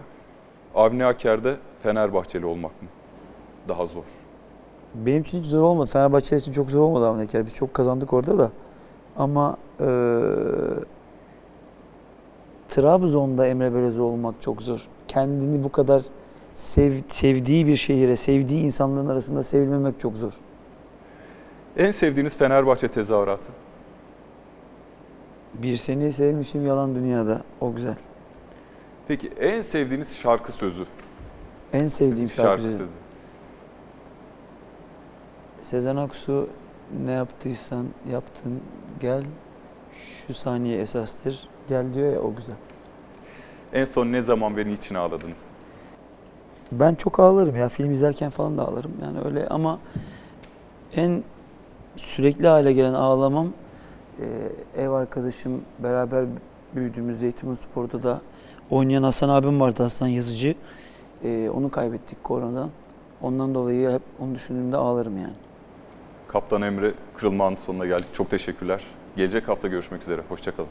Avni 0.75 1.05
Aker'de 1.05 1.57
Fenerbahçeli 1.83 2.47
olmak 2.47 2.83
mı? 2.83 2.89
Daha 3.69 3.87
zor. 3.87 4.03
Benim 4.95 5.23
için 5.23 5.39
hiç 5.39 5.47
zor 5.47 5.63
olmadı. 5.63 5.91
Fenerbahçe 5.91 6.37
için 6.37 6.53
çok 6.53 6.71
zor 6.71 6.81
olmadı 6.81 7.07
Avni 7.07 7.23
Aker. 7.23 7.47
Biz 7.47 7.55
çok 7.55 7.75
kazandık 7.75 8.13
orada 8.13 8.39
da. 8.39 8.51
Ama 9.17 9.57
eee 9.81 9.87
Trabzon'da 12.69 13.47
Emre 13.47 13.75
Belözoğlu 13.75 14.13
olmak 14.13 14.35
çok 14.43 14.63
zor. 14.63 14.81
Kendini 15.09 15.65
bu 15.65 15.73
kadar 15.73 16.03
sev, 16.55 16.93
sevdiği 17.11 17.67
bir 17.67 17.77
şehire, 17.77 18.17
sevdiği 18.17 18.65
insanların 18.65 19.07
arasında 19.09 19.43
sevilmemek 19.43 20.01
çok 20.01 20.17
zor. 20.17 20.33
En 21.77 21.91
sevdiğiniz 21.91 22.37
Fenerbahçe 22.37 22.89
tezahüratı? 22.89 23.53
Bir 25.55 25.77
seni 25.77 26.13
sevmişim 26.13 26.67
yalan 26.67 26.95
dünyada. 26.95 27.43
O 27.61 27.75
güzel. 27.75 27.97
Peki 29.09 29.29
en 29.29 29.61
sevdiğiniz 29.61 30.17
şarkı 30.17 30.53
sözü? 30.53 30.85
En 31.73 31.89
sevdiğim 31.89 32.31
şarkı, 32.31 32.43
şarkı 32.49 32.63
sözü. 32.63 32.87
Sezen 35.63 35.97
Aksu 35.97 36.49
ne 37.05 37.11
yaptıysan 37.13 37.87
yaptın 38.11 38.61
gel 39.01 39.25
şu 40.27 40.35
saniye 40.35 40.81
esastır 40.81 41.49
gel 41.69 41.95
diyor 41.95 42.13
ya 42.13 42.21
o 42.21 42.35
güzel. 42.35 42.57
En 43.73 43.85
son 43.85 44.13
ne 44.13 44.21
zaman 44.21 44.57
beni 44.57 44.73
içine 44.73 44.99
ağladınız? 44.99 45.39
Ben 46.73 46.95
çok 46.95 47.21
ağlarım 47.21 47.57
ya 47.57 47.69
film 47.69 47.93
izlerken 47.93 48.31
falan 48.31 48.59
da 48.59 48.69
ağlarım 48.69 48.93
yani 49.03 49.21
öyle 49.25 49.49
ama 49.49 49.79
en 50.97 51.25
sürekli 51.97 52.47
hale 52.47 52.73
gelen 52.73 52.95
ağlamam 52.95 53.53
ev 54.77 54.91
arkadaşım 54.91 55.63
beraber 55.79 56.25
büyüdüğümüz 56.77 57.19
Zeytinburnuspor'da 57.19 58.03
da 58.03 58.21
oynayan 58.71 59.03
Hasan 59.03 59.29
abim 59.29 59.61
vardı 59.61 59.83
Hasan 59.83 60.07
Yazıcı. 60.07 60.55
E, 61.25 61.51
onu 61.51 61.71
kaybettik 61.71 62.25
koronadan. 62.25 62.71
Ondan 63.23 63.55
dolayı 63.55 63.91
hep 63.91 64.03
onu 64.21 64.35
düşündüğümde 64.35 64.77
ağlarım 64.77 65.17
yani. 65.19 65.35
Kaptan 66.29 66.63
Emre 66.63 66.95
Kırılma 67.17 67.47
Anı 67.47 67.57
sonuna 67.57 67.87
geldik. 67.87 68.07
Çok 68.15 68.31
teşekkürler. 68.31 68.81
Gelecek 69.17 69.49
hafta 69.49 69.69
görüşmek 69.69 70.03
üzere. 70.03 70.23
Hoşçakalın. 70.29 70.69